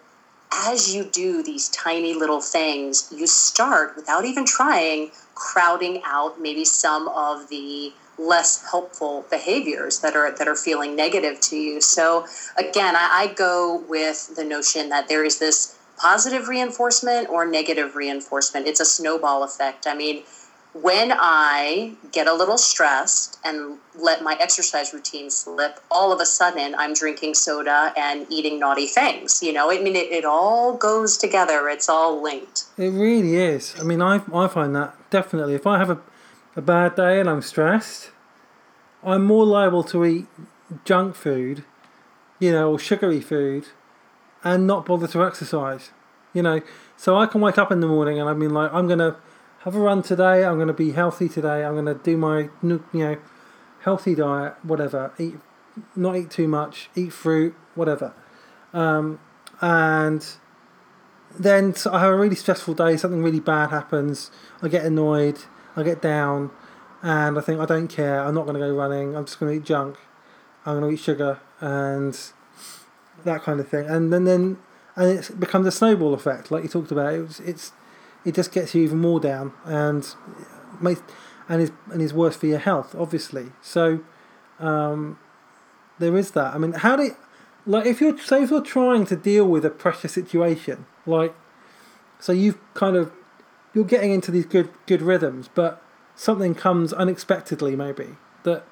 as 0.51 0.93
you 0.93 1.03
do 1.03 1.41
these 1.41 1.69
tiny 1.69 2.13
little 2.13 2.41
things, 2.41 3.11
you 3.15 3.25
start 3.25 3.95
without 3.95 4.23
even 4.23 4.45
trying, 4.45 5.09
crowding 5.33 6.01
out 6.05 6.39
maybe 6.39 6.63
some 6.63 7.07
of 7.07 7.49
the 7.49 7.91
less 8.19 8.69
helpful 8.69 9.25
behaviors 9.31 9.99
that 10.01 10.15
are 10.15 10.31
that 10.31 10.47
are 10.47 10.55
feeling 10.55 10.95
negative 10.95 11.39
to 11.41 11.55
you. 11.55 11.81
So 11.81 12.27
again, 12.57 12.95
I, 12.95 13.29
I 13.29 13.33
go 13.33 13.83
with 13.89 14.35
the 14.35 14.43
notion 14.43 14.89
that 14.89 15.07
there 15.07 15.23
is 15.25 15.39
this 15.39 15.75
positive 15.97 16.47
reinforcement 16.47 17.29
or 17.29 17.45
negative 17.45 17.95
reinforcement. 17.95 18.67
It's 18.67 18.79
a 18.79 18.85
snowball 18.85 19.43
effect. 19.43 19.87
I 19.87 19.95
mean, 19.95 20.23
when 20.73 21.13
I 21.15 21.93
get 22.11 22.27
a 22.27 22.33
little 22.33 22.57
stressed 22.57 23.39
and 23.45 23.77
let 23.95 24.23
my 24.23 24.35
exercise 24.39 24.91
routine 24.93 25.29
slip, 25.29 25.79
all 25.91 26.11
of 26.11 26.19
a 26.19 26.25
sudden 26.25 26.73
I'm 26.75 26.93
drinking 26.93 27.35
soda 27.35 27.93
and 27.95 28.25
eating 28.29 28.59
naughty 28.59 28.87
things. 28.87 29.43
You 29.43 29.53
know, 29.53 29.71
I 29.71 29.79
mean, 29.79 29.95
it, 29.95 30.11
it 30.11 30.25
all 30.25 30.75
goes 30.75 31.17
together, 31.17 31.69
it's 31.69 31.87
all 31.87 32.21
linked. 32.21 32.65
It 32.77 32.89
really 32.89 33.35
is. 33.35 33.75
I 33.79 33.83
mean, 33.83 34.01
I, 34.01 34.21
I 34.33 34.47
find 34.47 34.75
that 34.75 34.95
definitely. 35.11 35.53
If 35.53 35.67
I 35.67 35.77
have 35.77 35.91
a, 35.91 35.99
a 36.55 36.61
bad 36.61 36.95
day 36.95 37.19
and 37.19 37.29
I'm 37.29 37.43
stressed, 37.43 38.09
I'm 39.03 39.25
more 39.25 39.45
liable 39.45 39.83
to 39.83 40.03
eat 40.05 40.27
junk 40.85 41.15
food, 41.15 41.63
you 42.39 42.51
know, 42.51 42.71
or 42.71 42.79
sugary 42.79 43.21
food 43.21 43.67
and 44.43 44.65
not 44.65 44.87
bother 44.87 45.07
to 45.07 45.23
exercise, 45.23 45.91
you 46.33 46.41
know. 46.41 46.61
So 46.97 47.15
I 47.15 47.27
can 47.27 47.41
wake 47.41 47.59
up 47.59 47.71
in 47.71 47.79
the 47.79 47.87
morning 47.87 48.19
and 48.19 48.27
I 48.27 48.33
mean, 48.33 48.51
like, 48.51 48.73
I'm 48.73 48.87
going 48.87 48.99
to 48.99 49.17
have 49.63 49.75
a 49.75 49.79
run 49.79 50.03
today. 50.03 50.43
I'm 50.43 50.55
going 50.55 50.67
to 50.67 50.73
be 50.73 50.91
healthy 50.91 51.29
today. 51.29 51.63
I'm 51.63 51.73
going 51.73 51.85
to 51.85 52.01
do 52.03 52.17
my 52.17 52.49
you 52.61 52.81
know 52.93 53.17
healthy 53.81 54.15
diet, 54.15 54.55
whatever. 54.63 55.13
Eat, 55.17 55.35
not 55.95 56.15
eat 56.15 56.29
too 56.29 56.47
much. 56.47 56.89
Eat 56.95 57.13
fruit, 57.13 57.55
whatever. 57.75 58.13
Um, 58.73 59.19
and 59.61 60.25
then 61.39 61.73
I 61.89 61.99
have 61.99 62.11
a 62.11 62.15
really 62.15 62.35
stressful 62.35 62.73
day. 62.73 62.97
Something 62.97 63.23
really 63.23 63.39
bad 63.39 63.69
happens. 63.69 64.31
I 64.61 64.67
get 64.67 64.85
annoyed. 64.85 65.39
I 65.75 65.83
get 65.83 66.01
down, 66.01 66.51
and 67.01 67.37
I 67.37 67.41
think 67.41 67.59
I 67.59 67.65
don't 67.65 67.87
care. 67.87 68.21
I'm 68.21 68.35
not 68.35 68.45
going 68.45 68.55
to 68.55 68.59
go 68.59 68.73
running. 68.75 69.15
I'm 69.15 69.25
just 69.25 69.39
going 69.39 69.51
to 69.53 69.57
eat 69.57 69.65
junk. 69.65 69.97
I'm 70.65 70.79
going 70.79 70.91
to 70.91 70.95
eat 70.95 71.03
sugar 71.03 71.39
and 71.59 72.17
that 73.23 73.43
kind 73.43 73.59
of 73.59 73.67
thing. 73.67 73.85
And 73.87 74.13
then 74.13 74.25
then 74.25 74.57
and 74.95 75.19
it 75.19 75.39
becomes 75.39 75.65
a 75.65 75.71
snowball 75.71 76.13
effect, 76.13 76.51
like 76.51 76.63
you 76.63 76.69
talked 76.69 76.91
about. 76.91 77.13
It's 77.13 77.71
it 78.25 78.35
just 78.35 78.51
gets 78.51 78.73
you 78.73 78.83
even 78.83 78.99
more 78.99 79.19
down 79.19 79.53
and 79.65 80.15
makes 80.81 81.01
and 81.49 81.61
is 81.61 81.71
and 81.91 82.01
is 82.01 82.13
worse 82.13 82.35
for 82.35 82.47
your 82.47 82.59
health, 82.59 82.95
obviously. 82.95 83.51
So 83.61 84.01
um, 84.59 85.19
there 85.99 86.15
is 86.17 86.31
that. 86.31 86.53
I 86.53 86.57
mean, 86.57 86.73
how 86.73 86.95
do 86.95 87.03
you, 87.03 87.17
like 87.65 87.85
if 87.85 88.01
you're 88.01 88.17
say 88.19 88.43
if 88.43 88.49
you're 88.51 88.61
trying 88.61 89.05
to 89.07 89.15
deal 89.15 89.45
with 89.45 89.65
a 89.65 89.69
pressure 89.69 90.07
situation, 90.07 90.85
like 91.05 91.35
so 92.19 92.31
you've 92.31 92.57
kind 92.73 92.95
of 92.95 93.11
you're 93.73 93.85
getting 93.85 94.11
into 94.11 94.31
these 94.31 94.45
good 94.45 94.69
good 94.85 95.01
rhythms, 95.01 95.49
but 95.53 95.81
something 96.15 96.55
comes 96.55 96.93
unexpectedly, 96.93 97.75
maybe 97.75 98.15
that 98.43 98.65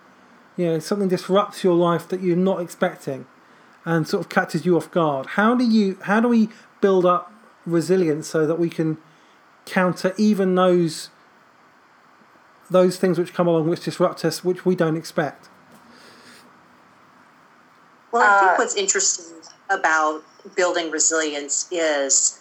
you 0.56 0.66
know 0.66 0.80
something 0.80 1.08
disrupts 1.08 1.64
your 1.64 1.76
life 1.76 2.08
that 2.08 2.22
you're 2.22 2.38
not 2.38 2.62
expecting, 2.62 3.26
and 3.86 4.08
sort 4.08 4.24
of 4.24 4.30
catches 4.30 4.66
you 4.66 4.78
off 4.78 4.90
guard. 4.92 5.26
How 5.32 5.56
do 5.56 5.66
you 5.66 5.98
how 6.04 6.22
do 6.22 6.28
we 6.28 6.50
build 6.80 7.06
up 7.06 7.32
resilience 7.66 8.28
so 8.28 8.48
that 8.48 8.58
we 8.58 8.70
can 8.70 8.98
counter 9.66 10.14
even 10.18 10.56
those 10.56 11.10
those 12.70 12.98
things 12.98 13.20
which 13.20 13.34
come 13.34 13.48
along 13.48 13.70
which 13.70 13.84
disrupt 13.84 14.24
us, 14.24 14.44
which 14.44 14.66
we 14.66 14.76
don't 14.76 14.96
expect? 14.96 15.50
Well, 18.12 18.24
I 18.24 18.40
think 18.40 18.52
uh, 18.52 18.56
what's 18.56 18.76
interesting 18.76 19.36
about 19.70 20.24
building 20.56 20.92
resilience 20.92 21.68
is 21.72 22.40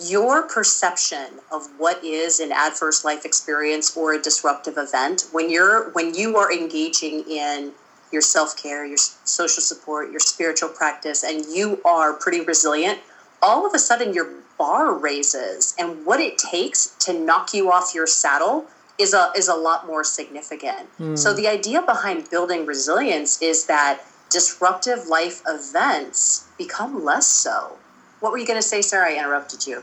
your 0.00 0.42
perception 0.42 1.40
of 1.50 1.66
what 1.78 2.02
is 2.04 2.40
an 2.40 2.52
adverse 2.52 3.04
life 3.04 3.24
experience 3.24 3.96
or 3.96 4.12
a 4.12 4.22
disruptive 4.22 4.74
event 4.76 5.26
when 5.32 5.50
you're 5.50 5.90
when 5.90 6.14
you 6.14 6.36
are 6.36 6.52
engaging 6.52 7.24
in 7.28 7.72
your 8.12 8.22
self-care 8.22 8.84
your 8.84 8.96
social 8.96 9.62
support 9.62 10.10
your 10.10 10.20
spiritual 10.20 10.68
practice 10.68 11.24
and 11.24 11.44
you 11.46 11.80
are 11.84 12.12
pretty 12.12 12.42
resilient 12.42 12.98
all 13.42 13.66
of 13.66 13.74
a 13.74 13.78
sudden 13.78 14.12
your 14.12 14.28
bar 14.58 14.92
raises 14.92 15.74
and 15.78 16.04
what 16.04 16.20
it 16.20 16.36
takes 16.36 16.94
to 16.98 17.12
knock 17.12 17.54
you 17.54 17.70
off 17.70 17.94
your 17.94 18.06
saddle 18.06 18.66
is 18.98 19.14
a 19.14 19.30
is 19.36 19.48
a 19.48 19.54
lot 19.54 19.86
more 19.86 20.02
significant 20.02 20.88
mm. 20.98 21.16
so 21.16 21.32
the 21.32 21.46
idea 21.46 21.80
behind 21.82 22.28
building 22.30 22.66
resilience 22.66 23.40
is 23.40 23.66
that 23.66 24.00
disruptive 24.28 25.06
life 25.06 25.40
events 25.46 26.48
become 26.58 27.04
less 27.04 27.26
so 27.26 27.78
what 28.20 28.32
were 28.32 28.38
you 28.38 28.46
going 28.46 28.58
to 28.58 28.66
say, 28.66 28.82
Sarah? 28.82 29.10
I 29.10 29.16
interrupted 29.16 29.66
you. 29.66 29.82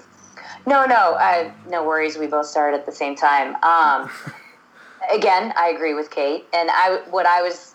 No, 0.66 0.86
no, 0.86 1.16
I, 1.16 1.54
no 1.70 1.86
worries. 1.86 2.18
We 2.18 2.28
both 2.28 2.48
started 2.48 2.78
at 2.78 2.86
the 2.86 2.92
same 2.92 3.16
time. 3.16 3.56
Um, 3.64 4.10
again, 5.14 5.54
I 5.58 5.70
agree 5.70 5.94
with 5.94 6.10
Kate, 6.10 6.46
and 6.54 6.70
I 6.72 7.02
what 7.10 7.26
I 7.26 7.42
was 7.42 7.75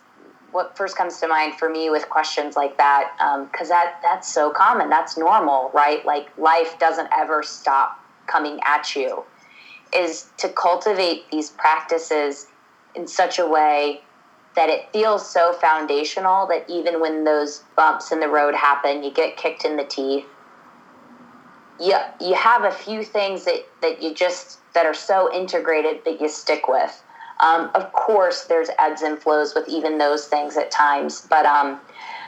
what 0.53 0.77
first 0.77 0.97
comes 0.97 1.19
to 1.21 1.29
mind 1.29 1.55
for 1.55 1.69
me 1.69 1.91
with 1.91 2.09
questions 2.09 2.57
like 2.57 2.77
that 2.79 3.13
because 3.51 3.71
um, 3.71 3.77
that 3.77 4.01
that's 4.03 4.33
so 4.33 4.51
common. 4.51 4.91
That's 4.91 5.17
normal, 5.17 5.71
right? 5.75 6.05
Like 6.05 6.37
life 6.39 6.79
doesn't 6.79 7.09
ever 7.17 7.43
stop 7.43 7.99
coming 8.27 8.61
at 8.65 8.95
you. 8.95 9.25
Is 9.95 10.29
to 10.39 10.49
cultivate 10.49 11.31
these 11.31 11.51
practices 11.51 12.47
in 12.95 13.07
such 13.07 13.39
a 13.39 13.47
way 13.47 14.03
that 14.57 14.69
it 14.69 14.91
feels 14.93 15.29
so 15.29 15.53
foundational 15.53 16.47
that 16.47 16.69
even 16.69 17.01
when 17.01 17.25
those 17.25 17.65
bumps 17.77 18.13
in 18.13 18.21
the 18.21 18.29
road 18.29 18.55
happen, 18.55 19.03
you 19.03 19.11
get 19.11 19.37
kicked 19.37 19.65
in 19.65 19.77
the 19.77 19.85
teeth 19.85 20.27
you 21.81 21.97
you 22.21 22.35
have 22.35 22.65
a 22.65 22.71
few 22.71 23.03
things 23.03 23.45
that 23.45 23.67
that 23.81 24.03
you 24.03 24.15
just 24.15 24.59
that 24.75 24.87
are 24.87 24.95
so 24.95 25.33
integrated 25.33 26.05
that 26.05 26.21
you 26.21 26.29
stick 26.29 26.69
with. 26.69 27.03
Um, 27.41 27.71
of 27.75 27.93
course, 27.93 28.45
there's 28.45 28.69
ebbs 28.79 29.03
and 29.03 29.19
flows 29.19 29.55
with 29.55 29.69
even 29.69 29.99
those 29.99 30.27
things 30.27 30.57
at 30.57 30.71
times, 30.71 31.27
but 31.29 31.47
um, 31.47 31.81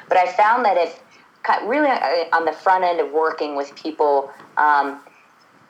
but 0.08 0.16
I 0.16 0.26
found 0.32 0.64
that 0.64 0.76
if 0.76 1.02
really 1.66 1.88
uh, 1.88 2.24
on 2.36 2.44
the 2.44 2.52
front 2.52 2.84
end 2.84 3.00
of 3.00 3.12
working 3.12 3.56
with 3.56 3.74
people, 3.74 4.30
um, 4.56 5.00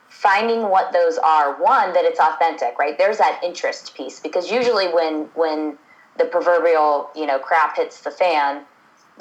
finding 0.09 0.69
what 0.69 0.93
those 0.93 1.19
are, 1.19 1.61
one 1.63 1.93
that 1.93 2.05
it's 2.05 2.21
authentic, 2.21 2.79
right? 2.79 2.97
There's 2.99 3.19
that 3.19 3.41
interest 3.43 3.95
piece 3.97 4.21
because 4.21 4.51
usually 4.51 4.89
when 4.89 5.29
when 5.35 5.79
the 6.19 6.27
proverbial 6.27 7.11
you 7.17 7.27
know 7.27 7.39
crap 7.39 7.77
hits 7.77 8.03
the 8.03 8.11
fan, 8.11 8.65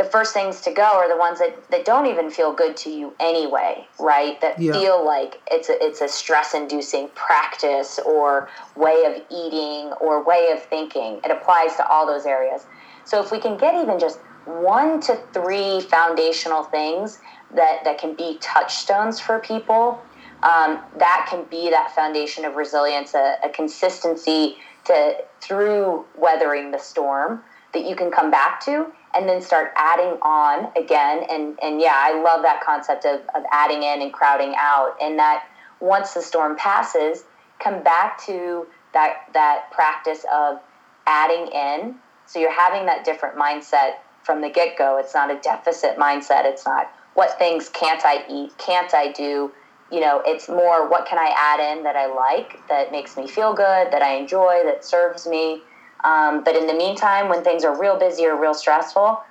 the 0.02 0.10
first 0.10 0.34
things 0.34 0.62
to 0.62 0.72
go 0.72 0.84
are 0.84 1.08
the 1.08 1.18
ones 1.18 1.38
that, 1.38 1.70
that 1.70 1.86
don't 1.86 2.08
even 2.08 2.32
feel 2.32 2.54
good 2.54 2.76
to 2.76 2.90
you 2.90 3.14
anyway, 3.20 3.88
right? 4.00 4.42
That 4.42 4.60
yeah. 4.60 4.74
feel 4.74 5.06
like 5.06 5.40
it's 5.52 5.70
a, 5.70 5.84
it's 5.84 6.02
a 6.02 6.08
stress 6.08 6.56
inducing 6.56 7.10
practice 7.10 8.00
or 8.04 8.50
way 8.76 9.04
of 9.06 9.22
eating 9.30 9.92
or 10.02 10.24
way 10.24 10.50
of 10.52 10.64
thinking. 10.64 11.20
It 11.24 11.30
applies 11.30 11.76
to 11.76 11.88
all 11.88 12.08
those 12.08 12.26
areas. 12.26 12.66
So 13.06 13.22
if 13.24 13.32
we 13.32 13.40
can 13.40 13.58
get 13.58 13.76
even 13.76 14.00
just 14.00 14.20
one 14.46 15.00
to 15.02 15.20
three 15.34 15.82
foundational 15.82 16.64
things 16.64 17.20
that, 17.54 17.84
that 17.84 18.00
can 18.00 18.16
be 18.16 18.40
touchstones 18.42 19.20
for 19.20 19.38
people, 19.38 20.02
um, 20.42 20.80
that 20.98 21.28
can 21.30 21.46
be 21.52 21.70
that 21.70 21.94
foundation 21.94 22.44
of 22.44 22.56
resilience, 22.56 23.14
a, 23.14 23.36
a 23.44 23.50
consistency 23.50 24.56
to 24.86 25.18
through 25.42 26.06
weathering 26.18 26.72
the 26.72 26.80
storm 26.80 27.44
that 27.74 27.86
you 27.86 27.96
can 27.96 28.10
come 28.10 28.32
back 28.32 28.60
to 28.66 28.92
and 29.14 29.28
then 29.28 29.42
start 29.42 29.72
adding 29.76 30.18
on 30.22 30.72
again. 30.76 31.26
And, 31.30 31.58
and 31.62 31.82
yeah, 31.82 31.96
I 31.96 32.22
love 32.22 32.42
that 32.44 32.62
concept 32.62 33.06
of, 33.06 33.22
of 33.36 33.44
adding 33.52 33.84
in 33.84 34.02
and 34.02 34.14
crowding 34.14 34.54
out. 34.58 34.96
And 35.02 35.20
that 35.20 35.46
once 35.80 36.14
the 36.14 36.22
storm 36.22 36.56
passes, 36.56 37.26
come 37.60 37.84
back 37.84 38.24
to 38.26 38.68
that, 38.94 39.30
that 39.34 39.72
practice 39.72 40.26
of 40.32 40.60
adding 41.08 41.48
in. 41.54 41.96
So 42.26 42.40
you're 42.40 42.58
having 42.58 42.86
that 42.86 43.04
different 43.04 43.38
mindset 43.38 43.96
from 44.24 44.42
the 44.42 44.50
get 44.50 44.78
go. 44.78 44.98
It's 44.98 45.14
not 45.14 45.32
a 45.32 45.40
deficit 45.40 45.98
mindset. 45.98 46.46
It's 46.46 46.66
not 46.66 46.92
what 47.14 47.38
things 47.38 47.70
can't 47.70 48.02
I 48.06 48.24
eat, 48.30 48.58
can't 48.58 48.94
I 48.94 49.12
do. 49.12 49.52
You 49.92 50.00
know, 50.00 50.22
it's 50.26 50.48
more 50.48 50.88
what 50.88 51.06
can 51.06 51.18
I 51.18 51.34
add 51.38 51.78
in 51.78 51.84
that 51.84 51.98
I 51.98 52.06
like, 52.06 52.66
that 52.70 52.92
makes 52.94 53.18
me 53.18 53.28
feel 53.28 53.54
good, 53.54 53.92
that 53.92 54.02
I 54.02 54.14
enjoy, 54.14 54.62
that 54.64 54.86
serves 54.86 55.28
me 55.28 55.64
um, 56.04 56.44
but 56.44 56.56
in 56.56 56.68
the 56.68 56.74
meantime, 56.74 57.30
when 57.30 57.44
things 57.44 57.64
are 57.64 57.80
real 57.80 57.98
busy 57.98 58.26
or 58.26 58.40
real 58.40 58.54
stressful, 58.54 59.22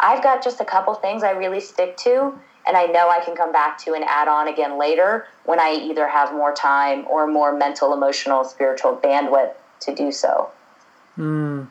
I've 0.00 0.22
got 0.22 0.42
just 0.42 0.60
a 0.60 0.64
couple 0.64 0.94
things 0.94 1.22
I 1.22 1.30
really 1.30 1.60
stick 1.60 1.96
to, 1.98 2.38
and 2.66 2.76
I 2.76 2.86
know 2.86 3.08
I 3.08 3.20
can 3.24 3.34
come 3.34 3.52
back 3.52 3.78
to 3.84 3.94
and 3.94 4.04
add 4.04 4.28
on 4.28 4.48
again 4.48 4.78
later 4.78 5.26
when 5.44 5.60
I 5.60 5.72
either 5.72 6.08
have 6.08 6.32
more 6.32 6.54
time 6.54 7.06
or 7.08 7.26
more 7.26 7.56
mental, 7.56 7.92
emotional, 7.92 8.44
spiritual 8.44 8.96
bandwidth 8.96 9.54
to 9.80 9.94
do 9.94 10.12
so. 10.12 10.50
Hmm. 11.16 11.64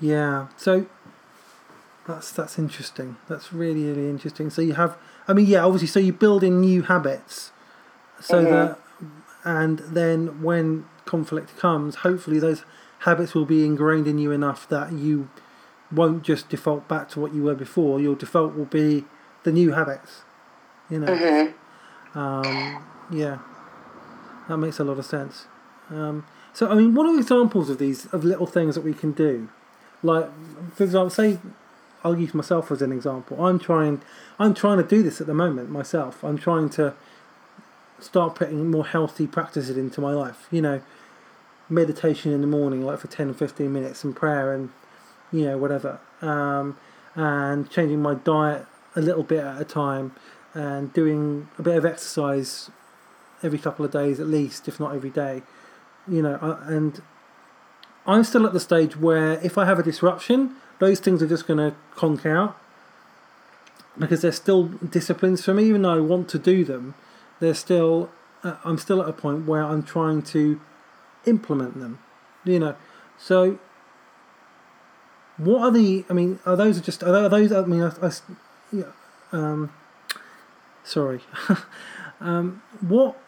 Yeah. 0.00 0.48
So 0.56 0.86
that's 2.06 2.30
that's 2.32 2.58
interesting. 2.58 3.16
That's 3.28 3.52
really 3.52 3.84
really 3.84 4.08
interesting. 4.08 4.50
So 4.50 4.62
you 4.62 4.74
have, 4.74 4.96
I 5.26 5.32
mean, 5.32 5.46
yeah, 5.46 5.64
obviously, 5.64 5.88
so 5.88 6.00
you 6.00 6.12
build 6.12 6.42
in 6.42 6.60
new 6.60 6.82
habits, 6.82 7.52
so 8.20 8.42
mm-hmm. 8.42 8.52
that, 8.52 8.78
and 9.44 9.78
then 9.78 10.42
when 10.42 10.86
conflict 11.04 11.56
comes, 11.56 11.96
hopefully 11.96 12.38
those 12.38 12.64
habits 13.04 13.34
will 13.34 13.44
be 13.44 13.64
ingrained 13.64 14.06
in 14.06 14.18
you 14.18 14.32
enough 14.32 14.68
that 14.68 14.92
you 14.92 15.28
won't 15.92 16.22
just 16.22 16.48
default 16.48 16.88
back 16.88 17.08
to 17.10 17.20
what 17.20 17.34
you 17.34 17.42
were 17.42 17.54
before. 17.54 18.00
Your 18.00 18.14
default 18.14 18.54
will 18.54 18.64
be 18.64 19.04
the 19.44 19.52
new 19.52 19.72
habits. 19.72 20.22
You 20.90 21.00
know. 21.00 21.06
Mm-hmm. 21.06 22.18
Um, 22.18 22.84
yeah, 23.10 23.38
that 24.48 24.56
makes 24.56 24.78
a 24.78 24.84
lot 24.84 24.98
of 24.98 25.04
sense. 25.04 25.46
Um, 25.90 26.24
so, 26.52 26.70
I 26.70 26.74
mean, 26.74 26.94
what 26.94 27.06
are 27.06 27.18
examples 27.18 27.68
of 27.68 27.78
these 27.78 28.06
of 28.06 28.24
little 28.24 28.46
things 28.46 28.74
that 28.74 28.82
we 28.82 28.94
can 28.94 29.12
do? 29.12 29.48
Like, 30.02 30.30
for 30.74 30.84
example, 30.84 31.10
say 31.10 31.38
I'll 32.04 32.18
use 32.18 32.34
myself 32.34 32.70
as 32.70 32.82
an 32.82 32.92
example. 32.92 33.44
I'm 33.44 33.58
trying, 33.58 34.02
I'm 34.38 34.54
trying 34.54 34.78
to 34.78 34.84
do 34.84 35.02
this 35.02 35.20
at 35.20 35.26
the 35.26 35.34
moment 35.34 35.70
myself. 35.70 36.22
I'm 36.22 36.38
trying 36.38 36.68
to 36.70 36.94
start 37.98 38.34
putting 38.34 38.70
more 38.70 38.86
healthy 38.86 39.26
practices 39.26 39.76
into 39.76 40.00
my 40.00 40.12
life. 40.12 40.46
You 40.50 40.62
know, 40.62 40.82
meditation 41.74 42.32
in 42.32 42.40
the 42.40 42.46
morning, 42.46 42.82
like 42.82 42.98
for 42.98 43.08
10 43.08 43.30
or 43.30 43.34
15 43.34 43.72
minutes, 43.72 44.04
and 44.04 44.14
prayer 44.14 44.52
and, 44.52 44.70
you 45.32 45.44
know, 45.44 45.58
whatever. 45.58 46.00
Um, 46.22 46.76
and 47.14 47.70
changing 47.70 48.00
my 48.00 48.14
diet 48.14 48.66
a 48.96 49.00
little 49.00 49.22
bit 49.22 49.44
at 49.44 49.60
a 49.60 49.64
time 49.64 50.14
and 50.52 50.92
doing 50.92 51.48
a 51.58 51.62
bit 51.62 51.76
of 51.76 51.84
exercise 51.84 52.70
every 53.42 53.58
couple 53.58 53.84
of 53.84 53.90
days 53.90 54.20
at 54.20 54.26
least, 54.26 54.68
if 54.68 54.78
not 54.80 54.94
every 54.94 55.10
day. 55.10 55.42
You 56.06 56.22
know, 56.22 56.58
and 56.62 57.02
I'm 58.06 58.24
still 58.24 58.46
at 58.46 58.52
the 58.52 58.60
stage 58.60 58.96
where 58.96 59.32
if 59.44 59.56
I 59.56 59.64
have 59.64 59.78
a 59.78 59.82
disruption, 59.82 60.56
those 60.78 61.00
things 61.00 61.22
are 61.22 61.26
just 61.26 61.46
going 61.46 61.58
to 61.58 61.76
conk 61.94 62.26
out 62.26 62.56
because 63.98 64.22
they're 64.22 64.32
still 64.32 64.64
disciplines 64.64 65.44
for 65.44 65.54
me, 65.54 65.64
even 65.64 65.82
though 65.82 65.94
I 65.94 66.00
want 66.00 66.28
to 66.30 66.38
do 66.38 66.64
them. 66.64 66.94
They're 67.40 67.54
still, 67.54 68.10
uh, 68.42 68.56
I'm 68.64 68.78
still 68.78 69.00
at 69.02 69.08
a 69.08 69.12
point 69.12 69.46
where 69.46 69.62
I'm 69.62 69.82
trying 69.82 70.22
to 70.22 70.60
implement 71.26 71.78
them. 71.78 71.98
You 72.44 72.58
know, 72.58 72.76
so 73.18 73.58
what 75.36 75.62
are 75.62 75.70
the? 75.70 76.04
I 76.08 76.12
mean, 76.12 76.38
are 76.46 76.56
those 76.56 76.80
just 76.80 77.02
are 77.02 77.28
those? 77.28 77.52
I 77.52 77.64
mean, 77.64 77.82
I, 77.82 77.92
I 78.06 78.10
yeah, 78.72 78.84
um, 79.32 79.72
sorry. 80.84 81.20
um, 82.20 82.62
what? 82.80 83.20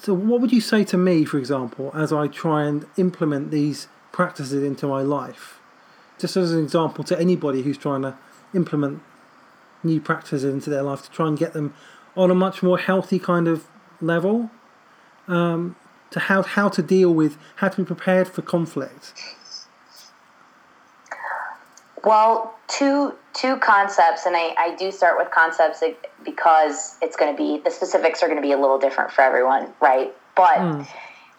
So, 0.00 0.12
what 0.12 0.40
would 0.40 0.52
you 0.52 0.60
say 0.60 0.84
to 0.84 0.96
me, 0.96 1.24
for 1.24 1.38
example, 1.38 1.90
as 1.94 2.12
I 2.12 2.26
try 2.26 2.64
and 2.64 2.86
implement 2.96 3.50
these 3.50 3.88
practices 4.12 4.62
into 4.62 4.86
my 4.86 5.02
life? 5.02 5.60
Just 6.18 6.36
as 6.36 6.52
an 6.52 6.62
example 6.62 7.04
to 7.04 7.18
anybody 7.18 7.62
who's 7.62 7.78
trying 7.78 8.02
to 8.02 8.16
implement 8.54 9.02
new 9.82 10.00
practices 10.00 10.44
into 10.44 10.70
their 10.70 10.82
life 10.82 11.02
to 11.02 11.10
try 11.10 11.28
and 11.28 11.38
get 11.38 11.52
them 11.52 11.74
on 12.16 12.30
a 12.30 12.34
much 12.34 12.62
more 12.62 12.78
healthy 12.78 13.18
kind 13.18 13.48
of 13.48 13.66
level. 14.00 14.50
Um, 15.28 15.76
to 16.14 16.20
how 16.20 16.42
how 16.42 16.68
to 16.68 16.80
deal 16.80 17.12
with 17.12 17.36
how 17.56 17.68
to 17.68 17.76
be 17.76 17.84
prepared 17.84 18.28
for 18.28 18.40
conflict. 18.40 19.12
Well, 22.04 22.54
two 22.68 23.14
two 23.32 23.56
concepts, 23.56 24.24
and 24.24 24.36
I, 24.36 24.54
I 24.56 24.76
do 24.76 24.92
start 24.92 25.18
with 25.18 25.30
concepts 25.32 25.82
because 26.24 26.96
it's 27.02 27.16
going 27.16 27.34
to 27.34 27.36
be 27.36 27.60
the 27.64 27.70
specifics 27.70 28.22
are 28.22 28.26
going 28.26 28.40
to 28.40 28.46
be 28.46 28.52
a 28.52 28.58
little 28.58 28.78
different 28.78 29.10
for 29.10 29.22
everyone, 29.22 29.72
right? 29.80 30.14
But 30.36 30.58
mm. 30.58 30.86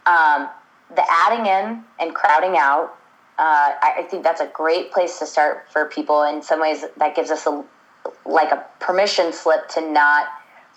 um, 0.06 0.50
the 0.94 1.06
adding 1.10 1.46
in 1.46 1.82
and 2.02 2.14
crowding 2.14 2.58
out, 2.58 2.98
uh, 3.40 3.72
I, 3.82 3.94
I, 4.00 4.04
think 4.04 4.24
that's 4.24 4.42
a 4.42 4.48
great 4.48 4.92
place 4.92 5.20
to 5.20 5.26
start 5.26 5.68
for 5.72 5.86
people. 5.86 6.24
In 6.24 6.42
some 6.42 6.60
ways, 6.60 6.84
that 6.98 7.16
gives 7.16 7.32
us 7.32 7.48
a 7.48 7.64
like 8.26 8.52
a 8.52 8.66
permission 8.82 9.32
slip 9.32 9.70
to 9.70 9.82
not 9.90 10.28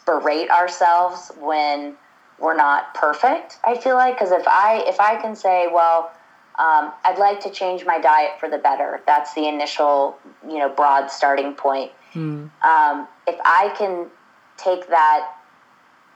berate 0.06 0.50
ourselves 0.50 1.32
when 1.40 1.96
we're 2.40 2.56
not 2.56 2.94
perfect. 2.94 3.58
I 3.64 3.76
feel 3.76 3.96
like 3.96 4.16
because 4.18 4.32
if 4.32 4.46
I 4.46 4.82
if 4.86 5.00
I 5.00 5.20
can 5.20 5.34
say, 5.34 5.68
well 5.72 6.12
um, 6.58 6.92
I'd 7.04 7.18
like 7.18 7.40
to 7.42 7.50
change 7.50 7.86
my 7.86 8.00
diet 8.00 8.32
for 8.40 8.48
the 8.48 8.58
better. 8.58 9.00
That's 9.06 9.32
the 9.34 9.46
initial, 9.46 10.18
you 10.44 10.58
know, 10.58 10.68
broad 10.68 11.08
starting 11.08 11.54
point. 11.54 11.92
Mm. 12.14 12.50
Um, 12.64 13.08
if 13.28 13.38
I 13.44 13.72
can 13.78 14.08
take 14.56 14.88
that 14.88 15.34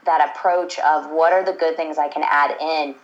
that 0.05 0.35
approach 0.35 0.77
of 0.79 1.09
what 1.11 1.31
are 1.31 1.45
the 1.45 1.53
good 1.53 1.77
things 1.77 1.97
I 1.97 2.09
can 2.09 2.23
add 2.29 2.57
in, 2.59 2.95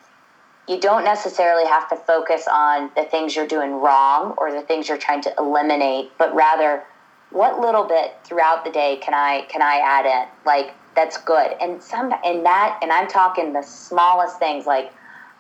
you 0.68 0.82
don't 0.82 1.06
necessarily 1.06 1.66
have 1.66 1.88
to 1.92 1.96
focus 1.96 2.46
on 2.52 2.92
the 2.94 3.06
things 3.06 3.38
you're 3.38 3.48
doing 3.48 3.72
wrong 3.72 4.34
or 4.38 4.52
the 4.52 4.62
things 4.62 4.90
you're 4.90 4.98
trying 4.98 5.22
to 5.22 5.34
eliminate, 5.38 6.12
but 6.18 6.36
rather 6.36 6.84
what 7.30 7.62
little 7.62 7.86
bit 7.86 8.18
throughout 8.26 8.66
the 8.66 8.72
day 8.72 8.98
can 8.98 9.14
I 9.14 9.44
can 9.44 9.62
I 9.62 9.78
add 9.78 10.06
in? 10.06 10.28
Like 10.46 10.74
that's 10.96 11.18
good. 11.18 11.56
And 11.62 11.82
some 11.82 12.14
and 12.24 12.46
that 12.46 12.80
and 12.82 12.92
I'm 12.92 13.08
talking 13.08 13.54
the 13.54 13.62
smallest 13.62 14.40
things 14.40 14.66
like 14.66 14.92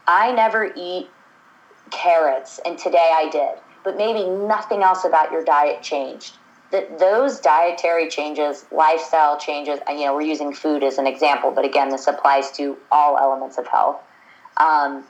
I 0.07 0.31
never 0.31 0.71
eat 0.75 1.09
carrots, 1.91 2.59
and 2.65 2.77
today 2.77 3.11
I 3.13 3.29
did, 3.29 3.61
but 3.83 3.97
maybe 3.97 4.29
nothing 4.29 4.83
else 4.83 5.05
about 5.05 5.31
your 5.31 5.43
diet 5.43 5.81
changed. 5.81 6.37
That 6.71 6.99
those 6.99 7.39
dietary 7.39 8.09
changes, 8.09 8.65
lifestyle 8.71 9.39
changes, 9.39 9.79
and 9.87 9.99
you 9.99 10.05
know, 10.05 10.13
we're 10.13 10.21
using 10.21 10.53
food 10.53 10.83
as 10.83 10.97
an 10.97 11.07
example, 11.07 11.51
but 11.51 11.65
again, 11.65 11.89
this 11.89 12.07
applies 12.07 12.51
to 12.53 12.77
all 12.91 13.17
elements 13.17 13.57
of 13.57 13.67
health. 13.67 13.99
Um, 14.57 15.03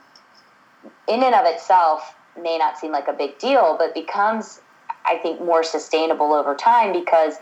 in 1.06 1.22
and 1.22 1.34
of 1.34 1.44
itself, 1.44 2.14
may 2.40 2.56
not 2.56 2.78
seem 2.78 2.92
like 2.92 3.08
a 3.08 3.12
big 3.12 3.38
deal, 3.38 3.76
but 3.78 3.94
becomes, 3.94 4.60
I 5.04 5.16
think, 5.16 5.40
more 5.40 5.62
sustainable 5.62 6.32
over 6.32 6.54
time 6.54 6.92
because 6.92 7.34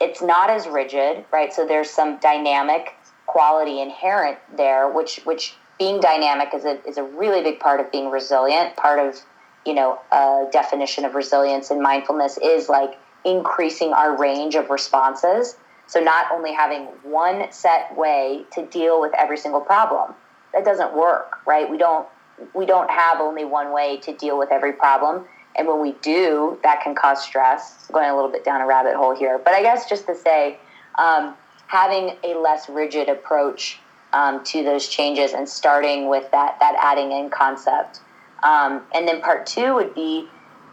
it's 0.00 0.22
not 0.22 0.50
as 0.50 0.66
rigid, 0.66 1.24
right? 1.32 1.52
So 1.52 1.66
there's 1.66 1.90
some 1.90 2.18
dynamic 2.18 2.94
quality 3.26 3.80
inherent 3.80 4.38
there, 4.56 4.90
which 4.90 5.20
which 5.24 5.54
being 5.78 6.00
dynamic 6.00 6.48
is 6.54 6.64
a, 6.64 6.86
is 6.86 6.98
a 6.98 7.02
really 7.02 7.42
big 7.42 7.60
part 7.60 7.80
of 7.80 7.90
being 7.90 8.10
resilient. 8.10 8.76
Part 8.76 8.98
of, 8.98 9.18
you 9.64 9.74
know, 9.74 9.98
a 10.12 10.46
definition 10.52 11.04
of 11.04 11.14
resilience 11.14 11.70
and 11.70 11.80
mindfulness 11.80 12.38
is 12.38 12.68
like 12.68 12.98
increasing 13.24 13.92
our 13.92 14.16
range 14.16 14.54
of 14.54 14.68
responses. 14.70 15.56
So 15.86 16.00
not 16.00 16.30
only 16.30 16.52
having 16.52 16.84
one 17.02 17.50
set 17.50 17.96
way 17.96 18.44
to 18.52 18.66
deal 18.66 19.00
with 19.00 19.12
every 19.18 19.36
single 19.36 19.60
problem. 19.60 20.14
That 20.52 20.64
doesn't 20.64 20.94
work, 20.94 21.38
right? 21.46 21.70
We 21.70 21.78
don't 21.78 22.06
we 22.54 22.66
don't 22.66 22.90
have 22.90 23.20
only 23.20 23.44
one 23.44 23.72
way 23.72 23.98
to 23.98 24.14
deal 24.14 24.38
with 24.38 24.50
every 24.50 24.72
problem. 24.72 25.26
And 25.56 25.66
when 25.66 25.80
we 25.80 25.92
do, 26.00 26.58
that 26.62 26.82
can 26.82 26.94
cause 26.94 27.22
stress. 27.22 27.86
going 27.92 28.08
a 28.08 28.14
little 28.14 28.30
bit 28.30 28.44
down 28.44 28.60
a 28.60 28.66
rabbit 28.66 28.94
hole 28.94 29.14
here. 29.14 29.38
But 29.38 29.54
I 29.54 29.62
guess 29.62 29.88
just 29.88 30.06
to 30.06 30.14
say, 30.14 30.58
um, 30.96 31.34
having 31.66 32.16
a 32.24 32.34
less 32.34 32.68
rigid 32.68 33.08
approach 33.08 33.78
um, 34.12 34.42
to 34.44 34.62
those 34.64 34.88
changes 34.88 35.32
and 35.32 35.48
starting 35.48 36.08
with 36.08 36.30
that 36.32 36.56
that 36.60 36.76
adding 36.80 37.12
in 37.12 37.30
concept. 37.30 38.00
Um, 38.42 38.82
and 38.94 39.06
then 39.06 39.20
part 39.20 39.46
two 39.46 39.74
would 39.74 39.94
be 39.94 40.28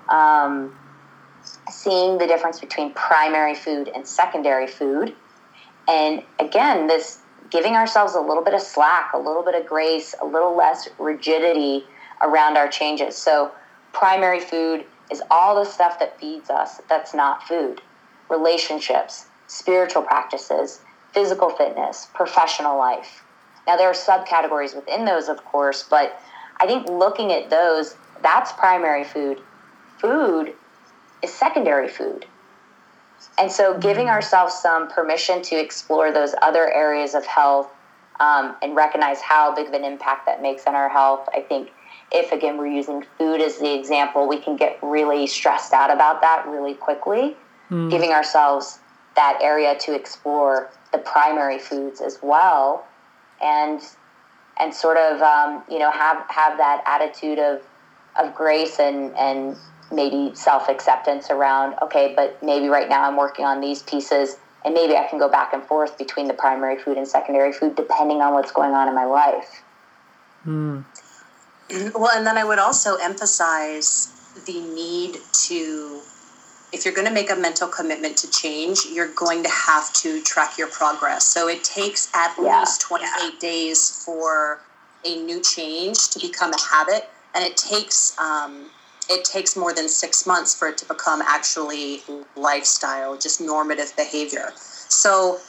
um, 0.09 0.75
seeing 1.69 2.17
the 2.17 2.27
difference 2.27 2.59
between 2.59 2.93
primary 2.93 3.55
food 3.55 3.89
and 3.93 4.07
secondary 4.07 4.67
food. 4.67 5.13
And 5.87 6.23
again, 6.39 6.87
this 6.87 7.19
giving 7.49 7.75
ourselves 7.75 8.15
a 8.15 8.19
little 8.19 8.43
bit 8.43 8.53
of 8.53 8.61
slack, 8.61 9.13
a 9.13 9.17
little 9.17 9.43
bit 9.43 9.55
of 9.55 9.65
grace, 9.65 10.15
a 10.21 10.25
little 10.25 10.55
less 10.55 10.89
rigidity 10.99 11.85
around 12.21 12.57
our 12.57 12.67
changes. 12.67 13.15
So, 13.15 13.51
primary 13.97 14.39
food 14.39 14.85
is 15.11 15.23
all 15.31 15.55
the 15.55 15.65
stuff 15.65 15.97
that 15.99 16.19
feeds 16.19 16.49
us 16.49 16.81
that's 16.87 17.13
not 17.13 17.43
food 17.47 17.81
relationships, 18.29 19.27
spiritual 19.47 20.03
practices, 20.03 20.81
physical 21.13 21.49
fitness, 21.49 22.07
professional 22.13 22.77
life. 22.77 23.23
Now, 23.65 23.77
there 23.77 23.89
are 23.89 23.93
subcategories 23.93 24.75
within 24.75 25.05
those, 25.05 25.29
of 25.29 25.43
course, 25.45 25.83
but 25.89 26.19
I 26.59 26.67
think 26.67 26.89
looking 26.89 27.31
at 27.31 27.49
those, 27.49 27.95
that's 28.21 28.51
primary 28.51 29.05
food. 29.05 29.41
Food 29.97 30.53
is 31.23 31.33
secondary 31.33 31.87
food. 31.87 32.25
And 33.39 33.49
so, 33.51 33.77
giving 33.77 34.07
mm-hmm. 34.07 34.15
ourselves 34.15 34.53
some 34.53 34.89
permission 34.89 35.41
to 35.43 35.55
explore 35.55 36.11
those 36.11 36.35
other 36.41 36.71
areas 36.71 37.15
of 37.15 37.25
health 37.25 37.69
um, 38.19 38.55
and 38.61 38.75
recognize 38.75 39.21
how 39.21 39.55
big 39.55 39.67
of 39.67 39.73
an 39.73 39.85
impact 39.85 40.25
that 40.25 40.41
makes 40.41 40.67
on 40.67 40.75
our 40.75 40.89
health, 40.89 41.27
I 41.33 41.41
think 41.41 41.71
if 42.11 42.31
again 42.31 42.57
we're 42.57 42.67
using 42.67 43.03
food 43.17 43.41
as 43.41 43.57
the 43.57 43.73
example, 43.73 44.27
we 44.27 44.37
can 44.37 44.55
get 44.55 44.79
really 44.81 45.27
stressed 45.27 45.73
out 45.73 45.91
about 45.91 46.21
that 46.21 46.47
really 46.47 46.73
quickly. 46.73 47.35
Mm. 47.69 47.91
Giving 47.91 48.11
ourselves 48.11 48.79
that 49.15 49.39
area 49.41 49.75
to 49.79 49.93
explore 49.93 50.69
the 50.91 50.99
primary 50.99 51.59
foods 51.59 51.99
as 52.01 52.19
well 52.21 52.85
and 53.41 53.81
and 54.59 54.73
sort 54.73 54.97
of 54.97 55.21
um, 55.21 55.63
you 55.69 55.79
know 55.79 55.91
have 55.91 56.23
have 56.29 56.57
that 56.57 56.81
attitude 56.85 57.39
of 57.39 57.61
of 58.17 58.33
grace 58.33 58.79
and 58.79 59.15
and 59.17 59.57
maybe 59.91 60.33
self 60.35 60.69
acceptance 60.69 61.29
around 61.29 61.75
okay, 61.81 62.13
but 62.15 62.41
maybe 62.41 62.67
right 62.67 62.89
now 62.89 63.03
I'm 63.03 63.17
working 63.17 63.45
on 63.45 63.61
these 63.61 63.83
pieces 63.83 64.37
and 64.65 64.73
maybe 64.73 64.95
I 64.95 65.07
can 65.07 65.19
go 65.19 65.29
back 65.29 65.53
and 65.53 65.63
forth 65.63 65.97
between 65.97 66.27
the 66.27 66.33
primary 66.33 66.77
food 66.77 66.97
and 66.97 67.07
secondary 67.07 67.53
food 67.53 67.75
depending 67.75 68.21
on 68.21 68.33
what's 68.33 68.51
going 68.51 68.73
on 68.73 68.87
in 68.87 68.95
my 68.95 69.05
life. 69.05 69.63
Mm. 70.45 70.85
Well, 71.69 72.11
and 72.13 72.25
then 72.25 72.37
I 72.37 72.43
would 72.43 72.59
also 72.59 72.95
emphasize 72.95 74.13
the 74.45 74.61
need 74.61 75.17
to 75.47 76.01
if 76.73 76.83
you're 76.83 76.93
going 76.93 77.07
to 77.07 77.13
make 77.13 77.31
a 77.31 77.35
mental 77.35 77.67
commitment 77.67 78.17
to 78.17 78.29
change, 78.29 78.79
you're 78.91 79.13
going 79.13 79.41
to 79.43 79.49
have 79.49 79.93
to 79.93 80.21
track 80.23 80.57
your 80.57 80.67
progress. 80.67 81.25
So 81.25 81.47
it 81.47 81.63
takes 81.63 82.09
at 82.13 82.35
yeah. 82.37 82.59
least 82.59 82.81
28 82.81 83.09
yeah. 83.09 83.29
days 83.39 84.03
for 84.03 84.59
a 85.05 85.23
new 85.23 85.41
change 85.41 86.09
to 86.09 86.19
become 86.19 86.51
a 86.51 86.59
habit, 86.59 87.09
and 87.33 87.43
it 87.43 87.55
takes 87.55 88.17
um, 88.19 88.69
it 89.09 89.23
takes 89.23 89.55
more 89.55 89.73
than 89.73 89.87
six 89.87 90.27
months 90.27 90.53
for 90.53 90.67
it 90.67 90.77
to 90.79 90.85
become 90.85 91.21
actually 91.21 92.01
lifestyle, 92.35 93.17
just 93.17 93.39
normative 93.39 93.95
behavior. 93.95 94.51
So 94.55 95.39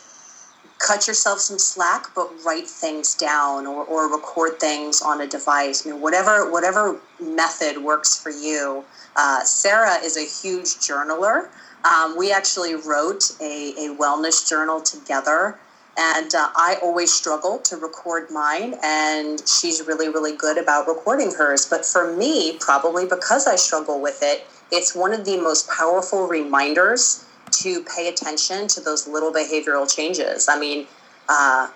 cut 0.79 1.07
yourself 1.07 1.41
some 1.41 1.59
slack, 1.59 2.07
but 2.15 2.31
write 2.45 2.69
things 2.69 3.15
down 3.15 3.67
or, 3.67 3.85
or 3.85 4.11
record 4.11 4.61
things 4.61 5.03
on 5.03 5.21
a 5.21 5.27
device. 5.27 5.87
I 5.87 5.91
mean, 5.91 6.01
whatever 6.01 6.51
whatever 6.51 7.01
method 7.21 7.83
works 7.83 8.21
for 8.21 8.31
you 8.31 8.85
uh, 9.19 9.43
Sarah 9.43 9.97
is 9.97 10.17
a 10.17 10.25
huge 10.25 10.77
journaler. 10.77 11.49
Um, 11.85 12.17
we 12.17 12.33
actually 12.33 12.75
wrote 12.77 13.33
a, 13.41 13.75
a 13.77 13.97
wellness 13.97 14.49
journal 14.49 14.81
together. 14.81 15.59
And 15.99 16.33
uh, 16.33 16.51
I 16.55 16.77
always 16.81 17.13
struggle 17.13 17.59
to 17.59 17.77
record 17.77 18.31
mine, 18.31 18.77
and 18.85 19.43
she's 19.49 19.85
really, 19.85 20.09
really 20.09 20.37
good 20.37 20.57
about 20.57 20.87
recording 20.87 21.33
hers. 21.35 21.67
But 21.67 21.85
for 21.85 22.17
me, 22.17 22.57
probably 22.61 23.05
because 23.05 23.49
I 23.49 23.57
struggle 23.57 24.01
with 24.01 24.21
it, 24.23 24.47
it's 24.71 24.95
one 24.95 25.13
of 25.13 25.25
the 25.25 25.39
most 25.39 25.69
powerful 25.69 26.29
reminders 26.29 27.25
to 27.63 27.85
pay 27.85 28.09
attention 28.09 28.69
to 28.69 28.81
those 28.81 29.07
little 29.07 29.33
behavioral 29.33 29.93
changes. 29.93 30.49
I 30.49 30.59
mean, 30.59 30.87
uh, 31.29 31.69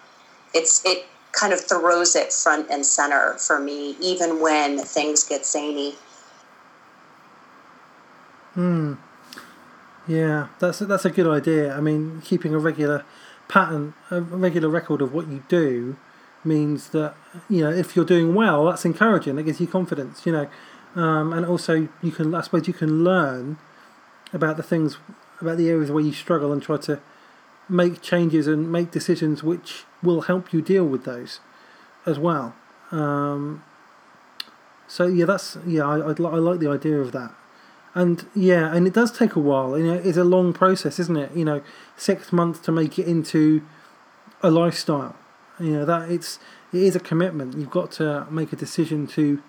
it's 0.54 0.84
it 0.84 1.06
kind 1.32 1.52
of 1.52 1.60
throws 1.60 2.14
it 2.14 2.32
front 2.32 2.68
and 2.70 2.84
center 2.84 3.34
for 3.34 3.58
me, 3.58 3.96
even 4.00 4.40
when 4.40 4.78
things 4.78 5.24
get 5.24 5.46
zany. 5.46 5.94
Hmm. 8.54 8.94
Yeah, 10.06 10.48
that's 10.58 10.80
that's 10.80 11.04
a 11.04 11.10
good 11.10 11.28
idea. 11.28 11.74
I 11.74 11.80
mean, 11.80 12.22
keeping 12.24 12.54
a 12.54 12.58
regular 12.58 13.04
pattern, 13.48 13.94
a 14.10 14.20
regular 14.20 14.68
record 14.68 15.00
of 15.00 15.12
what 15.14 15.28
you 15.28 15.42
do, 15.48 15.96
means 16.44 16.90
that 16.90 17.14
you 17.48 17.62
know 17.62 17.70
if 17.70 17.94
you're 17.96 18.04
doing 18.04 18.34
well, 18.34 18.66
that's 18.66 18.84
encouraging. 18.84 19.36
That 19.36 19.44
gives 19.44 19.60
you 19.60 19.66
confidence. 19.66 20.26
You 20.26 20.32
know, 20.32 20.48
um, 20.94 21.32
and 21.32 21.46
also 21.46 21.88
you 22.02 22.10
can, 22.10 22.34
I 22.34 22.42
suppose, 22.42 22.66
you 22.66 22.74
can 22.74 23.04
learn 23.04 23.58
about 24.32 24.56
the 24.56 24.62
things, 24.62 24.98
about 25.42 25.58
the 25.58 25.68
areas 25.68 25.90
where 25.90 26.02
you 26.02 26.12
struggle, 26.12 26.52
and 26.52 26.62
try 26.62 26.76
to 26.78 27.00
make 27.68 28.00
changes 28.00 28.46
and 28.46 28.70
make 28.70 28.90
decisions 28.90 29.42
which 29.42 29.84
will 30.02 30.22
help 30.22 30.52
you 30.52 30.60
deal 30.60 30.84
with 30.84 31.04
those 31.04 31.40
as 32.06 32.18
well. 32.18 32.54
Um, 32.90 33.62
so 34.88 35.06
yeah, 35.06 35.24
that's 35.24 35.56
yeah, 35.66 35.86
I, 35.86 35.98
I, 35.98 36.10
I 36.10 36.38
like 36.38 36.60
the 36.60 36.68
idea 36.68 36.98
of 36.98 37.12
that 37.12 37.34
and 37.94 38.26
yeah, 38.34 38.74
and 38.74 38.86
it 38.86 38.94
does 38.94 39.16
take 39.16 39.36
a 39.36 39.40
while. 39.40 39.78
You 39.78 39.86
know, 39.86 39.94
it's 39.94 40.16
a 40.16 40.24
long 40.24 40.52
process, 40.52 40.98
isn't 40.98 41.16
it? 41.16 41.36
You 41.36 41.44
know, 41.44 41.62
six 41.96 42.32
months 42.32 42.58
to 42.60 42.72
make 42.72 42.98
it 42.98 43.06
into 43.06 43.62
a 44.42 44.50
lifestyle. 44.50 45.16
You 45.60 45.72
know 45.72 45.84
that 45.84 46.10
it's 46.10 46.38
it 46.72 46.82
is 46.82 46.96
a 46.96 47.00
commitment. 47.00 47.56
You've 47.56 47.70
got 47.70 47.92
to 47.92 48.26
make 48.30 48.52
a 48.52 48.56
decision 48.56 49.06
to 49.08 49.42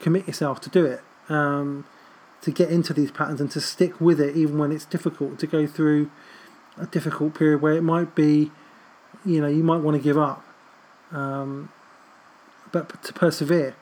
commit 0.00 0.26
yourself 0.26 0.60
to 0.62 0.70
do 0.70 0.84
it, 0.86 1.02
um, 1.28 1.84
to 2.42 2.50
get 2.50 2.70
into 2.70 2.92
these 2.92 3.10
patterns 3.10 3.40
and 3.40 3.50
to 3.50 3.60
stick 3.60 4.00
with 4.00 4.20
it, 4.20 4.36
even 4.36 4.58
when 4.58 4.72
it's 4.72 4.84
difficult. 4.84 5.38
To 5.40 5.46
go 5.46 5.66
through 5.66 6.10
a 6.78 6.86
difficult 6.86 7.34
period 7.34 7.62
where 7.62 7.72
it 7.72 7.82
might 7.82 8.14
be, 8.14 8.50
you 9.24 9.40
know, 9.40 9.48
you 9.48 9.62
might 9.62 9.80
want 9.80 9.96
to 9.96 10.02
give 10.02 10.18
up, 10.18 10.44
um, 11.12 11.70
but 12.72 13.02
to 13.02 13.12
persevere. 13.12 13.74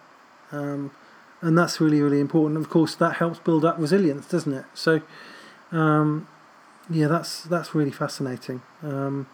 Um, 0.52 0.92
and 1.40 1.58
that's 1.58 1.80
really 1.80 2.00
really 2.00 2.20
important. 2.20 2.58
Of 2.58 2.70
course, 2.70 2.94
that 2.96 3.16
helps 3.16 3.38
build 3.38 3.64
up 3.64 3.76
resilience, 3.78 4.26
doesn't 4.26 4.52
it? 4.52 4.64
So, 4.74 5.02
um, 5.72 6.26
yeah, 6.88 7.06
that's 7.06 7.42
that's 7.44 7.74
really 7.74 7.90
fascinating. 7.90 8.62
Um, 8.82 9.26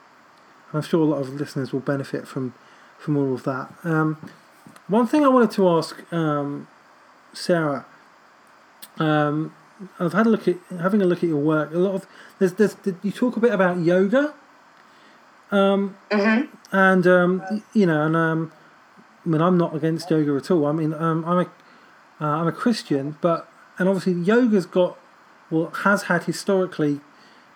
I'm 0.73 0.83
sure 0.83 1.01
a 1.01 1.05
lot 1.05 1.19
of 1.19 1.35
listeners 1.35 1.73
will 1.73 1.81
benefit 1.81 2.27
from 2.27 2.55
from 2.99 3.17
all 3.17 3.33
of 3.33 3.45
that. 3.45 3.73
Um, 3.85 4.19
one 4.89 5.07
thing 5.07 5.25
I 5.25 5.29
wanted 5.29 5.53
to 5.53 5.69
ask 5.69 6.13
um, 6.13 6.67
Sarah. 7.33 7.87
Um, 9.01 9.55
I've 9.99 10.13
had 10.13 10.27
a 10.27 10.31
look 10.31 10.47
at 10.47 10.57
having 10.79 11.01
a 11.03 11.07
look 11.07 11.19
at 11.19 11.29
your 11.29 11.39
work. 11.39 11.73
A 11.73 11.79
lot 11.79 11.95
of 11.95 12.07
there's 12.39 12.55
there's 12.55 12.77
you 13.03 13.11
talk 13.11 13.37
a 13.37 13.41
bit 13.41 13.53
about 13.53 13.79
yoga. 13.79 14.35
Um, 15.51 15.97
mm-hmm. 16.11 16.55
And 16.73 17.05
you 17.73 17.87
know, 17.87 18.07
and 18.07 18.15
um, 18.15 18.53
I 19.25 19.29
mean, 19.29 19.41
I'm 19.41 19.59
not 19.59 19.75
against 19.75 20.11
yoga 20.11 20.37
at 20.37 20.51
all. 20.51 20.67
I 20.67 20.73
mean, 20.73 20.93
I'm 20.93 21.25
a 21.25 21.51
uh, 22.21 22.27
I'm 22.27 22.47
a 22.47 22.53
Christian, 22.53 23.17
but 23.21 23.51
and 23.79 23.89
obviously 23.89 24.13
yoga's 24.13 24.67
got 24.67 24.99
well 25.51 25.71
has 25.85 26.05
had 26.05 26.25
historically 26.25 27.01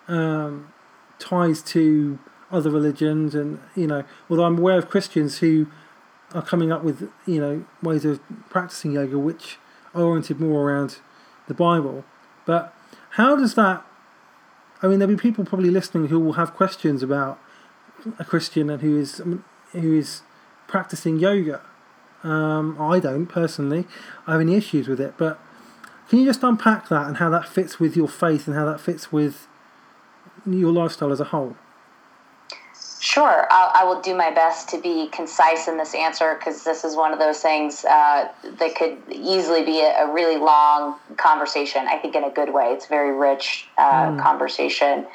um, 0.07 0.73
ties 1.19 1.61
to 1.61 2.19
other 2.51 2.71
religions, 2.71 3.35
and 3.35 3.59
you 3.75 3.87
know, 3.87 4.03
although 4.29 4.45
I'm 4.45 4.57
aware 4.57 4.77
of 4.77 4.89
Christians 4.89 5.37
who 5.39 5.67
are 6.33 6.41
coming 6.41 6.71
up 6.71 6.83
with 6.83 7.11
you 7.25 7.39
know 7.39 7.65
ways 7.81 8.03
of 8.03 8.19
practicing 8.49 8.93
yoga 8.93 9.17
which 9.17 9.57
are 9.93 10.03
oriented 10.03 10.39
more 10.39 10.69
around 10.69 10.97
the 11.47 11.53
Bible, 11.53 12.05
but 12.45 12.73
how 13.11 13.35
does 13.35 13.55
that? 13.55 13.85
I 14.81 14.87
mean, 14.87 14.99
there'll 14.99 15.15
be 15.15 15.21
people 15.21 15.45
probably 15.45 15.69
listening 15.69 16.09
who 16.09 16.19
will 16.19 16.33
have 16.33 16.53
questions 16.53 17.01
about 17.01 17.39
a 18.19 18.25
Christian 18.25 18.69
and 18.69 18.81
who 18.81 18.97
is 18.97 19.21
who 19.71 19.93
is 19.93 20.21
practicing 20.67 21.19
yoga 21.19 21.61
um, 22.25 22.75
I 22.81 22.99
don't 22.99 23.27
personally 23.27 23.85
I 24.25 24.33
have 24.33 24.41
any 24.41 24.55
issues 24.55 24.87
with 24.87 24.99
it, 24.99 25.13
but 25.17 25.39
can 26.09 26.19
you 26.19 26.25
just 26.25 26.43
unpack 26.43 26.89
that 26.89 27.07
and 27.07 27.17
how 27.17 27.29
that 27.29 27.47
fits 27.47 27.79
with 27.79 27.95
your 27.95 28.07
faith 28.07 28.47
and 28.47 28.55
how 28.55 28.65
that 28.65 28.79
fits 28.79 29.11
with 29.11 29.47
your 30.45 30.71
lifestyle 30.71 31.11
as 31.11 31.19
a 31.19 31.25
whole? 31.25 31.55
Sure, 33.05 33.45
I'll, 33.51 33.71
I 33.75 33.83
will 33.83 34.01
do 34.01 34.15
my 34.15 34.31
best 34.31 34.67
to 34.69 34.81
be 34.81 35.09
concise 35.09 35.67
in 35.67 35.77
this 35.77 35.93
answer 35.93 36.33
because 36.33 36.63
this 36.63 36.83
is 36.83 36.95
one 36.95 37.13
of 37.13 37.19
those 37.19 37.39
things 37.39 37.85
uh, 37.85 38.29
that 38.57 38.75
could 38.75 38.97
easily 39.11 39.63
be 39.63 39.79
a, 39.81 40.05
a, 40.05 40.11
really 40.11 40.37
long 40.37 40.95
conversation. 41.15 41.85
I 41.87 41.99
think 41.99 42.15
in 42.15 42.23
a 42.23 42.31
good 42.31 42.51
way. 42.51 42.73
It's 42.73 42.85
a 42.85 42.89
very 42.89 43.15
rich 43.15 43.67
uh, 43.77 44.09
mm. 44.09 44.19
conversation, 44.19 45.05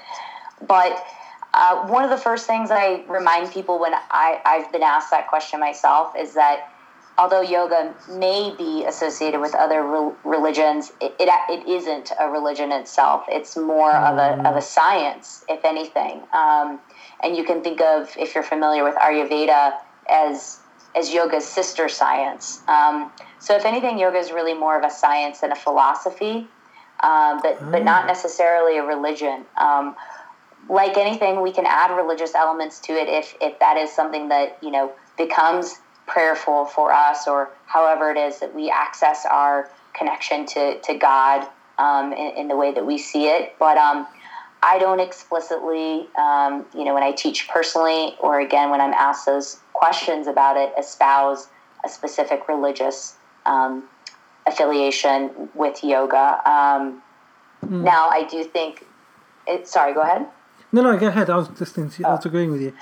but. 0.67 1.05
Uh, 1.53 1.85
one 1.89 2.05
of 2.05 2.11
the 2.11 2.17
first 2.17 2.47
things 2.47 2.71
I 2.71 3.03
remind 3.09 3.51
people 3.51 3.81
when 3.81 3.93
I, 3.93 4.41
I've 4.45 4.71
been 4.71 4.85
asked 4.85 5.11
that 5.11 5.27
question 5.27 5.59
myself 5.59 6.15
is 6.17 6.35
that 6.35 6.73
although 7.19 7.41
yoga 7.41 7.93
may 8.09 8.55
be 8.57 8.85
associated 8.85 9.41
with 9.41 9.53
other 9.57 9.83
re- 9.83 10.15
religions, 10.23 10.93
it, 11.01 11.13
it, 11.19 11.29
it 11.49 11.69
isn't 11.69 12.13
a 12.21 12.29
religion 12.29 12.71
itself. 12.71 13.25
It's 13.27 13.57
more 13.57 13.91
mm. 13.91 14.13
of 14.13 14.17
a 14.17 14.49
of 14.49 14.55
a 14.55 14.63
science, 14.63 15.45
if 15.49 15.65
anything. 15.65 16.23
Um, 16.33 16.79
and 17.23 17.37
you 17.37 17.45
can 17.45 17.63
think 17.63 17.81
of, 17.81 18.15
if 18.19 18.35
you're 18.35 18.45
familiar 18.45 18.85
with 18.85 18.95
Ayurveda, 18.97 19.79
as 20.09 20.61
as 20.97 21.13
yoga's 21.13 21.47
sister 21.47 21.89
science. 21.89 22.63
Um, 22.67 23.13
so, 23.39 23.55
if 23.57 23.65
anything, 23.65 23.99
yoga 23.99 24.19
is 24.19 24.33
really 24.33 24.55
more 24.55 24.77
of 24.77 24.85
a 24.85 24.91
science 24.91 25.41
than 25.41 25.53
a 25.53 25.57
philosophy, 25.57 26.49
um, 27.03 27.41
but 27.43 27.59
but 27.71 27.85
not 27.85 28.05
mm. 28.05 28.09
necessarily 28.09 28.79
a 28.79 28.85
religion. 28.85 29.45
Um, 29.57 29.97
like 30.69 30.97
anything, 30.97 31.41
we 31.41 31.53
can 31.53 31.67
add 31.67 31.97
religious 31.97 32.35
elements 32.35 32.81
to 32.81 32.93
it 32.93 33.09
if 33.09 33.35
if 33.41 33.59
that 33.61 33.77
is 33.77 33.93
something 33.93 34.29
that 34.29 34.59
you 34.63 34.71
know 34.71 34.93
becomes 35.17 35.79
prayerful 36.11 36.65
for 36.67 36.93
us 36.93 37.29
or 37.29 37.51
however 37.67 38.11
it 38.11 38.17
is 38.17 38.41
that 38.41 38.55
we 38.55 38.69
access 38.69 39.25
our 39.31 39.71
connection 39.95 40.45
to, 40.45 40.81
to 40.81 40.95
God 40.95 41.47
um, 41.79 42.13
in, 42.13 42.37
in, 42.37 42.49
the 42.49 42.57
way 42.57 42.73
that 42.73 42.85
we 42.85 42.99
see 42.99 43.27
it. 43.27 43.55
But 43.59 43.77
um, 43.77 44.07
I 44.63 44.79
don't 44.79 45.01
explicitly, 45.01 46.09
um, 46.19 46.67
you 46.75 46.85
know, 46.85 46.93
when 46.95 47.03
I 47.03 47.13
teach 47.13 47.49
personally 47.49 48.17
or 48.21 48.41
again 48.41 48.71
when 48.71 48.81
I'm 48.81 48.93
asked 48.93 49.27
those 49.27 49.59
questions 49.73 50.27
about 50.27 50.57
it, 50.57 50.73
espouse 50.79 51.49
a 51.85 51.89
specific 51.89 52.47
religious 52.49 53.17
um, 53.47 53.85
affiliation 54.47 55.49
with 55.55 55.83
yoga. 55.83 56.41
Mm. 56.47 57.83
Now, 57.85 58.09
I 58.09 58.25
do 58.25 58.45
think, 58.45 58.85
it, 59.47 59.67
sorry, 59.67 59.95
go 59.95 60.03
ahead. 60.03 60.27
No, 60.73 60.83
no, 60.83 60.97
go 60.99 61.09
ahead. 61.09 61.31
I 61.31 61.37
was 61.37 61.49
to 61.49 61.81
you. 61.99 62.07
I 62.07 62.11
was 62.11 62.27
agreeing 62.27 62.51
with 62.51 62.61
you. 62.61 62.73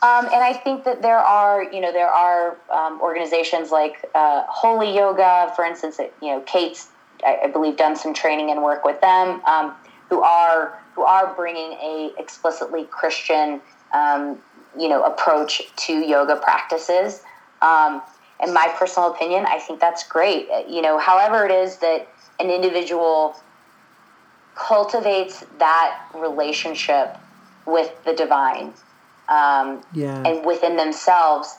Um, 0.00 0.26
and 0.26 0.44
I 0.44 0.52
think 0.52 0.84
that 0.84 1.02
there 1.02 1.18
are, 1.18 1.64
you 1.64 1.80
know, 1.80 1.90
there 1.90 2.08
are 2.08 2.56
um, 2.70 3.00
organizations 3.00 3.72
like 3.72 4.08
uh, 4.14 4.44
Holy 4.48 4.94
Yoga, 4.94 5.52
for 5.56 5.64
instance. 5.64 5.98
you 5.98 6.28
know, 6.28 6.40
Kate's, 6.42 6.88
I, 7.26 7.40
I, 7.44 7.46
believe, 7.48 7.76
done 7.76 7.96
some 7.96 8.14
training 8.14 8.50
and 8.50 8.62
work 8.62 8.84
with 8.84 9.00
them, 9.00 9.42
um, 9.44 9.74
who 10.08 10.22
are 10.22 10.80
who 10.98 11.04
are 11.04 11.32
bringing 11.36 11.74
a 11.74 12.10
explicitly 12.18 12.82
Christian, 12.86 13.60
um, 13.94 14.36
you 14.76 14.88
know, 14.88 15.04
approach 15.04 15.62
to 15.76 15.92
yoga 15.92 16.34
practices. 16.34 17.22
Um, 17.62 18.02
in 18.42 18.52
my 18.52 18.74
personal 18.76 19.12
opinion, 19.12 19.46
I 19.46 19.60
think 19.60 19.78
that's 19.78 20.02
great. 20.08 20.48
Uh, 20.50 20.64
you 20.68 20.82
know, 20.82 20.98
however 20.98 21.46
it 21.46 21.52
is 21.52 21.76
that 21.76 22.08
an 22.40 22.50
individual 22.50 23.36
cultivates 24.56 25.44
that 25.58 26.00
relationship 26.16 27.16
with 27.64 27.92
the 28.04 28.12
divine 28.12 28.72
um, 29.28 29.80
yeah. 29.92 30.20
and 30.26 30.44
within 30.44 30.76
themselves, 30.76 31.58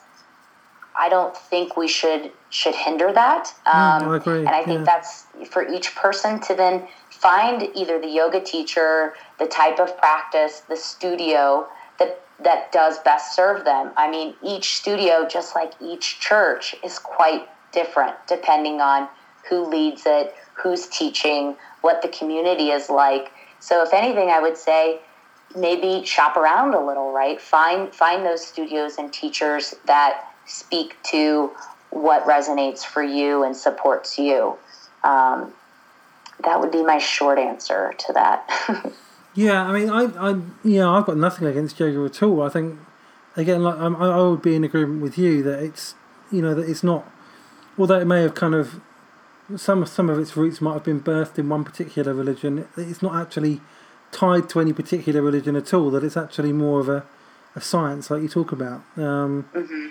I 1.00 1.08
don't 1.08 1.34
think 1.34 1.78
we 1.78 1.88
should 1.88 2.30
should 2.50 2.74
hinder 2.74 3.10
that. 3.12 3.48
Um, 3.64 4.08
I. 4.08 4.20
And 4.26 4.48
I 4.48 4.62
think 4.62 4.80
yeah. 4.80 4.84
that's 4.84 5.24
for 5.50 5.66
each 5.66 5.96
person 5.96 6.40
to 6.40 6.54
then 6.54 6.86
find 7.08 7.68
either 7.74 7.98
the 7.98 8.08
yoga 8.08 8.40
teacher, 8.40 9.14
the 9.38 9.46
type 9.46 9.78
of 9.78 9.96
practice, 9.96 10.60
the 10.68 10.76
studio 10.76 11.66
that 11.98 12.20
that 12.44 12.70
does 12.70 12.98
best 12.98 13.34
serve 13.34 13.64
them. 13.64 13.92
I 13.96 14.10
mean, 14.10 14.34
each 14.42 14.76
studio, 14.76 15.26
just 15.26 15.54
like 15.54 15.72
each 15.80 16.20
church, 16.20 16.76
is 16.84 16.98
quite 16.98 17.48
different 17.72 18.14
depending 18.28 18.82
on 18.82 19.08
who 19.48 19.66
leads 19.66 20.02
it, 20.04 20.34
who's 20.52 20.86
teaching, 20.88 21.56
what 21.80 22.02
the 22.02 22.08
community 22.08 22.70
is 22.70 22.90
like. 22.90 23.32
So, 23.58 23.82
if 23.82 23.94
anything, 23.94 24.28
I 24.28 24.38
would 24.40 24.58
say 24.58 25.00
maybe 25.56 26.04
shop 26.04 26.36
around 26.36 26.74
a 26.74 26.84
little, 26.84 27.10
right? 27.10 27.40
Find 27.40 27.94
find 27.94 28.26
those 28.26 28.46
studios 28.46 28.98
and 28.98 29.10
teachers 29.10 29.74
that 29.86 30.26
speak 30.46 30.96
to 31.10 31.50
what 31.90 32.24
resonates 32.24 32.84
for 32.84 33.02
you 33.02 33.44
and 33.44 33.56
supports 33.56 34.18
you. 34.18 34.56
Um, 35.02 35.52
that 36.44 36.60
would 36.60 36.70
be 36.70 36.82
my 36.82 36.98
short 36.98 37.38
answer 37.38 37.94
to 37.98 38.12
that. 38.14 38.92
yeah, 39.34 39.62
I 39.64 39.72
mean, 39.72 39.90
I, 39.90 40.04
I, 40.30 40.40
yeah, 40.64 40.88
I've 40.88 41.06
got 41.06 41.16
nothing 41.16 41.46
against 41.46 41.78
yoga 41.78 42.04
at 42.04 42.22
all. 42.22 42.42
I 42.42 42.48
think, 42.48 42.78
again, 43.36 43.62
like 43.62 43.78
I'm, 43.78 43.96
I 43.96 44.22
would 44.22 44.42
be 44.42 44.54
in 44.54 44.64
agreement 44.64 45.02
with 45.02 45.18
you 45.18 45.42
that 45.42 45.62
it's, 45.62 45.94
you 46.30 46.40
know, 46.40 46.54
that 46.54 46.68
it's 46.68 46.82
not, 46.82 47.10
although 47.78 48.00
it 48.00 48.06
may 48.06 48.22
have 48.22 48.34
kind 48.34 48.54
of, 48.54 48.80
some 49.56 49.84
some 49.84 50.08
of 50.08 50.16
its 50.16 50.36
roots 50.36 50.60
might 50.60 50.74
have 50.74 50.84
been 50.84 51.00
birthed 51.00 51.36
in 51.36 51.48
one 51.48 51.64
particular 51.64 52.14
religion. 52.14 52.68
It's 52.76 53.02
not 53.02 53.20
actually 53.20 53.60
tied 54.12 54.48
to 54.50 54.60
any 54.60 54.72
particular 54.72 55.20
religion 55.22 55.56
at 55.56 55.74
all. 55.74 55.90
That 55.90 56.04
it's 56.04 56.16
actually 56.16 56.52
more 56.52 56.78
of 56.78 56.88
a, 56.88 57.04
a 57.56 57.60
science, 57.60 58.10
like 58.10 58.22
you 58.22 58.28
talk 58.28 58.52
about. 58.52 58.82
Um, 58.96 59.48
mm-hmm. 59.52 59.88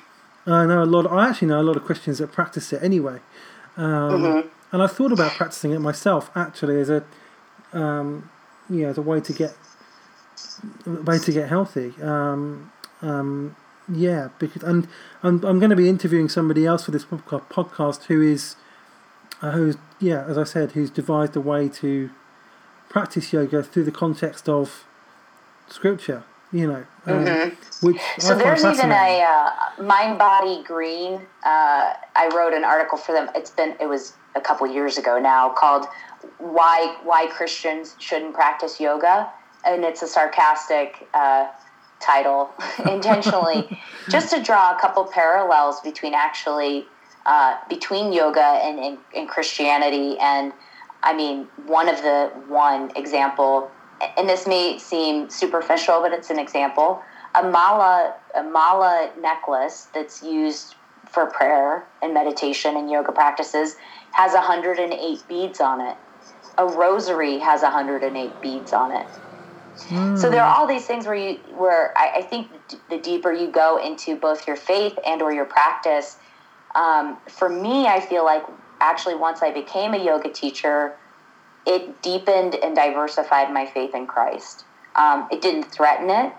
I 0.53 0.65
know 0.65 0.83
a 0.83 0.85
lot. 0.85 1.07
I 1.11 1.29
actually 1.29 1.49
know 1.49 1.61
a 1.61 1.63
lot 1.63 1.75
of 1.75 1.83
Christians 1.83 2.19
that 2.19 2.31
practice 2.31 2.73
it 2.73 2.81
anyway, 2.83 3.19
um, 3.77 4.11
mm-hmm. 4.11 4.47
and 4.71 4.81
I've 4.81 4.91
thought 4.91 5.11
about 5.11 5.33
practicing 5.33 5.71
it 5.71 5.79
myself. 5.79 6.31
Actually, 6.35 6.79
as 6.79 6.89
a 6.89 7.03
um, 7.73 8.29
you 8.69 8.83
know, 8.83 8.89
as 8.89 8.97
a 8.97 9.01
way 9.01 9.19
to 9.21 9.33
get 9.33 9.53
way 10.85 11.19
to 11.19 11.31
get 11.31 11.49
healthy. 11.49 11.93
Um, 12.01 12.71
um, 13.01 13.55
yeah, 13.91 14.29
because 14.39 14.63
and 14.63 14.87
I'm 15.23 15.43
I'm 15.43 15.59
going 15.59 15.71
to 15.71 15.75
be 15.75 15.89
interviewing 15.89 16.29
somebody 16.29 16.65
else 16.65 16.85
for 16.85 16.91
this 16.91 17.05
podcast 17.05 18.03
who 18.03 18.21
is 18.21 18.55
uh, 19.41 19.51
who's 19.51 19.77
yeah, 19.99 20.25
as 20.25 20.37
I 20.37 20.43
said, 20.43 20.73
who's 20.73 20.89
devised 20.89 21.35
a 21.35 21.41
way 21.41 21.69
to 21.69 22.09
practice 22.89 23.31
yoga 23.33 23.63
through 23.63 23.83
the 23.83 23.91
context 23.91 24.49
of 24.49 24.85
scripture. 25.67 26.23
You 26.51 26.67
know, 26.67 26.85
um, 27.05 27.25
mm-hmm. 27.25 27.85
which 27.85 27.97
so 28.17 28.35
there's 28.35 28.65
even 28.65 28.91
a 28.91 29.21
uh, 29.21 29.51
mindbodygreen. 29.77 31.21
Uh, 31.45 31.93
I 32.15 32.31
wrote 32.35 32.53
an 32.53 32.63
article 32.63 32.97
for 32.97 33.11
them. 33.11 33.29
It's 33.35 33.51
been 33.51 33.75
it 33.79 33.87
was 33.87 34.13
a 34.35 34.41
couple 34.41 34.65
years 34.65 34.97
ago 34.97 35.19
now 35.19 35.49
called 35.49 35.85
"Why 36.39 36.97
Why 37.03 37.27
Christians 37.27 37.95
Shouldn't 37.99 38.33
Practice 38.33 38.79
Yoga," 38.79 39.29
and 39.65 39.83
it's 39.83 40.01
a 40.01 40.07
sarcastic. 40.07 41.07
Uh, 41.13 41.47
title 41.99 42.49
intentionally 42.89 43.79
just 44.09 44.33
to 44.33 44.41
draw 44.41 44.75
a 44.75 44.79
couple 44.79 45.03
parallels 45.03 45.81
between 45.81 46.13
actually 46.13 46.85
uh, 47.25 47.57
between 47.69 48.11
yoga 48.13 48.41
and, 48.41 48.79
and, 48.79 48.97
and, 49.15 49.27
Christianity. 49.29 50.17
And 50.19 50.53
I 51.03 51.13
mean, 51.13 51.47
one 51.65 51.89
of 51.89 51.97
the 51.97 52.31
one 52.47 52.91
example, 52.95 53.69
and 54.17 54.29
this 54.29 54.47
may 54.47 54.77
seem 54.77 55.29
superficial, 55.29 56.01
but 56.01 56.11
it's 56.13 56.29
an 56.29 56.39
example. 56.39 57.01
A 57.35 57.43
mala, 57.43 58.15
a 58.35 58.43
mala 58.43 59.11
necklace 59.19 59.87
that's 59.93 60.23
used 60.23 60.75
for 61.07 61.25
prayer 61.27 61.85
and 62.01 62.13
meditation 62.13 62.75
and 62.75 62.89
yoga 62.89 63.11
practices 63.11 63.75
has 64.11 64.33
108 64.33 65.27
beads 65.27 65.59
on 65.59 65.81
it. 65.81 65.97
A 66.57 66.65
rosary 66.65 67.39
has 67.39 67.61
108 67.61 68.41
beads 68.41 68.73
on 68.73 68.91
it. 68.91 69.07
So 70.17 70.29
there 70.29 70.43
are 70.43 70.53
all 70.53 70.67
these 70.67 70.85
things 70.85 71.05
where 71.05 71.15
you, 71.15 71.35
where 71.55 71.97
I, 71.97 72.17
I 72.17 72.21
think 72.21 72.49
the 72.89 72.97
deeper 72.97 73.31
you 73.31 73.49
go 73.49 73.77
into 73.77 74.17
both 74.17 74.45
your 74.45 74.57
faith 74.57 74.99
and 75.05 75.21
or 75.21 75.31
your 75.31 75.45
practice, 75.45 76.17
um, 76.75 77.17
for 77.29 77.49
me, 77.49 77.87
I 77.87 78.01
feel 78.01 78.25
like 78.25 78.43
actually 78.81 79.15
once 79.15 79.41
I 79.41 79.51
became 79.51 79.93
a 79.93 80.03
yoga 80.03 80.29
teacher, 80.29 80.95
it 81.65 82.01
deepened 82.01 82.55
and 82.55 82.75
diversified 82.75 83.53
my 83.53 83.65
faith 83.65 83.93
in 83.93 84.07
Christ. 84.07 84.65
Um, 84.95 85.27
it 85.31 85.41
didn't 85.41 85.71
threaten 85.71 86.09
it; 86.09 86.33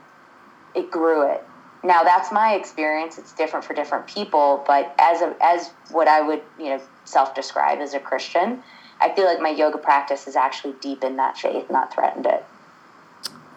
it 0.74 0.90
grew 0.90 1.30
it. 1.30 1.42
Now 1.82 2.02
that's 2.02 2.30
my 2.30 2.54
experience. 2.54 3.18
It's 3.18 3.32
different 3.32 3.64
for 3.64 3.74
different 3.74 4.06
people, 4.06 4.62
but 4.66 4.94
as 4.98 5.22
a, 5.22 5.34
as 5.40 5.70
what 5.90 6.08
I 6.08 6.20
would 6.20 6.42
you 6.58 6.66
know 6.66 6.80
self 7.04 7.34
describe 7.34 7.78
as 7.78 7.94
a 7.94 8.00
Christian, 8.00 8.62
I 9.00 9.14
feel 9.14 9.24
like 9.24 9.40
my 9.40 9.50
yoga 9.50 9.78
practice 9.78 10.26
has 10.26 10.36
actually 10.36 10.74
deepened 10.80 11.18
that 11.18 11.38
faith, 11.38 11.70
not 11.70 11.92
threatened 11.92 12.26
it. 12.26 12.44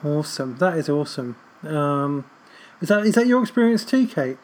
Awesome. 0.03 0.57
That 0.57 0.77
is 0.77 0.89
awesome. 0.89 1.35
Um, 1.63 2.25
is 2.81 2.89
that 2.89 3.05
is 3.05 3.15
that 3.15 3.27
your 3.27 3.41
experience 3.41 3.85
too, 3.85 4.07
Kate? 4.07 4.37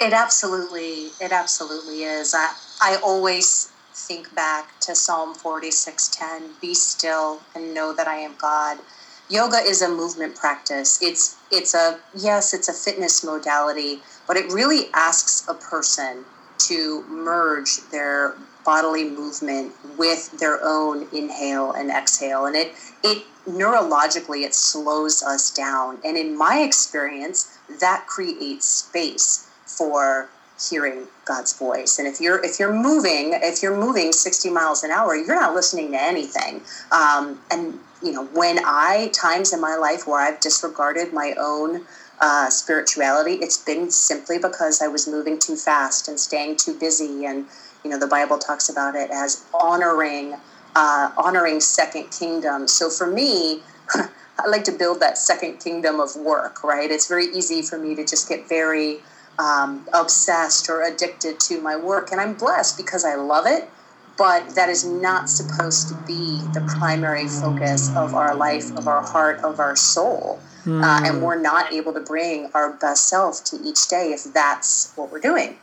It 0.00 0.12
absolutely, 0.12 1.10
it 1.20 1.32
absolutely 1.32 2.02
is. 2.02 2.34
I, 2.34 2.52
I 2.80 2.96
always 3.02 3.72
think 3.94 4.34
back 4.34 4.78
to 4.80 4.94
Psalm 4.94 5.34
46:10, 5.34 6.56
"Be 6.60 6.74
still 6.74 7.42
and 7.54 7.72
know 7.72 7.92
that 7.92 8.08
I 8.08 8.16
am 8.16 8.34
God." 8.36 8.80
Yoga 9.28 9.58
is 9.58 9.80
a 9.80 9.88
movement 9.88 10.34
practice. 10.34 10.98
It's 11.00 11.36
it's 11.50 11.74
a 11.74 12.00
yes, 12.14 12.52
it's 12.52 12.68
a 12.68 12.72
fitness 12.72 13.22
modality, 13.24 14.02
but 14.26 14.36
it 14.36 14.52
really 14.52 14.90
asks 14.92 15.44
a 15.48 15.54
person 15.54 16.26
to 16.58 17.02
merge 17.08 17.88
their 17.90 18.36
bodily 18.64 19.08
movement 19.08 19.72
with 19.98 20.38
their 20.38 20.58
own 20.64 21.06
inhale 21.12 21.72
and 21.72 21.90
exhale 21.90 22.46
and 22.46 22.56
it 22.56 22.74
it 23.02 23.22
neurologically 23.46 24.42
it 24.42 24.54
slows 24.54 25.22
us 25.22 25.50
down 25.50 25.98
and 26.02 26.16
in 26.16 26.36
my 26.36 26.60
experience 26.60 27.58
that 27.80 28.06
creates 28.06 28.66
space 28.66 29.46
for 29.66 30.28
hearing 30.58 31.06
God's 31.24 31.56
voice. 31.56 31.98
And 31.98 32.06
if 32.06 32.20
you're 32.20 32.42
if 32.44 32.58
you're 32.60 32.72
moving, 32.72 33.32
if 33.34 33.62
you're 33.62 33.76
moving 33.76 34.12
60 34.12 34.50
miles 34.50 34.84
an 34.84 34.90
hour, 34.90 35.16
you're 35.16 35.34
not 35.34 35.54
listening 35.54 35.92
to 35.92 36.00
anything. 36.00 36.62
Um, 36.92 37.40
and 37.50 37.78
you 38.02 38.12
know, 38.12 38.24
when 38.26 38.58
I 38.64 39.10
times 39.14 39.52
in 39.52 39.60
my 39.60 39.76
life 39.76 40.06
where 40.06 40.20
I've 40.20 40.40
disregarded 40.40 41.12
my 41.12 41.34
own 41.38 41.84
uh, 42.20 42.50
spirituality, 42.50 43.34
it's 43.34 43.56
been 43.56 43.90
simply 43.90 44.38
because 44.38 44.80
I 44.80 44.86
was 44.86 45.08
moving 45.08 45.38
too 45.38 45.56
fast 45.56 46.08
and 46.08 46.20
staying 46.20 46.56
too 46.56 46.78
busy. 46.78 47.24
And 47.24 47.46
you 47.82 47.90
know, 47.90 47.98
the 47.98 48.06
Bible 48.06 48.38
talks 48.38 48.68
about 48.68 48.94
it 48.94 49.10
as 49.10 49.44
honoring 49.52 50.36
uh, 50.76 51.10
honoring 51.16 51.60
second 51.60 52.10
kingdom. 52.10 52.68
So 52.68 52.90
for 52.90 53.06
me. 53.06 53.60
I 54.36 54.48
like 54.48 54.64
to 54.64 54.72
build 54.72 54.98
that 54.98 55.16
second 55.16 55.60
kingdom 55.60 56.00
of 56.00 56.16
work, 56.16 56.64
right? 56.64 56.90
It's 56.90 57.06
very 57.06 57.26
easy 57.26 57.62
for 57.62 57.78
me 57.78 57.94
to 57.94 58.04
just 58.04 58.28
get 58.28 58.48
very 58.48 58.98
um, 59.38 59.86
obsessed 59.92 60.68
or 60.68 60.82
addicted 60.82 61.40
to 61.40 61.60
my 61.60 61.76
work. 61.76 62.12
And 62.12 62.20
I'm 62.20 62.34
blessed 62.34 62.76
because 62.76 63.04
I 63.04 63.14
love 63.16 63.46
it, 63.46 63.68
but 64.16 64.54
that 64.54 64.68
is 64.68 64.84
not 64.84 65.28
supposed 65.28 65.88
to 65.88 65.94
be 66.06 66.40
the 66.52 66.60
primary 66.78 67.26
focus 67.26 67.94
of 67.96 68.14
our 68.14 68.34
life, 68.34 68.74
of 68.76 68.86
our 68.86 69.02
heart, 69.02 69.40
of 69.40 69.58
our 69.58 69.76
soul. 69.76 70.40
Mm. 70.64 70.82
Uh, 70.82 71.06
and 71.06 71.22
we're 71.22 71.40
not 71.40 71.72
able 71.72 71.92
to 71.92 72.00
bring 72.00 72.50
our 72.54 72.72
best 72.72 73.08
self 73.08 73.44
to 73.44 73.60
each 73.62 73.88
day 73.88 74.12
if 74.12 74.24
that's 74.32 74.92
what 74.96 75.12
we're 75.12 75.20
doing. 75.20 75.58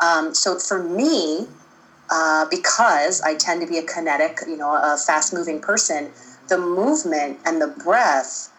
Um, 0.00 0.34
so 0.34 0.58
for 0.58 0.82
me, 0.82 1.46
uh, 2.10 2.46
because 2.50 3.20
I 3.22 3.34
tend 3.34 3.60
to 3.60 3.66
be 3.66 3.78
a 3.78 3.82
kinetic, 3.82 4.38
you 4.46 4.56
know, 4.56 4.72
a 4.72 4.96
fast 4.96 5.34
moving 5.34 5.60
person, 5.60 6.10
the 6.48 6.58
movement 6.58 7.40
and 7.44 7.60
the 7.60 7.66
breath 7.66 8.50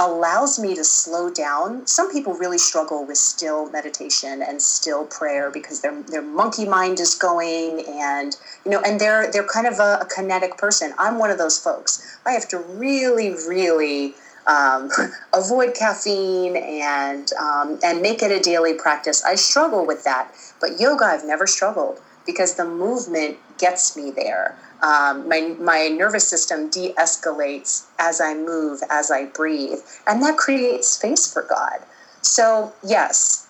allows 0.00 0.58
me 0.58 0.74
to 0.74 0.82
slow 0.82 1.30
down. 1.30 1.86
Some 1.86 2.10
people 2.10 2.32
really 2.32 2.56
struggle 2.56 3.04
with 3.04 3.18
still 3.18 3.70
meditation 3.70 4.42
and 4.42 4.60
still 4.60 5.04
prayer 5.04 5.50
because 5.50 5.82
their 5.82 6.02
their 6.04 6.22
monkey 6.22 6.64
mind 6.64 6.98
is 6.98 7.14
going 7.14 7.84
and 7.86 8.34
you 8.64 8.70
know 8.70 8.80
and 8.80 8.98
they're 8.98 9.30
they're 9.30 9.46
kind 9.46 9.66
of 9.66 9.78
a, 9.78 9.98
a 10.00 10.06
kinetic 10.06 10.56
person. 10.56 10.94
I'm 10.98 11.18
one 11.18 11.30
of 11.30 11.36
those 11.36 11.58
folks. 11.58 12.18
I 12.24 12.32
have 12.32 12.48
to 12.48 12.58
really 12.58 13.30
really 13.46 14.14
um, 14.46 14.90
avoid 15.34 15.74
caffeine 15.74 16.56
and 16.56 17.30
um, 17.34 17.78
and 17.84 18.00
make 18.00 18.22
it 18.22 18.32
a 18.32 18.40
daily 18.40 18.72
practice. 18.72 19.22
I 19.22 19.34
struggle 19.34 19.86
with 19.86 20.02
that, 20.04 20.32
but 20.62 20.80
yoga 20.80 21.04
I've 21.04 21.26
never 21.26 21.46
struggled 21.46 22.00
because 22.24 22.54
the 22.54 22.64
movement 22.64 23.36
gets 23.58 23.96
me 23.96 24.10
there. 24.10 24.56
Um, 24.82 25.28
my, 25.28 25.54
my 25.58 25.88
nervous 25.88 26.26
system 26.26 26.70
de 26.70 26.94
escalates 26.94 27.84
as 27.98 28.20
I 28.20 28.34
move, 28.34 28.80
as 28.88 29.10
I 29.10 29.26
breathe, 29.26 29.80
and 30.06 30.22
that 30.22 30.38
creates 30.38 30.88
space 30.88 31.30
for 31.30 31.42
God. 31.42 31.80
So, 32.22 32.72
yes, 32.82 33.46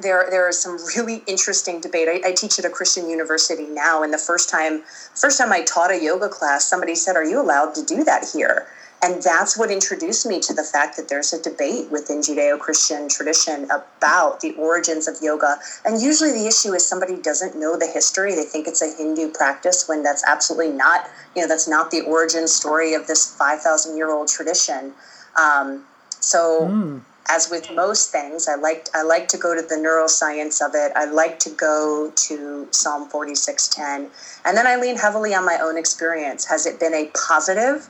there, 0.00 0.26
there 0.30 0.48
is 0.48 0.58
some 0.58 0.78
really 0.96 1.22
interesting 1.26 1.80
debate. 1.80 2.08
I, 2.08 2.28
I, 2.28 2.32
teach 2.32 2.58
at 2.58 2.64
a 2.64 2.70
Christian 2.70 3.08
university 3.10 3.66
now, 3.66 4.02
and 4.02 4.12
the 4.12 4.18
first 4.18 4.48
time, 4.48 4.82
first 5.14 5.38
time 5.38 5.52
I 5.52 5.62
taught 5.62 5.90
a 5.90 6.02
yoga 6.02 6.28
class, 6.28 6.66
somebody 6.66 6.94
said, 6.94 7.16
"Are 7.16 7.24
you 7.24 7.40
allowed 7.40 7.74
to 7.74 7.84
do 7.84 8.04
that 8.04 8.28
here?" 8.32 8.66
And 9.02 9.22
that's 9.22 9.56
what 9.56 9.70
introduced 9.70 10.26
me 10.26 10.40
to 10.40 10.52
the 10.52 10.62
fact 10.62 10.96
that 10.98 11.08
there's 11.08 11.32
a 11.32 11.40
debate 11.40 11.90
within 11.90 12.20
Judeo 12.20 12.58
Christian 12.58 13.08
tradition 13.08 13.64
about 13.64 14.40
the 14.40 14.52
origins 14.56 15.08
of 15.08 15.16
yoga. 15.22 15.56
And 15.86 16.02
usually 16.02 16.32
the 16.32 16.46
issue 16.46 16.74
is 16.74 16.86
somebody 16.86 17.16
doesn't 17.16 17.56
know 17.56 17.78
the 17.78 17.86
history. 17.86 18.34
They 18.34 18.44
think 18.44 18.68
it's 18.68 18.82
a 18.82 18.94
Hindu 18.94 19.32
practice 19.32 19.88
when 19.88 20.02
that's 20.02 20.22
absolutely 20.26 20.72
not, 20.72 21.08
you 21.34 21.40
know, 21.40 21.48
that's 21.48 21.66
not 21.66 21.90
the 21.90 22.02
origin 22.02 22.46
story 22.46 22.92
of 22.92 23.06
this 23.06 23.34
5,000 23.36 23.96
year 23.96 24.10
old 24.10 24.28
tradition. 24.28 24.92
Um, 25.40 25.86
so, 26.20 26.68
mm. 26.70 27.00
as 27.30 27.48
with 27.50 27.70
most 27.74 28.12
things, 28.12 28.48
I 28.48 28.56
like 28.56 28.88
I 28.94 29.02
like 29.02 29.28
to 29.28 29.38
go 29.38 29.54
to 29.54 29.62
the 29.62 29.76
neuroscience 29.76 30.60
of 30.64 30.74
it. 30.74 30.92
I 30.94 31.06
like 31.06 31.38
to 31.40 31.50
go 31.50 32.12
to 32.14 32.68
Psalm 32.70 33.08
46:10, 33.08 34.10
and 34.44 34.56
then 34.56 34.66
I 34.66 34.76
lean 34.76 34.96
heavily 34.96 35.34
on 35.34 35.46
my 35.46 35.58
own 35.62 35.78
experience. 35.78 36.44
Has 36.44 36.66
it 36.66 36.78
been 36.78 36.92
a 36.92 37.10
positive? 37.14 37.88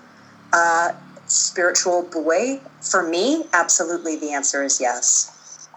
Spiritual 1.26 2.02
boy? 2.02 2.60
For 2.80 3.02
me, 3.02 3.44
absolutely 3.52 4.16
the 4.16 4.32
answer 4.32 4.62
is 4.62 4.80
yes. 4.80 5.68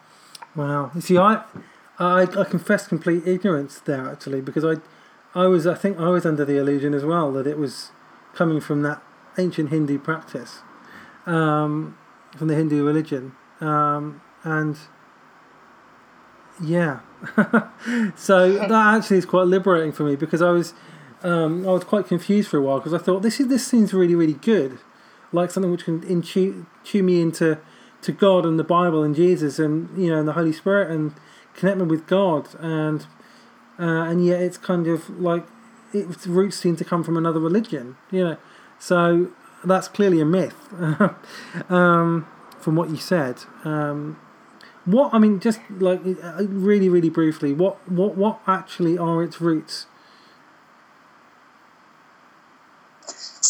Wow. 0.56 0.92
You 0.94 1.02
see, 1.02 1.18
I, 1.18 1.44
I, 2.00 2.22
I 2.24 2.44
confess 2.44 2.88
complete 2.88 3.28
ignorance 3.28 3.80
there 3.80 4.10
actually 4.10 4.42
because 4.42 4.64
I, 4.64 4.76
I 5.36 5.48
was 5.48 5.66
I 5.66 5.76
think 5.76 6.00
I 6.00 6.10
was 6.10 6.26
under 6.26 6.46
the 6.46 6.58
illusion 6.58 6.94
as 6.94 7.04
well 7.04 7.32
that 7.34 7.48
it 7.48 7.58
was 7.58 7.92
coming 8.34 8.60
from 8.60 8.82
that 8.84 9.02
ancient 9.38 9.70
Hindu 9.70 10.00
practice, 10.00 10.60
um, 11.26 11.98
from 12.38 12.48
the 12.48 12.56
Hindu 12.56 12.86
religion, 12.86 13.34
um, 13.62 14.22
and 14.44 14.78
yeah, 16.62 17.00
so 18.16 18.54
that 18.54 18.96
actually 18.96 19.18
is 19.18 19.26
quite 19.26 19.48
liberating 19.48 19.92
for 19.92 20.04
me 20.04 20.16
because 20.16 20.42
I 20.42 20.52
was 20.52 20.74
um, 21.24 21.68
I 21.68 21.72
was 21.72 21.84
quite 21.84 22.08
confused 22.08 22.50
for 22.50 22.58
a 22.58 22.62
while 22.62 22.80
because 22.80 22.94
I 22.94 22.98
thought 22.98 23.22
this 23.22 23.40
is 23.40 23.48
this 23.48 23.66
seems 23.66 23.94
really 23.94 24.16
really 24.16 24.34
good, 24.34 24.80
like 25.32 25.52
something 25.52 25.72
which 25.72 25.86
can 25.86 26.04
in 26.04 26.22
tune, 26.22 26.68
tune 26.84 27.06
me 27.06 27.22
into 27.22 27.60
to 28.02 28.12
God 28.12 28.46
and 28.46 28.60
the 28.60 28.64
Bible 28.64 29.04
and 29.04 29.16
Jesus 29.16 29.60
and 29.60 29.90
you 29.98 30.10
know 30.10 30.20
and 30.20 30.28
the 30.28 30.34
Holy 30.34 30.54
Spirit 30.54 30.92
and 30.92 31.14
connect 31.56 31.78
me 31.78 31.86
with 31.86 32.06
God 32.08 32.50
and 32.60 33.06
uh, 33.80 34.04
and 34.04 34.26
yet 34.26 34.42
it's 34.42 34.58
kind 34.58 34.88
of 34.88 35.10
like 35.20 35.46
its 35.94 36.28
roots 36.28 36.58
seem 36.58 36.76
to 36.76 36.86
come 36.86 37.04
from 37.04 37.18
another 37.18 37.40
religion, 37.40 37.98
you 38.12 38.24
know. 38.24 38.38
So 38.80 39.32
that's 39.64 39.88
clearly 39.88 40.20
a 40.20 40.26
myth 40.26 40.56
um, 41.70 42.28
from 42.60 42.76
what 42.76 42.90
you 42.90 42.98
said. 42.98 43.44
Um, 43.64 44.20
what 44.86 45.14
I 45.14 45.20
mean, 45.20 45.40
just 45.40 45.60
like 45.70 46.02
uh, 46.06 46.44
really, 46.46 46.90
really 46.90 47.10
briefly, 47.10 47.54
what 47.54 47.78
what 47.90 48.16
what 48.16 48.42
actually 48.48 48.98
are 48.98 49.24
its 49.24 49.40
roots? 49.40 49.86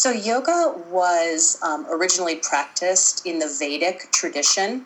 So 0.04 0.10
yoga 0.10 0.74
was 0.90 1.58
um, 1.62 1.86
originally 1.90 2.36
practiced 2.36 3.24
in 3.24 3.38
the 3.38 3.48
Vedic 3.48 4.12
tradition, 4.12 4.84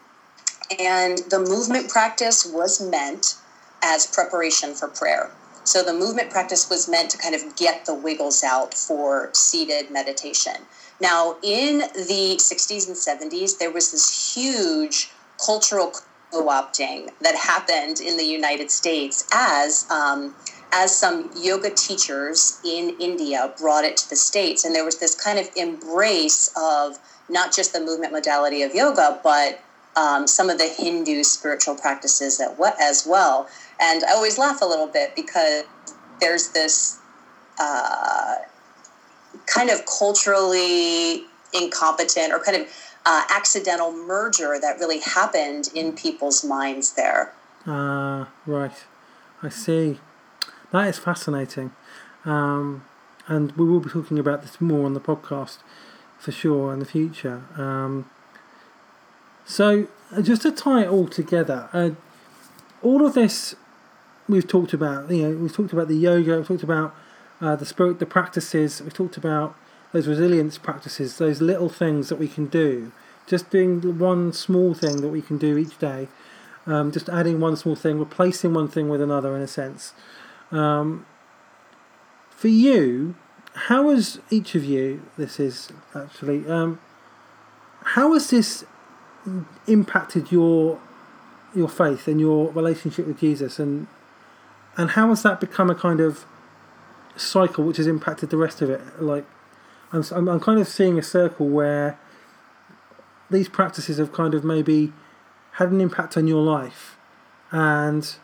and 0.79 1.19
the 1.29 1.41
movement 1.41 1.89
practice 1.89 2.47
was 2.47 2.81
meant 2.81 3.35
as 3.83 4.07
preparation 4.07 4.75
for 4.75 4.87
prayer. 4.87 5.33
So 5.65 5.83
the 5.83 5.93
movement 5.93 6.31
practice 6.31 6.71
was 6.71 6.89
meant 6.89 7.11
to 7.11 7.19
kind 7.19 7.35
of 7.35 7.57
get 7.57 7.85
the 7.85 7.95
wiggles 7.95 8.45
out 8.45 8.75
for 8.75 9.31
seated 9.33 9.91
meditation. 9.91 10.55
Now, 11.01 11.35
in 11.43 11.79
the 11.79 12.37
60s 12.39 12.87
and 12.87 12.97
70s, 13.33 13.59
there 13.59 13.73
was 13.73 13.91
this 13.91 14.37
huge 14.37 15.11
cultural 15.45 15.95
co-opting 16.31 17.11
that 17.23 17.35
happened 17.35 18.01
in 18.01 18.19
the 18.19 18.25
United 18.25 18.71
States 18.71 19.27
as 19.33 19.85
um, 19.91 20.37
as 20.73 20.95
some 20.95 21.31
yoga 21.37 21.71
teachers 21.71 22.61
in 22.65 22.97
India 23.01 23.53
brought 23.59 23.85
it 23.85 23.97
to 23.99 24.11
the 24.11 24.17
States, 24.17 24.65
and 24.65 24.75
there 24.75 24.85
was 24.85 24.99
this 24.99 25.15
kind 25.15 25.39
of 25.39 25.49
embrace 25.57 26.53
of 26.57 26.99
not 27.29 27.55
just 27.55 27.73
the 27.73 27.81
movement 27.81 28.13
modality 28.13 28.63
of 28.63 28.75
yoga, 28.75 29.21
but 29.23 29.61
um, 29.97 30.27
some 30.27 30.49
of 30.51 30.59
the 30.59 30.69
Hindu 30.69 31.23
spiritual 31.25 31.75
practices 31.75 32.41
as 32.81 33.07
well. 33.07 33.49
And 33.81 34.05
I 34.05 34.13
always 34.13 34.39
laugh 34.39 34.63
a 34.63 34.65
little 34.65 34.87
bit 34.87 35.15
because 35.17 35.65
there's 36.21 36.51
this 36.51 36.99
uh, 37.59 38.37
kind 39.47 39.71
of 39.71 39.85
culturally 39.87 41.25
incompetent 41.53 42.33
or 42.33 42.39
kind 42.39 42.63
of 42.63 42.69
uh, 43.07 43.25
accidental 43.31 43.93
merger 43.93 44.59
that 44.61 44.79
really 44.79 45.01
happened 45.01 45.69
in 45.75 45.93
people's 45.93 46.45
minds 46.45 46.93
there. 46.93 47.33
Ah, 47.67 48.23
uh, 48.23 48.27
right. 48.47 48.85
I 49.43 49.49
see. 49.49 49.99
That 50.73 50.89
is 50.89 50.99
fascinating. 50.99 51.73
Um, 52.25 52.85
and 53.27 53.53
we 53.53 53.67
will 53.67 53.81
be 53.81 53.91
talking 53.91 54.19
about 54.19 54.43
this 54.43 54.61
more 54.61 54.87
on 54.87 54.95
the 54.95 55.01
podcast 55.01 55.59
for 56.19 56.33
sure 56.33 56.73
in 56.73 56.79
the 56.79 56.85
future. 56.85 57.45
Um, 57.57 58.11
so, 59.45 59.87
uh, 60.13 60.23
just 60.23 60.43
to 60.43 60.53
tie 60.53 60.83
it 60.83 60.89
all 60.89 61.09
together, 61.09 61.69
uh, 61.73 61.91
all 62.83 63.07
of 63.07 63.15
this 63.15 63.55
we've 64.29 64.47
talked 64.47 64.73
about, 64.73 65.11
you 65.11 65.29
know, 65.29 65.37
we've 65.37 65.55
talked 65.55 65.73
about 65.73 65.89
the 65.89 65.97
yoga, 65.97 66.37
we've 66.37 66.47
talked 66.47 66.63
about 66.63 66.95
uh, 67.41 67.57
the 67.57 67.65
spirit, 67.65 67.99
the 67.99 68.07
practices, 68.07 68.83
we've 68.83 68.93
talked 68.93 69.17
about 69.17 69.57
those 69.93 70.07
resilience 70.07 70.59
practices, 70.59 71.17
those 71.17 71.41
little 71.41 71.71
things 71.71 72.11
that 72.11 72.17
we 72.17 72.29
can 72.29 72.47
do, 72.47 72.93
just 73.27 73.49
doing 73.49 73.99
one 73.99 74.33
small 74.33 74.75
thing 74.75 75.01
that 75.01 75.09
we 75.09 75.23
can 75.23 75.39
do 75.39 75.57
each 75.57 75.79
day, 75.79 76.09
um, 76.67 76.93
just 76.93 77.09
adding 77.09 77.41
one 77.41 77.57
small 77.57 77.75
thing, 77.75 77.99
replacing 77.99 78.53
one 78.53 78.69
thing 78.69 78.89
with 78.89 79.01
another 79.01 79.35
in 79.35 79.41
a 79.41 79.49
sense. 79.49 79.95
Um, 80.51 81.07
for 82.31 82.49
you, 82.49 83.15
how 83.55 83.91
has 83.91 84.21
each 84.31 84.55
of 84.55 84.65
you, 84.65 85.03
this 85.17 85.41
is 85.41 85.71
actually, 85.95 86.47
um, 86.49 86.81
how 87.83 88.13
has 88.13 88.31
this 88.31 88.65
impacted 89.67 90.31
your 90.31 90.81
your 91.55 91.69
faith 91.69 92.07
and 92.07 92.21
your 92.21 92.53
relationship 92.53 93.07
with 93.07 93.19
Jesus? 93.19 93.59
And 93.59 93.89
and 94.77 94.91
how 94.91 95.09
has 95.09 95.23
that 95.23 95.41
become 95.41 95.71
a 95.71 95.75
kind 95.75 96.01
of 96.01 96.25
cycle 97.17 97.65
which 97.65 97.79
has 97.79 97.87
impacted 97.87 98.31
the 98.31 98.37
rest 98.37 98.63
of 98.63 98.71
it? 98.71 99.03
Like 99.03 99.27
I'm, 99.93 100.05
I'm, 100.13 100.41
kind 100.41 100.61
of 100.61 100.69
seeing 100.69 100.99
a 100.99 101.03
circle 101.03 101.49
where 101.49 101.99
these 103.31 103.49
practices 103.49 103.99
have 103.99 104.13
kind 104.13 104.35
of 104.35 104.45
maybe 104.45 104.93
had 105.53 105.71
an 105.71 105.81
impact 105.81 106.17
on 106.17 106.29
your 106.29 106.43
life 106.43 106.97
and 107.51 108.15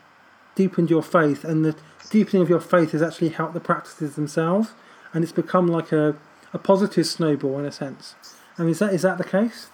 deepened 0.55 0.91
your 0.91 1.03
faith 1.03 1.43
and 1.43 1.65
the 1.65 1.75
deepening 2.11 2.43
of 2.43 2.49
your 2.49 2.61
faith 2.61 2.93
has 2.93 3.03
actually 3.03 3.31
helped 3.31 3.55
the 3.55 3.61
practices 3.61 4.15
themselves 4.15 4.71
and 5.13 5.23
it's 5.23 5.33
become 5.33 5.67
like 5.67 5.93
a, 5.93 6.17
a 6.53 6.59
positive 6.59 7.07
snowball 7.07 7.59
in 7.59 7.65
a 7.65 7.73
sense 7.73 8.15
I 8.59 8.63
mean 8.63 8.71
is 8.71 8.79
that 8.81 8.93
is 8.93 9.03
that 9.03 9.19
the 9.19 9.25
case 9.25 9.69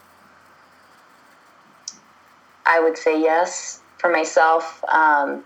I 2.67 2.81
would 2.81 2.97
say 2.97 3.21
yes 3.21 3.81
for 3.99 4.11
myself 4.11 4.83
um, 4.89 5.45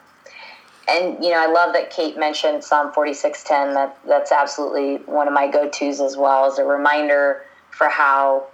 and 0.87 1.22
you 1.24 1.30
know, 1.30 1.39
I 1.39 1.47
love 1.47 1.72
that 1.74 1.91
Kate 1.91 2.18
mentioned 2.18 2.62
Psalm 2.62 2.93
forty 2.93 3.14
six 3.14 3.43
ten. 3.43 3.74
That 3.74 3.99
that's 4.07 4.32
absolutely 4.32 4.97
one 5.07 5.26
of 5.26 5.32
my 5.32 5.51
go 5.51 5.68
tos 5.68 6.01
as 6.01 6.16
well 6.16 6.45
as 6.45 6.59
a 6.59 6.64
reminder 6.64 7.43
for 7.70 7.89
how, 7.89 8.47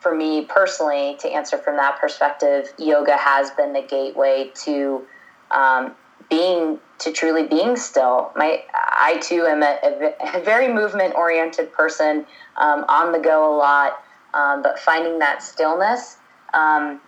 for 0.00 0.14
me 0.14 0.44
personally, 0.44 1.16
to 1.20 1.28
answer 1.28 1.58
from 1.58 1.76
that 1.76 2.00
perspective, 2.00 2.72
yoga 2.78 3.16
has 3.16 3.50
been 3.50 3.72
the 3.72 3.82
gateway 3.82 4.50
to 4.64 5.04
um, 5.50 5.94
being 6.30 6.78
to 7.02 7.12
truly 7.12 7.46
being 7.46 7.76
still. 7.76 8.32
My 8.36 8.62
I 8.74 9.18
too 9.22 9.46
am 9.46 9.62
a, 9.62 10.14
a 10.34 10.40
very 10.40 10.72
movement 10.72 11.14
oriented 11.14 11.72
person, 11.72 12.26
um, 12.56 12.84
on 12.88 13.12
the 13.12 13.18
go 13.18 13.52
a 13.52 13.56
lot, 13.56 14.02
um, 14.34 14.62
but 14.62 14.78
finding 14.78 15.18
that 15.18 15.42
stillness 15.42 16.16
um, 16.54 17.00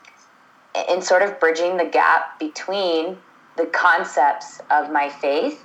and 0.88 1.03
sort 1.03 1.22
of 1.22 1.38
bridging 1.38 1.76
the 1.76 1.84
gap 1.84 2.38
between 2.38 3.16
the 3.57 3.66
concepts 3.66 4.61
of 4.70 4.90
my 4.90 5.09
faith 5.09 5.64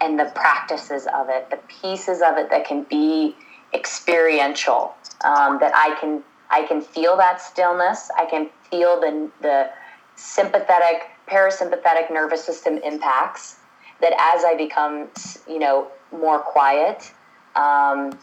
and 0.00 0.18
the 0.18 0.32
practices 0.34 1.06
of 1.14 1.28
it, 1.28 1.50
the 1.50 1.58
pieces 1.68 2.22
of 2.22 2.36
it 2.38 2.50
that 2.50 2.64
can 2.64 2.84
be 2.84 3.36
experiential, 3.74 4.94
um, 5.24 5.58
that 5.60 5.72
I 5.74 5.96
can 6.00 6.22
I 6.50 6.62
can 6.62 6.80
feel 6.80 7.16
that 7.18 7.42
stillness. 7.42 8.10
I 8.16 8.24
can 8.24 8.48
feel 8.70 9.00
the 9.00 9.28
the 9.42 9.70
sympathetic, 10.16 11.08
parasympathetic 11.28 12.10
nervous 12.10 12.44
system 12.44 12.78
impacts. 12.78 13.56
That 14.00 14.12
as 14.12 14.44
I 14.44 14.54
become, 14.56 15.08
you 15.48 15.58
know, 15.58 15.88
more 16.12 16.38
quiet, 16.38 17.12
um, 17.56 18.16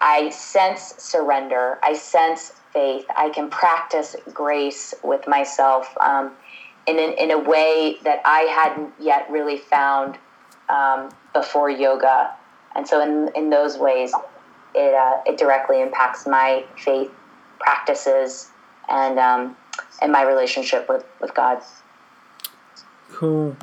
I 0.00 0.30
sense 0.30 0.94
surrender. 0.98 1.78
I 1.82 1.94
sense 1.94 2.52
faith. 2.72 3.06
I 3.16 3.30
can 3.30 3.48
practice 3.48 4.16
grace 4.32 4.94
with 5.02 5.26
myself. 5.26 5.94
Um, 6.00 6.32
in, 6.86 6.98
in, 6.98 7.12
in 7.14 7.30
a 7.30 7.38
way 7.38 7.98
that 8.04 8.20
I 8.24 8.40
hadn't 8.40 8.92
yet 8.98 9.30
really 9.30 9.58
found 9.58 10.18
um, 10.68 11.10
before 11.32 11.70
yoga. 11.70 12.34
And 12.74 12.86
so, 12.86 13.02
in, 13.02 13.30
in 13.34 13.50
those 13.50 13.76
ways, 13.76 14.12
it, 14.74 14.94
uh, 14.94 15.20
it 15.26 15.38
directly 15.38 15.80
impacts 15.80 16.26
my 16.26 16.64
faith 16.76 17.10
practices 17.58 18.50
and, 18.88 19.18
um, 19.18 19.56
and 20.02 20.12
my 20.12 20.22
relationship 20.22 20.88
with, 20.88 21.04
with 21.20 21.34
God. 21.34 21.62
Cool. 23.12 23.56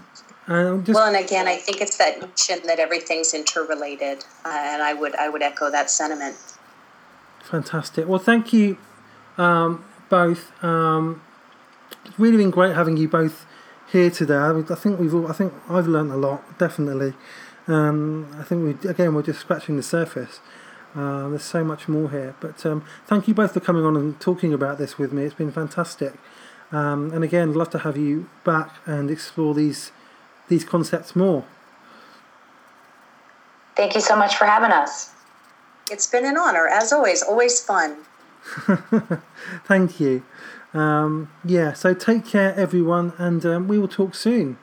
Just... 0.48 0.90
Well, 0.90 1.14
and 1.14 1.18
again, 1.18 1.46
I 1.48 1.58
think 1.58 1.82
it's 1.82 1.98
that 1.98 2.22
notion 2.22 2.66
that 2.68 2.80
everything's 2.80 3.34
interrelated, 3.34 4.24
uh, 4.46 4.50
and 4.54 4.82
I 4.82 4.94
would 4.94 5.14
I 5.16 5.28
would 5.28 5.42
echo 5.42 5.70
that 5.70 5.90
sentiment. 5.90 6.38
Fantastic. 7.44 8.08
Well, 8.08 8.20
thank 8.20 8.54
you 8.54 8.78
um, 9.38 9.84
both. 10.10 10.52
Um, 10.64 11.22
it's 12.06 12.18
really 12.18 12.38
been 12.38 12.50
great 12.50 12.76
having 12.76 12.96
you 12.96 13.10
both 13.10 13.46
here 13.92 14.10
today. 14.10 14.38
I, 14.38 14.54
mean, 14.54 14.66
I 14.70 14.76
think 14.76 15.00
we've 15.00 15.14
all, 15.14 15.28
I 15.28 15.34
think 15.34 15.54
I've 15.70 15.88
learned 15.88 16.14
a 16.14 16.18
lot, 16.18 16.58
definitely. 16.58 17.14
Um, 17.68 18.34
I 18.40 18.44
think 18.44 18.82
we 18.84 18.90
again 18.90 19.14
we're 19.14 19.24
just 19.24 19.42
scratching 19.42 19.76
the 19.76 19.84
surface. 19.84 20.40
Uh, 20.98 21.30
there's 21.30 21.44
so 21.44 21.64
much 21.64 21.88
more 21.88 22.10
here, 22.10 22.36
but 22.40 22.66
um, 22.66 22.84
thank 23.06 23.28
you 23.28 23.34
both 23.36 23.54
for 23.54 23.60
coming 23.60 23.86
on 23.86 23.96
and 23.96 24.20
talking 24.20 24.52
about 24.52 24.80
this 24.80 24.98
with 24.98 25.14
me. 25.14 25.24
It's 25.26 25.36
been 25.36 25.52
fantastic, 25.52 26.14
um, 26.72 27.12
and 27.14 27.24
again, 27.24 27.50
I'd 27.50 27.56
love 27.56 27.70
to 27.72 27.80
have 27.80 27.98
you 27.98 28.28
back 28.44 28.72
and 28.88 29.12
explore 29.12 29.54
these 29.54 29.92
these 30.48 30.64
concepts 30.64 31.16
more. 31.16 31.46
Thank 33.76 33.94
you 33.94 34.02
so 34.02 34.16
much 34.16 34.38
for 34.38 34.46
having 34.46 34.72
us. 34.72 35.12
It's 35.92 36.08
been 36.08 36.26
an 36.26 36.36
honor, 36.36 36.68
as 36.68 36.92
always. 36.92 37.22
Always 37.22 37.62
fun. 37.62 37.98
Thank 39.66 40.00
you. 40.00 40.24
Um, 40.74 41.30
yeah, 41.46 41.74
so 41.74 41.94
take 41.94 42.26
care, 42.26 42.56
everyone, 42.56 43.14
and 43.18 43.46
um, 43.46 43.68
we 43.68 43.78
will 43.78 43.88
talk 43.88 44.16
soon. 44.16 44.58